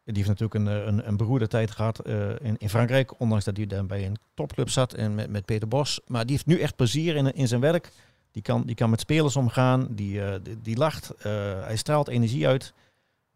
Die 0.03 0.23
heeft 0.23 0.39
natuurlijk 0.39 0.53
een, 0.69 0.87
een, 0.87 1.07
een 1.07 1.17
beroerde 1.17 1.47
tijd 1.47 1.71
gehad 1.71 1.99
eh, 1.99 2.29
in, 2.41 2.55
in 2.57 2.69
Frankrijk. 2.69 3.19
Ondanks 3.19 3.45
dat 3.45 3.57
hij 3.57 3.67
daar 3.67 3.85
bij 3.85 4.05
een 4.05 4.17
topclub 4.33 4.69
zat 4.69 4.93
en 4.93 5.15
met, 5.15 5.29
met 5.29 5.45
Peter 5.45 5.67
Bos. 5.67 5.99
Maar 6.07 6.21
die 6.25 6.31
heeft 6.35 6.45
nu 6.47 6.59
echt 6.59 6.75
plezier 6.75 7.15
in, 7.15 7.33
in 7.33 7.47
zijn 7.47 7.61
werk. 7.61 7.91
Die 8.31 8.41
kan, 8.41 8.63
die 8.65 8.75
kan 8.75 8.89
met 8.89 8.99
spelers 8.99 9.35
omgaan. 9.35 9.87
Die, 9.89 10.21
eh, 10.23 10.33
die, 10.43 10.57
die 10.61 10.77
lacht. 10.77 11.09
eh, 11.17 11.31
hij 11.63 11.75
straalt 11.75 12.07
energie 12.07 12.47
uit. 12.47 12.73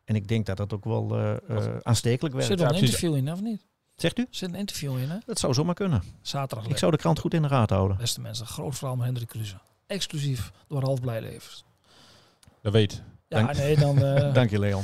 En 0.04 0.16
ik 0.16 0.28
denk 0.28 0.46
dat 0.46 0.58
dat 0.58 0.74
ook 0.74 0.84
wel 0.86 1.18
aanstekelijk 1.84 2.36
werkt. 2.36 2.50
Zit 2.50 2.60
er 2.60 2.68
een 2.68 2.76
interview 2.82 3.16
in, 3.16 3.32
of 3.32 3.42
niet? 3.42 3.66
Zegt 3.96 4.20
u? 4.20 4.28
Zit 4.30 4.50
een 4.50 4.56
interview 4.56 4.98
in, 4.98 5.10
hè? 5.10 5.18
Dat 5.26 5.40
zou 5.40 5.54
zomaar 5.54 5.76
kunnen. 5.76 6.04
Zaterdag. 6.22 6.68
Ik 6.68 6.78
zou 6.78 6.92
de 6.92 6.98
krant 6.98 7.20
goed 7.20 7.34
in 7.34 7.42
de 7.42 7.48
gaten 7.50 7.76
houden. 7.76 7.98
Beste 7.98 8.22
mensen, 8.22 8.46
groot 8.48 8.76
verhaal 8.78 8.96
met 8.96 9.06
Hendrik 9.06 9.28
Kruse. 9.28 9.56
Exclusief 9.88 10.52
door 10.68 10.82
Half 10.84 11.00
Blijlevens. 11.02 11.64
Dat 12.62 12.74
weet. 12.74 13.02
Ja, 13.28 13.44
Dank- 13.44 13.58
nee, 13.58 13.78
dan... 13.78 13.98
eh, 14.06 14.34
Dank 14.34 14.50
je, 14.50 14.60
Leon. 14.60 14.84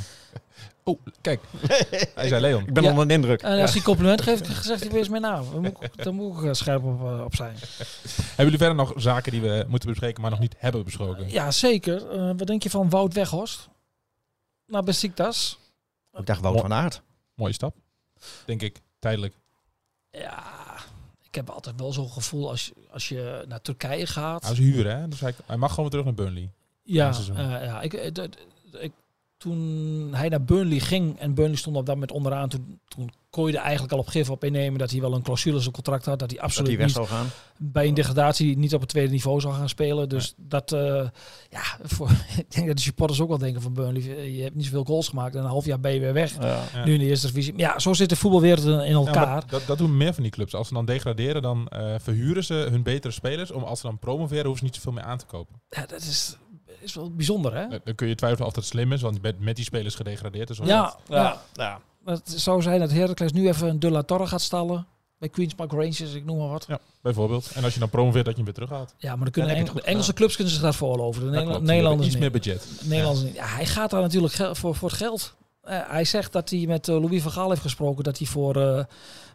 Oh, 0.84 0.98
kijk. 1.20 1.40
Hij 2.14 2.28
zei 2.28 2.40
Leon. 2.40 2.66
Ik 2.66 2.72
ben 2.74 2.82
Ja. 2.82 2.90
onder 2.90 3.08
de 3.08 3.14
indruk. 3.14 3.42
En 3.42 3.60
als 3.60 3.72
hij 3.72 3.82
compliment 3.82 4.22
geeft, 4.22 4.48
gezegd 4.48 4.80
hij 4.80 4.88
weer 4.90 4.98
eens 4.98 5.08
mijn 5.08 5.22
naam. 5.22 5.44
Dan 5.52 5.60
moet, 5.62 5.82
ik- 5.82 6.04
dan 6.04 6.14
moet 6.14 6.38
ik 6.38 6.44
er 6.44 6.56
scherp 6.56 6.84
op, 6.84 7.00
eh, 7.00 7.24
op 7.24 7.34
zijn. 7.34 7.56
Hebben 7.56 8.44
jullie 8.44 8.58
verder 8.58 8.74
nog 8.74 8.92
zaken 8.96 9.32
die 9.32 9.40
we 9.40 9.64
moeten 9.68 9.88
bespreken, 9.88 10.20
maar 10.22 10.30
nog 10.30 10.40
niet 10.40 10.54
hebben 10.58 10.84
besproken? 10.84 11.30
Ja, 11.30 11.50
zeker. 11.50 12.10
Eh, 12.10 12.26
wat 12.36 12.46
denk 12.46 12.62
je 12.62 12.70
van 12.70 12.88
Wout 12.90 13.12
Weghorst? 13.14 13.68
Naar 14.66 14.82
Besiktas. 14.82 15.58
Ik 16.12 16.26
dacht 16.26 16.40
Wout 16.40 16.60
van 16.60 16.72
Aert. 16.72 17.02
Mooie 17.34 17.52
stap. 17.52 17.76
Denk 18.44 18.62
ik. 18.62 18.80
Tijdelijk. 19.02 19.34
Ja, 20.10 20.76
ik 21.22 21.34
heb 21.34 21.50
altijd 21.50 21.80
wel 21.80 21.92
zo'n 21.92 22.10
gevoel 22.10 22.48
als 22.48 22.66
je, 22.66 22.74
als 22.90 23.08
je 23.08 23.44
naar 23.48 23.62
Turkije 23.62 24.06
gaat. 24.06 24.42
Hij 24.42 24.52
is 24.52 24.58
huren, 24.58 25.00
hè? 25.00 25.08
Dus 25.08 25.20
hij, 25.20 25.34
hij 25.46 25.56
mag 25.56 25.70
gewoon 25.74 25.90
weer 25.90 26.00
terug 26.00 26.04
naar 26.04 26.24
Burnley. 26.24 26.50
Ja, 26.82 27.12
eh, 27.34 27.64
ja 27.64 27.80
ik, 27.80 27.92
eh, 27.92 28.24
ik, 28.80 28.92
toen 29.42 30.08
hij 30.14 30.28
naar 30.28 30.44
Burnley 30.44 30.78
ging 30.78 31.18
en 31.18 31.34
Burnley 31.34 31.56
stond 31.56 31.76
op 31.76 31.86
dat 31.86 31.94
moment 31.94 32.12
onderaan, 32.12 32.48
toen, 32.48 32.80
toen 32.88 33.10
kon 33.30 33.46
je 33.50 33.56
er 33.56 33.62
eigenlijk 33.62 33.92
al 33.92 33.98
op 33.98 34.06
gif 34.06 34.30
op 34.30 34.44
innemen 34.44 34.78
dat 34.78 34.90
hij 34.90 35.00
wel 35.00 35.14
een 35.14 35.22
clausule 35.22 35.54
in 35.56 35.60
zijn 35.60 35.74
contract 35.74 36.04
had, 36.04 36.18
dat 36.18 36.30
hij 36.30 36.38
Dat 36.38 36.46
absoluut 36.48 36.76
hij 36.76 36.84
niet 36.84 36.94
zou 36.94 37.06
gaan. 37.06 37.26
bij 37.58 37.86
een 37.88 37.94
degradatie 37.94 38.56
niet 38.58 38.74
op 38.74 38.80
het 38.80 38.88
tweede 38.88 39.10
niveau 39.10 39.40
zou 39.40 39.54
gaan 39.54 39.68
spelen. 39.68 40.08
Dus 40.08 40.34
dat, 40.36 40.72
eh, 40.72 41.08
ja, 41.48 41.62
voor, 41.82 42.10
ik 42.38 42.50
denk 42.54 42.66
dat 42.66 42.76
de 42.76 42.82
supporters 42.82 43.20
ook 43.20 43.28
wel 43.28 43.38
denken 43.38 43.62
van 43.62 43.72
Burnley, 43.72 44.16
eh, 44.16 44.36
je 44.36 44.42
hebt 44.42 44.54
niet 44.54 44.64
zoveel 44.64 44.84
goals 44.84 45.08
gemaakt 45.08 45.34
en 45.34 45.42
een 45.42 45.48
half 45.48 45.64
jaar 45.64 45.80
ben 45.80 45.92
je 45.94 46.00
weer 46.00 46.12
weg. 46.12 46.34
Ja. 46.40 46.62
Ja. 46.74 46.84
Nu 46.84 46.92
in 46.92 46.98
de 46.98 47.04
eerste 47.06 47.26
divisie. 47.26 47.52
Maar 47.52 47.60
Ja, 47.60 47.78
zo 47.78 47.92
zit 47.92 48.08
de 48.08 48.16
voetbalwereld 48.16 48.64
in 48.66 48.72
in 48.80 48.86
Ja, 48.86 48.98
maar 49.00 49.06
elkaar. 49.06 49.46
dat, 49.46 49.62
dat 49.66 49.78
doen 49.78 49.96
meer 49.96 50.14
van 50.14 50.22
die 50.22 50.32
clubs. 50.32 50.54
Als 50.54 50.68
ze 50.68 50.74
dan 50.74 50.84
degraderen, 50.84 51.42
dan 51.42 51.68
eh, 51.68 51.94
verhuren 51.98 52.44
ze 52.44 52.54
hun 52.70 52.82
betere 52.82 53.12
spelers. 53.12 53.50
Om 53.50 53.62
als 53.62 53.80
ze 53.80 53.86
dan 53.86 53.98
promoveren, 53.98 54.44
hoeven 54.44 54.58
ze 54.58 54.64
niet 54.64 54.74
zoveel 54.74 54.92
meer 54.92 55.04
aan 55.04 55.18
te 55.18 55.26
kopen. 55.26 55.60
Ja, 55.68 55.86
dat 55.86 56.00
is, 56.00 56.36
is 56.82 56.94
wel 56.94 57.10
bijzonder, 57.14 57.54
hè? 57.56 57.66
Dan 57.84 57.94
kun 57.94 58.08
je 58.08 58.14
twijfelen 58.14 58.46
of 58.46 58.52
dat 58.54 58.64
slim 58.64 58.92
is, 58.92 59.00
want 59.02 59.22
met, 59.22 59.40
met 59.40 59.56
die 59.56 59.64
spelers 59.64 59.94
gedegradeerd 59.94 60.50
is. 60.50 60.60
of 60.60 60.66
Ja, 60.66 60.82
niet. 60.82 61.16
ja. 61.18 61.40
ja. 61.54 61.80
Het 62.04 62.22
zou 62.36 62.62
zijn 62.62 62.80
dat 62.80 62.90
Heracles 62.90 63.32
nu 63.32 63.48
even 63.48 63.68
een 63.68 63.80
De 63.80 63.90
La 63.90 64.02
Torre 64.02 64.26
gaat 64.26 64.40
stallen. 64.40 64.86
Bij 65.18 65.28
Queen's 65.30 65.54
Park 65.54 65.70
Rangers, 65.72 66.00
ik 66.14 66.24
noem 66.24 66.38
maar 66.38 66.48
wat. 66.48 66.64
Ja, 66.68 66.78
bijvoorbeeld. 67.02 67.50
En 67.54 67.64
als 67.64 67.74
je 67.74 67.80
dan 67.80 67.88
promoveert, 67.90 68.24
dat 68.24 68.36
je 68.36 68.42
hem 68.42 68.44
weer 68.44 68.54
terughaalt. 68.54 68.94
Ja, 68.98 69.08
maar 69.14 69.18
dan 69.22 69.30
kunnen 69.30 69.50
Dan 69.50 69.50
heb 69.50 69.50
Eng- 69.50 69.56
je 69.58 69.62
het 69.64 69.70
goed 69.72 69.80
de 69.82 69.86
Engelse 69.90 70.12
clubs 70.12 70.34
kunnen 70.34 70.52
zich 70.52 70.62
dat 70.62 70.76
veroorloven. 70.76 71.20
De 71.20 71.26
Dat 71.26 71.34
Nederla- 71.34 71.52
klopt. 71.52 71.66
Die 71.66 71.74
hebben 71.76 71.94
Nederlanders 71.96 72.08
Iets 72.08 72.42
meer 72.44 72.54
niet. 72.58 72.66
budget. 72.72 72.88
Nederlanders 72.90 73.26
niet. 73.26 73.34
Ja, 73.34 73.46
hij 73.46 73.66
gaat 73.66 73.90
daar 73.90 74.00
natuurlijk 74.00 74.34
voor, 74.56 74.74
voor 74.74 74.88
het 74.88 74.98
geld. 74.98 75.34
Eh, 75.62 75.78
hij 75.86 76.04
zegt 76.04 76.32
dat 76.32 76.50
hij 76.50 76.64
met 76.66 76.88
eh, 76.88 76.94
Louis 77.00 77.22
van 77.22 77.32
Gaal 77.32 77.48
heeft 77.48 77.62
gesproken 77.62 78.04
dat 78.04 78.18
hij 78.18 78.26
voor, 78.26 78.56
eh, 78.56 78.84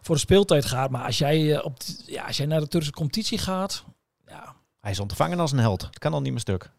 voor 0.02 0.14
de 0.14 0.20
speeltijd 0.20 0.64
gaat. 0.64 0.90
Maar 0.90 1.04
als 1.04 1.18
jij, 1.18 1.62
op 1.62 1.76
ja, 2.06 2.24
als 2.26 2.36
jij 2.36 2.46
naar 2.46 2.60
de 2.60 2.68
Turkse 2.68 2.90
competitie 2.92 3.38
gaat, 3.38 3.84
ja, 4.26 4.54
Hij 4.80 4.90
is 4.90 5.00
ontvangen 5.00 5.40
als 5.40 5.52
een 5.52 5.58
held. 5.58 5.82
Het 5.82 5.98
kan 5.98 6.12
al 6.12 6.20
niet 6.20 6.30
meer 6.32 6.40
stuk. 6.40 6.70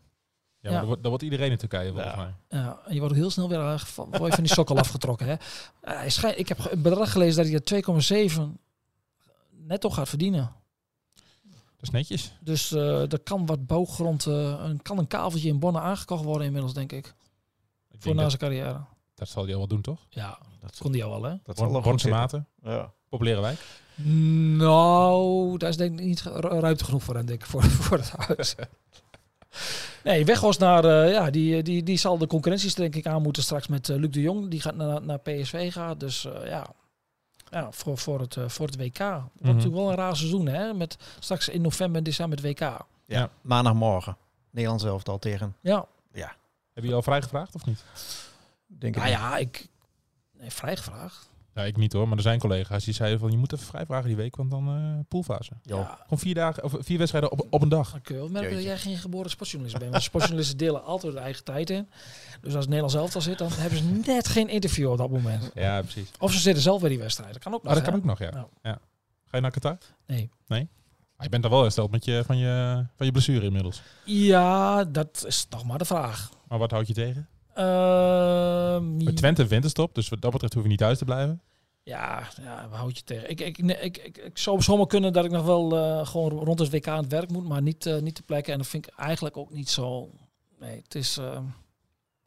Ja, 0.69 0.73
maar 0.73 0.73
Ja. 0.73 0.77
dat, 0.79 0.85
wordt, 0.87 1.01
dat 1.01 1.09
wordt 1.09 1.23
iedereen 1.23 1.51
in 1.51 1.57
Turkije 1.57 1.91
volgens 1.91 2.13
Ja. 2.13 2.15
mij. 2.15 2.33
ja, 2.59 2.79
en 2.85 2.93
je 2.93 2.99
wordt 2.99 3.13
ook 3.13 3.19
heel 3.19 3.29
snel 3.29 3.49
weer 3.49 3.59
eh, 3.59 3.77
van, 3.79 4.05
word 4.09 4.25
je 4.25 4.31
van 4.33 4.43
die 4.43 4.53
sokkel 4.53 4.77
afgetrokken. 4.85 5.27
Hè? 5.27 5.33
Eh, 5.33 5.97
hij 5.97 6.09
schijnt, 6.09 6.39
ik 6.39 6.47
heb 6.47 6.71
een 6.71 6.81
bedrag 6.81 7.11
gelezen 7.11 7.35
dat 7.43 7.45
hij 7.71 7.81
er 7.81 8.33
2,7 8.37 8.41
netto 9.67 9.89
gaat 9.89 10.09
verdienen. 10.09 10.51
Dat 11.53 11.87
is 11.87 11.89
netjes. 11.89 12.33
Dus 12.39 12.71
eh 12.71 13.11
er 13.13 13.19
kan 13.19 13.45
wat 13.45 13.67
bouwgrond, 13.67 14.25
eh, 14.25 14.33
een, 14.63 14.81
kan 14.81 14.97
een 14.97 15.07
kaveltje 15.07 15.47
in 15.49 15.59
Bonne 15.59 15.79
aangekocht 15.79 16.23
worden 16.23 16.45
inmiddels, 16.45 16.73
denk 16.73 16.91
ik. 16.91 17.05
Ik 17.07 17.13
Voor 17.89 17.99
denk 18.01 18.15
na 18.15 18.21
dat, 18.21 18.31
zijn 18.39 18.51
carrière. 18.51 18.79
dat 19.15 19.29
zal 19.29 19.43
hij 19.43 19.51
al 19.53 19.57
wel 19.59 19.67
doen, 19.67 19.81
toch? 19.81 20.05
Ja, 20.09 20.37
Dat, 20.61 20.77
kon 20.77 20.91
die 20.91 21.03
al 21.03 21.09
wel, 21.21 21.31
hè? 21.31 21.37
dat 21.43 21.57
zal 21.57 21.71
wel 21.71 21.81
goed 21.81 22.07
maten, 22.09 22.47
Ja. 22.63 22.91
populaire 23.09 23.41
wijk. 23.41 23.59
Nou, 24.57 25.57
daar 25.57 25.69
is 25.69 25.77
denk 25.77 25.99
ik 25.99 26.05
niet 26.05 26.21
ru- 26.21 26.59
ruimte 26.59 26.83
genoeg 26.83 27.03
voor, 27.03 27.13
denk 27.13 27.29
ik, 27.29 27.45
voor, 27.45 27.63
voor 27.85 27.97
het 27.97 28.09
huis. 28.11 28.55
Nee, 30.03 30.25
Weghorst 30.25 30.59
naar, 30.59 30.85
eh, 30.85 31.11
ja, 31.11 31.29
die, 31.29 31.63
die, 31.63 31.83
die 31.83 31.97
zal 31.97 32.17
de 32.17 32.27
concurrenties 32.27 32.75
denk 32.75 32.95
ik 32.95 33.07
aan 33.07 33.21
moeten 33.21 33.43
straks 33.43 33.67
met 33.67 33.89
eh, 33.89 33.97
Luc 33.97 34.09
de 34.11 34.21
Jong. 34.21 34.49
Die 34.49 34.61
gaat 34.61 34.75
naar, 34.75 35.01
naar 35.01 35.19
PSV 35.19 35.73
gaan, 35.73 35.97
dus 35.97 36.25
eh, 36.25 36.47
ja, 36.47 36.67
ja 37.49 37.71
voor, 37.71 37.97
voor, 37.97 38.19
het, 38.19 38.37
eh, 38.37 38.49
voor 38.49 38.65
het 38.65 38.77
WK. 38.77 38.99
Wordt 38.99 39.31
natuurlijk 39.41 39.75
wel 39.75 39.89
een 39.89 39.95
raar 39.95 40.15
seizoen, 40.15 40.47
hè? 40.47 40.73
Met 40.73 40.97
straks 41.19 41.49
in 41.49 41.61
november 41.61 41.97
en 41.97 42.03
december 42.03 42.37
het 42.37 42.47
WK. 42.47 42.59
Ja. 42.59 42.85
Ja. 43.05 43.29
Maandagmorgen. 43.41 44.17
Nederlands 44.49 44.83
elftal 44.83 45.19
tegen. 45.19 45.55
Ja, 45.61 45.85
Heb 46.73 46.83
je 46.83 46.93
al 46.93 47.01
vrijgevraagd 47.01 47.55
of 47.55 47.65
niet? 47.65 47.83
Denk 48.67 48.95
ik. 48.95 49.01
nou 49.01 49.13
ja, 49.13 49.37
ik... 49.37 49.67
Nee, 50.37 50.51
vrijgevraagd. 50.51 51.28
Ja, 51.59 51.65
ik 51.65 51.77
niet 51.77 51.93
hoor, 51.93 52.07
maar 52.07 52.17
er 52.17 52.23
zijn 52.23 52.39
collega's 52.39 52.83
die 52.83 52.93
zeiden 52.93 53.19
van 53.19 53.31
je 53.31 53.37
moet 53.37 53.53
even 53.53 53.65
vrijvragen 53.65 54.07
die 54.07 54.15
week, 54.15 54.35
want 54.35 54.51
dan 54.51 54.67
eh 54.67 54.99
poolfase. 55.07 55.51
Ja, 55.61 55.97
Gewoon 56.03 56.19
vier 56.19 56.33
dagen 56.33 56.63
of 56.63 56.75
vier 56.79 56.97
wedstrijden 56.97 57.31
op, 57.31 57.47
op 57.49 57.61
een 57.61 57.69
dag. 57.69 57.99
wel 58.03 58.29
merken 58.29 58.53
dat 58.53 58.63
jij 58.63 58.77
geen 58.77 58.97
geboren 58.97 59.29
sportjournalist 59.29 59.79
bent. 59.79 59.91
Want 59.91 60.03
sportjournalisten 60.03 60.57
delen 60.65 60.83
altijd 60.83 61.13
hun 61.13 61.21
eigen 61.21 61.43
tijd 61.43 61.69
in. 61.69 61.89
Dus 62.41 62.55
als 62.55 62.65
het 62.65 62.73
Nederlands 62.73 62.95
elftal 62.95 63.21
zit, 63.21 63.37
dan 63.37 63.49
hebben 63.51 63.77
ze 63.77 64.11
net 64.11 64.27
geen 64.27 64.49
interview 64.49 64.91
op 64.91 64.97
dat 64.97 65.09
moment. 65.09 65.51
Ja, 65.53 65.81
precies. 65.81 66.11
Of 66.19 66.31
ze 66.31 66.39
zitten 66.39 66.63
zelf 66.63 66.79
bij 66.79 66.89
die 66.89 66.99
wedstrijd. 66.99 67.33
Dat 67.33 67.43
kan 67.43 67.53
ook 67.53 67.63
nog. 67.63 67.73
Maar 67.73 67.83
dat 67.83 67.93
hè? 67.93 67.99
kan 67.99 67.99
ook 67.99 68.05
nog, 68.05 68.19
ja. 68.19 68.29
Nou. 68.29 68.47
ja. 68.63 68.79
Ga 69.25 69.37
je 69.37 69.41
naar 69.41 69.51
Qatar? 69.51 69.77
Nee. 70.07 70.29
Ah, 71.15 71.25
je 71.25 71.29
bent 71.29 71.41
daar 71.43 71.51
wel 71.51 71.61
hersteld 71.61 71.91
met 71.91 72.05
je, 72.05 72.23
van, 72.25 72.37
je, 72.37 72.85
van 72.95 73.05
je 73.05 73.11
blessure 73.11 73.45
inmiddels. 73.45 73.81
Ja, 74.05 74.83
dat 74.83 75.23
is 75.27 75.45
nog 75.49 75.65
maar 75.65 75.77
de 75.77 75.85
vraag. 75.85 76.29
Maar 76.47 76.59
wat 76.59 76.71
houd 76.71 76.87
je 76.87 76.93
tegen? 76.93 77.27
Ehm, 77.53 79.03
Met 79.03 79.15
Twente 79.15 79.47
winterstop, 79.47 79.95
dus 79.95 80.09
wat 80.09 80.21
dat 80.21 80.31
betreft 80.31 80.53
hoef 80.53 80.63
je 80.63 80.69
niet 80.69 80.77
thuis 80.77 80.97
te 80.97 81.05
blijven. 81.05 81.41
Ja, 81.89 82.27
ja, 82.41 82.67
houd 82.69 82.97
je 82.97 83.03
tegen? 83.03 83.29
Ik, 83.29 83.39
ik, 83.41 83.57
nee, 83.61 83.77
ik, 83.77 83.97
ik, 83.97 84.17
ik 84.17 84.37
zou 84.37 84.61
zomaar 84.61 84.87
kunnen 84.87 85.13
dat 85.13 85.25
ik 85.25 85.31
nog 85.31 85.45
wel 85.45 85.77
eh, 85.77 86.07
gewoon 86.07 86.31
rond 86.31 86.59
het 86.59 86.69
WK 86.71 86.87
aan 86.87 87.01
het 87.03 87.11
werk 87.11 87.29
moet, 87.31 87.47
maar 87.47 87.61
niet, 87.61 87.85
eh, 87.85 87.97
niet 88.01 88.15
te 88.15 88.21
plekken. 88.23 88.53
En 88.53 88.59
dat 88.59 88.67
vind 88.67 88.87
ik 88.87 88.93
eigenlijk 88.95 89.37
ook 89.37 89.51
niet 89.53 89.69
zo. 89.69 90.09
Nee, 90.59 90.81
het 90.83 90.95
is. 90.95 91.17
eh, 91.17 91.31
nee, 91.31 91.41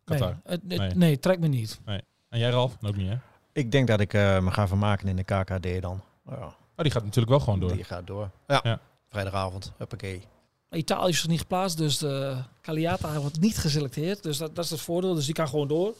Qatar. 0.04 0.40
het, 0.44 0.60
het- 0.68 0.78
Nee. 0.78 0.94
nee. 0.94 1.18
trek 1.18 1.38
me 1.38 1.46
niet. 1.48 1.80
En 2.28 2.38
jij 2.38 2.50
Ralf? 2.50 2.76
Ook 2.82 2.96
niet 2.96 3.08
hè? 3.08 3.16
Ik 3.52 3.72
denk 3.72 3.86
dat 3.88 4.00
ik 4.00 4.14
eh, 4.14 4.40
me 4.40 4.50
ga 4.50 4.68
vermaken 4.68 5.08
in 5.08 5.16
de 5.16 5.24
KKD 5.24 5.82
dan. 5.82 6.00
Ja. 6.28 6.34
Oh, 6.36 6.52
die 6.76 6.90
gaat 6.90 7.02
natuurlijk 7.04 7.30
wel 7.30 7.40
gewoon 7.40 7.60
door. 7.60 7.72
Die 7.72 7.84
gaat 7.84 8.06
door. 8.06 8.30
Ja. 8.46 8.60
Ja. 8.62 8.80
Vrijdagavond. 9.08 9.72
Huppakee. 9.76 10.22
Italië 10.70 11.10
is 11.10 11.22
er 11.22 11.28
niet 11.28 11.40
geplaatst, 11.40 11.76
dus 11.76 11.98
de 11.98 12.36
Caliata 12.62 13.20
wordt 13.20 13.40
niet 13.40 13.58
geselecteerd. 13.58 14.22
Dus 14.22 14.38
dat, 14.38 14.54
dat 14.54 14.64
is 14.64 14.70
het 14.70 14.80
voordeel. 14.80 15.14
Dus 15.14 15.24
die 15.24 15.34
kan 15.34 15.48
gewoon 15.48 15.68
door. 15.68 15.94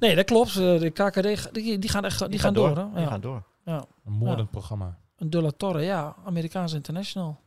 Nee, 0.00 0.14
dat 0.14 0.24
klopt. 0.24 0.48
Eh, 0.56 0.80
De 0.80 0.90
KKD, 0.90 1.54
die, 1.54 1.78
die 1.78 1.90
gaan 1.90 2.04
echt 2.04 2.30
die, 2.30 2.38
gaan 2.38 2.54
door. 2.54 2.76
hè? 2.76 2.90
Die 2.92 3.00
Ja. 3.00 3.06
gaan 3.08 3.20
door. 3.20 3.42
Ja. 3.64 3.84
Een 4.04 4.12
moordend 4.12 4.50
programma. 4.50 4.98
Een 5.16 5.30
De 5.30 5.42
La 5.42 5.50
Torre, 5.56 5.82
ja. 5.82 6.16
Amerikaans 6.24 6.72
International. 6.72 7.40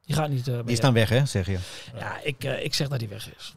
Die 0.00 0.14
gaat 0.16 0.28
niet... 0.28 0.48
eh, 0.48 0.54
Die 0.62 0.72
is 0.72 0.80
dan 0.80 0.92
weg, 0.92 1.08
hè, 1.08 1.26
zeg 1.26 1.46
je? 1.46 1.58
Ja, 1.98 2.20
ik, 2.22 2.44
eh, 2.44 2.64
ik 2.64 2.74
zeg 2.74 2.88
dat 2.88 3.00
hij 3.00 3.08
weg 3.08 3.34
is. 3.36 3.54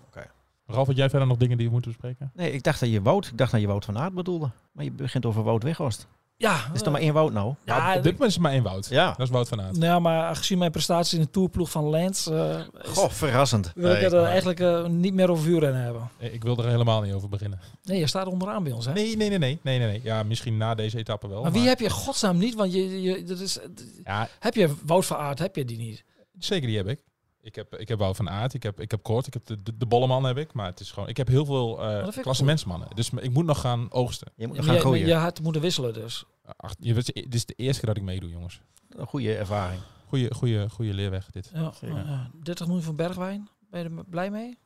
Ralf, 0.65 0.87
had 0.87 0.95
jij 0.95 1.09
verder 1.09 1.27
nog 1.27 1.37
dingen 1.37 1.57
die 1.57 1.65
we 1.65 1.71
moeten 1.71 1.91
bespreken? 1.91 2.31
Nee, 2.35 2.51
ik 2.51 2.63
dacht 2.63 2.79
dat 2.79 2.89
je 2.89 3.01
Wout, 3.01 3.25
ik 3.27 3.37
dacht 3.37 3.51
dat 3.51 3.61
je 3.61 3.67
Wout 3.67 3.85
van 3.85 3.97
Aert 3.97 4.13
bedoelde. 4.13 4.49
Maar 4.71 4.83
je 4.83 4.91
begint 4.91 5.25
over 5.25 5.43
Wout 5.43 5.63
Weghorst. 5.63 6.07
Ja, 6.37 6.69
Is 6.73 6.81
er 6.81 6.91
maar 6.91 7.01
één 7.01 7.13
woud 7.13 7.33
nou? 7.33 7.53
ja, 7.65 7.77
Nou, 7.77 7.97
op 7.97 8.03
dit 8.03 8.11
moment 8.11 8.29
is 8.29 8.33
het 8.33 8.43
maar 8.43 8.51
één 8.51 8.63
Wout. 8.63 8.87
Ja. 8.89 9.07
Dat 9.07 9.19
is 9.19 9.29
Wout 9.29 9.47
van 9.47 9.61
Aert. 9.61 9.71
nou 9.77 9.85
ja, 9.85 9.99
maar 9.99 10.35
gezien 10.35 10.57
mijn 10.57 10.71
prestaties 10.71 11.13
in 11.13 11.19
de 11.19 11.29
tourploeg 11.29 11.69
van 11.71 11.89
Lens, 11.89 12.27
eh, 12.27 12.59
Goh, 12.85 13.09
verrassend. 13.09 13.71
wil 13.75 13.91
ik 13.95 14.01
het 14.01 14.11
er 14.13 14.19
maar- 14.21 14.29
eigenlijk 14.29 14.59
eh, 14.59 14.85
niet 14.85 15.13
meer 15.13 15.29
over 15.29 15.43
vuurrennen 15.43 15.81
hebben. 15.81 16.09
Eh, 16.19 16.33
Ik 16.33 16.43
wil 16.43 16.57
er 16.57 16.67
helemaal 16.69 17.01
niet 17.01 17.13
over 17.13 17.29
beginnen. 17.29 17.59
Nee, 17.83 17.99
je 17.99 18.07
staat 18.07 18.27
onderaan 18.27 18.63
bij 18.63 18.71
ons, 18.71 18.85
hè? 18.85 18.93
Nee, 18.93 19.17
nee, 19.17 19.29
nee, 19.29 19.37
nee, 19.37 19.59
nee, 19.63 19.77
nee, 19.79 19.87
nee. 19.87 20.01
Ja, 20.03 20.23
misschien 20.23 20.57
na 20.57 20.75
deze 20.75 20.97
etappe 20.97 21.27
wel. 21.27 21.41
maar 21.41 21.51
wie 21.51 21.67
heb 21.67 21.79
je 21.79 21.89
godsnaam 21.89 22.37
niet? 22.37 22.55
Want 22.55 22.73
je, 22.73 23.01
je, 23.01 23.23
dat 23.23 23.39
is, 23.39 23.59
Ja, 24.03 24.27
heb 24.39 24.55
je 24.55 24.73
Wout 24.85 25.05
van 25.05 25.17
Aert, 25.17 25.39
heb 25.39 25.55
je 25.55 25.65
die 25.65 25.77
niet? 25.77 26.03
zeker 26.39 26.67
die 26.67 26.77
heb 26.77 26.87
ik. 26.87 26.99
Ik 27.43 27.55
heb, 27.55 27.75
ik 27.75 27.87
heb 27.87 27.99
Wout 27.99 28.15
van 28.15 28.29
Aert, 28.29 28.53
ik 28.53 28.63
heb, 28.63 28.79
ik 28.79 28.91
heb 28.91 29.03
Kort, 29.03 29.27
ik 29.27 29.33
heb 29.33 29.45
de, 29.45 29.63
de, 29.63 29.77
de 29.77 29.85
Bolleman 29.85 30.23
heb 30.23 30.37
ik. 30.37 30.53
Maar 30.53 30.65
het 30.65 30.79
is 30.79 30.91
gewoon, 30.91 31.09
ik 31.09 31.17
heb 31.17 31.27
heel 31.27 31.45
veel 31.45 31.75
dat 31.75 32.09
eh 32.09 32.15
ik 32.17 32.21
klassementsmannen. 32.21 32.87
Dus 32.95 33.09
ik 33.09 33.33
moet 33.33 33.45
nog 33.45 33.59
gaan 33.59 33.91
oogsten. 33.91 34.31
Je 34.35 34.47
moet 34.47 34.55
nog 34.55 34.65
gaan 34.65 34.79
gooien. 34.79 35.07
je 35.07 35.13
had 35.13 35.41
moeten 35.41 35.61
wisselen 35.61 35.93
dus. 35.93 36.25
Ach, 36.55 36.73
je 36.79 36.93
weet, 36.93 37.05
dit 37.05 37.33
is 37.33 37.45
de 37.45 37.53
eerste 37.53 37.79
keer 37.79 37.93
dat 37.93 37.97
ik 37.97 38.03
meedoe, 38.03 38.29
jongens. 38.29 38.61
Een 38.89 39.07
goede 39.07 39.35
ervaring. 39.35 39.81
Goeie, 40.07 40.33
goeie, 40.33 40.69
goeie 40.69 40.93
leerweg 40.93 41.31
dit. 41.31 41.51
Ja, 41.53 41.71
Zeker. 41.71 41.95
nou 41.95 42.07
ja, 42.07 42.31
30 42.43 42.65
miljoen 42.65 42.85
van 42.85 42.95
Bergwijn. 42.95 43.49
Ben 43.69 43.83
je 43.83 43.89
er 43.89 44.05
blij 44.05 44.31
mee? 44.31 44.57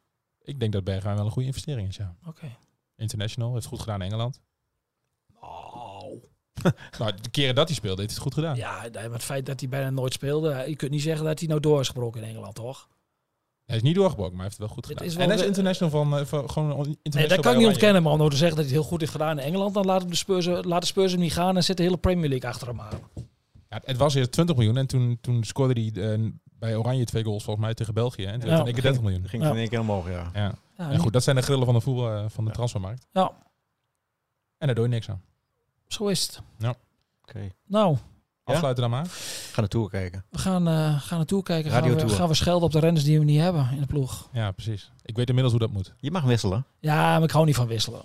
Ik 0.41 0.59
denk 0.59 0.71
dat 0.73 0.83
Bergwijn 0.83 1.15
wel 1.15 1.25
een 1.25 1.31
goede 1.31 1.47
investering 1.47 1.87
is, 1.87 1.95
ja. 1.95 2.15
Oké. 2.25 2.57
International, 2.95 3.53
heeft 3.53 3.65
goed 3.65 3.79
gedaan 3.79 4.01
in 4.01 4.07
Engeland. 4.07 4.41
Oh. 5.39 5.86
Nou, 6.99 7.11
de 7.21 7.29
keren 7.29 7.55
dat 7.55 7.67
hij 7.67 7.75
speelde, 7.75 8.01
heeft 8.01 8.13
hij 8.15 8.23
het 8.23 8.33
goed 8.33 8.43
gedaan. 8.43 8.55
Ja, 8.55 8.89
maar 8.93 9.11
het 9.11 9.23
feit 9.23 9.45
dat 9.45 9.59
hij 9.59 9.69
bijna 9.69 9.89
nooit 9.89 10.13
speelde. 10.13 10.63
Je 10.67 10.75
kunt 10.75 10.91
niet 10.91 11.01
zeggen 11.01 11.25
dat 11.25 11.39
hij 11.39 11.47
nou 11.47 11.59
door 11.59 11.79
is 11.79 11.87
gebroken 11.87 12.21
in 12.23 12.27
Engeland, 12.29 12.55
toch? 12.55 12.87
Hij 13.65 13.75
is 13.75 13.81
niet 13.81 13.95
doorgebroken, 13.95 14.35
maar 14.35 14.45
hij 14.45 14.47
heeft 14.49 14.57
het 14.57 14.67
wel 14.67 14.75
goed 14.75 14.85
gedaan. 14.85 15.05
is 15.05 15.13
wel 15.15 15.23
en 15.23 15.29
hij 15.31 15.39
is 15.39 15.45
international 15.47 15.89
van, 15.91 16.19
eh, 16.19 16.25
van 16.25 16.49
gewoon 16.49 16.69
international 16.75 16.97
Nee, 17.11 17.27
dat 17.27 17.39
kan 17.39 17.51
ik 17.53 17.57
niet 17.57 17.67
ontkennen. 17.67 18.03
Maar 18.03 18.11
om 18.11 18.17
nou 18.17 18.29
te 18.29 18.37
zeggen 18.37 18.55
dat 18.57 18.65
hij 18.65 18.73
het 18.75 18.81
heel 18.83 18.91
goed 18.91 18.99
heeft 18.99 19.11
gedaan 19.11 19.39
in 19.39 19.45
Engeland, 19.45 19.73
dan 19.73 19.85
laten 19.85 20.07
de 20.09 20.15
Spurs, 20.15 20.45
laat 20.45 20.81
de 20.81 20.87
Spurs 20.87 21.11
hem 21.11 21.21
niet 21.21 21.33
gaan 21.33 21.55
en 21.55 21.63
zit 21.63 21.77
de 21.77 21.83
hele 21.83 21.97
Premier 21.97 22.29
League 22.29 22.49
achter 22.49 22.67
hem 22.67 22.81
aan. 22.81 22.99
Ja, 23.69 23.81
het 23.85 23.97
was 23.97 24.15
eerst 24.15 24.31
20 24.31 24.55
miljoen 24.55 24.77
en 24.77 24.87
toen, 24.87 25.17
toen 25.21 25.43
scoorde 25.43 25.81
hij 25.93 26.11
eh, 26.13 26.19
bij 26.43 26.75
Oranje 26.75 27.05
twee 27.05 27.23
goals 27.23 27.43
volgens 27.43 27.65
mij 27.65 27.73
tegen 27.75 27.93
België. 27.93 28.25
En 28.25 28.39
toen 28.39 28.49
Ja. 28.49 28.55
werd 28.55 28.57
het 28.57 28.59
in 28.59 28.65
één 28.65 28.73
keer 28.73 28.83
30 28.83 29.01
miljoen. 29.01 29.21
Dat 29.21 29.29
ging 29.29 29.43
Ja. 29.43 29.49
in 29.49 29.55
één 29.57 29.69
keer 29.69 29.79
omhoog, 29.79 30.09
ja. 30.09 30.29
Ja. 30.33 30.53
Ja, 30.77 30.91
En 30.91 30.99
goed, 30.99 31.13
dat 31.13 31.23
zijn 31.23 31.35
de 31.35 31.41
grillen 31.41 31.65
van 31.65 31.73
de 31.73 31.81
voetbal 31.81 32.11
eh, 32.11 32.23
van 32.27 32.43
de 32.43 32.49
Ja. 32.49 32.55
transfermarkt. 32.55 33.07
Ja, 33.11 33.31
En 34.57 34.65
daar 34.67 34.75
doe 34.75 34.83
je 34.85 34.89
niks 34.89 35.09
aan. 35.09 35.21
Zo 35.87 36.07
is 36.07 36.21
het. 36.21 36.41
Oké. 37.21 37.51
Nou, 37.67 37.97
Ja? 38.45 38.53
Afsluiten 38.53 38.81
dan 38.83 38.91
maar. 38.91 39.05
Ga 39.51 39.59
naartoe 39.59 39.89
kijken. 39.89 40.25
we 40.29 40.37
gaan, 40.37 40.67
eh 40.67 41.01
gaan 41.01 41.17
naartoe 41.17 41.43
kijken. 41.43 41.71
Gaan 41.71 41.95
we, 41.95 42.09
gaan 42.09 42.27
we 42.27 42.33
schelden 42.33 42.63
op 42.63 42.71
de 42.71 42.79
renners 42.79 43.05
die 43.05 43.19
we 43.19 43.25
niet 43.25 43.39
hebben 43.39 43.69
in 43.71 43.79
de 43.79 43.85
ploeg. 43.85 44.29
Ja, 44.33 44.51
precies. 44.51 44.91
Ik 45.05 45.15
weet 45.15 45.27
inmiddels 45.27 45.53
hoe 45.55 45.65
dat 45.65 45.71
moet. 45.73 45.93
Je 45.99 46.11
mag 46.11 46.23
wisselen. 46.23 46.65
Ja, 46.79 47.13
maar 47.13 47.23
ik 47.23 47.31
hou 47.31 47.45
niet 47.45 47.55
van 47.55 47.67
wisselen. 47.67 48.01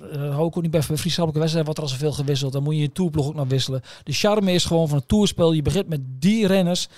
Dat 0.00 0.10
hou 0.32 0.48
ik 0.48 0.56
ook 0.56 0.62
niet 0.62 0.70
bij 0.70 0.82
bij 0.88 0.96
vriendschappelijke 0.96 1.38
wedstrijden. 1.38 1.64
Wordt 1.64 1.78
er 1.78 1.84
al 1.84 1.90
zoveel 2.00 2.12
gewisseld. 2.12 2.52
Dan 2.52 2.62
moet 2.62 2.74
je 2.74 2.80
je 2.80 2.92
tourploeg 2.92 3.26
ook 3.26 3.34
nog 3.34 3.48
wisselen. 3.48 3.82
De 4.04 4.12
charme 4.12 4.52
is 4.52 4.64
gewoon 4.64 4.88
van 4.88 4.98
het 4.98 5.08
toerspel. 5.08 5.52
Je 5.52 5.62
begint 5.62 5.88
met 5.88 6.00
die 6.04 6.46
renners 6.46 6.88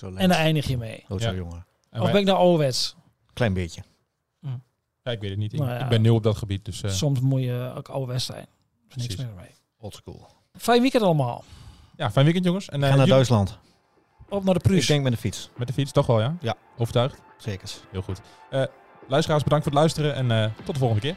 en 0.00 0.28
daar 0.28 0.38
eindig 0.38 0.66
je 0.68 0.76
mee. 0.78 1.04
Oh, 1.08 1.20
zo 1.20 1.28
Ja. 1.30 1.34
jongen. 1.34 1.66
En 1.90 2.00
Of 2.02 2.10
ben 2.10 2.20
ik 2.20 2.26
nou 2.26 2.38
ouderwets? 2.38 2.96
Klein 3.32 3.52
beetje. 3.54 3.82
ja, 5.02 5.10
ik 5.10 5.20
weet 5.20 5.30
het 5.30 5.38
niet. 5.38 5.52
Ik, 5.52 5.58
Nou 5.58 5.70
ja. 5.70 5.78
ik 5.82 5.88
ben 5.88 6.02
nieuw 6.02 6.14
op 6.14 6.22
dat 6.22 6.36
gebied. 6.36 6.64
Dus, 6.64 6.82
eh, 6.82 6.90
Soms 6.90 7.20
moet 7.20 7.42
je 7.42 7.72
ook 7.76 7.88
ouderwets 7.88 8.24
zijn. 8.24 8.46
Er 8.88 8.96
is 8.96 9.02
niks 9.02 9.16
meer 9.16 9.32
mee. 9.36 9.50
Old 9.84 9.94
school. 9.94 10.26
Fijn 10.58 10.80
weekend 10.80 11.02
allemaal. 11.02 11.44
ja, 11.96 12.10
fijn 12.10 12.24
weekend 12.24 12.44
jongens. 12.46 12.68
En, 12.68 12.74
eh, 12.74 12.80
Ga 12.80 12.86
naar 12.88 12.96
jullie- 12.96 13.12
Duitsland. 13.12 13.58
Op 14.28 14.44
naar 14.44 14.54
de 14.54 14.60
Ik 14.60 14.66
Pruis. 14.66 14.86
denk 14.86 15.02
met 15.02 15.12
de 15.12 15.18
fiets. 15.18 15.50
Met 15.56 15.66
de 15.66 15.72
fiets, 15.72 15.92
toch 15.92 16.06
wel 16.06 16.20
ja? 16.20 16.36
Ja. 16.40 16.54
Overtuigd? 16.78 17.20
Zeker. 17.38 17.68
Heel 17.90 18.02
goed. 18.02 18.20
Eh, 18.50 18.62
luisteraars, 19.08 19.42
bedankt 19.42 19.64
voor 19.64 19.72
het 19.72 19.80
luisteren 19.80 20.14
en 20.14 20.30
eh, 20.30 20.50
tot 20.64 20.74
de 20.74 20.80
volgende 20.80 21.02
keer. 21.02 21.16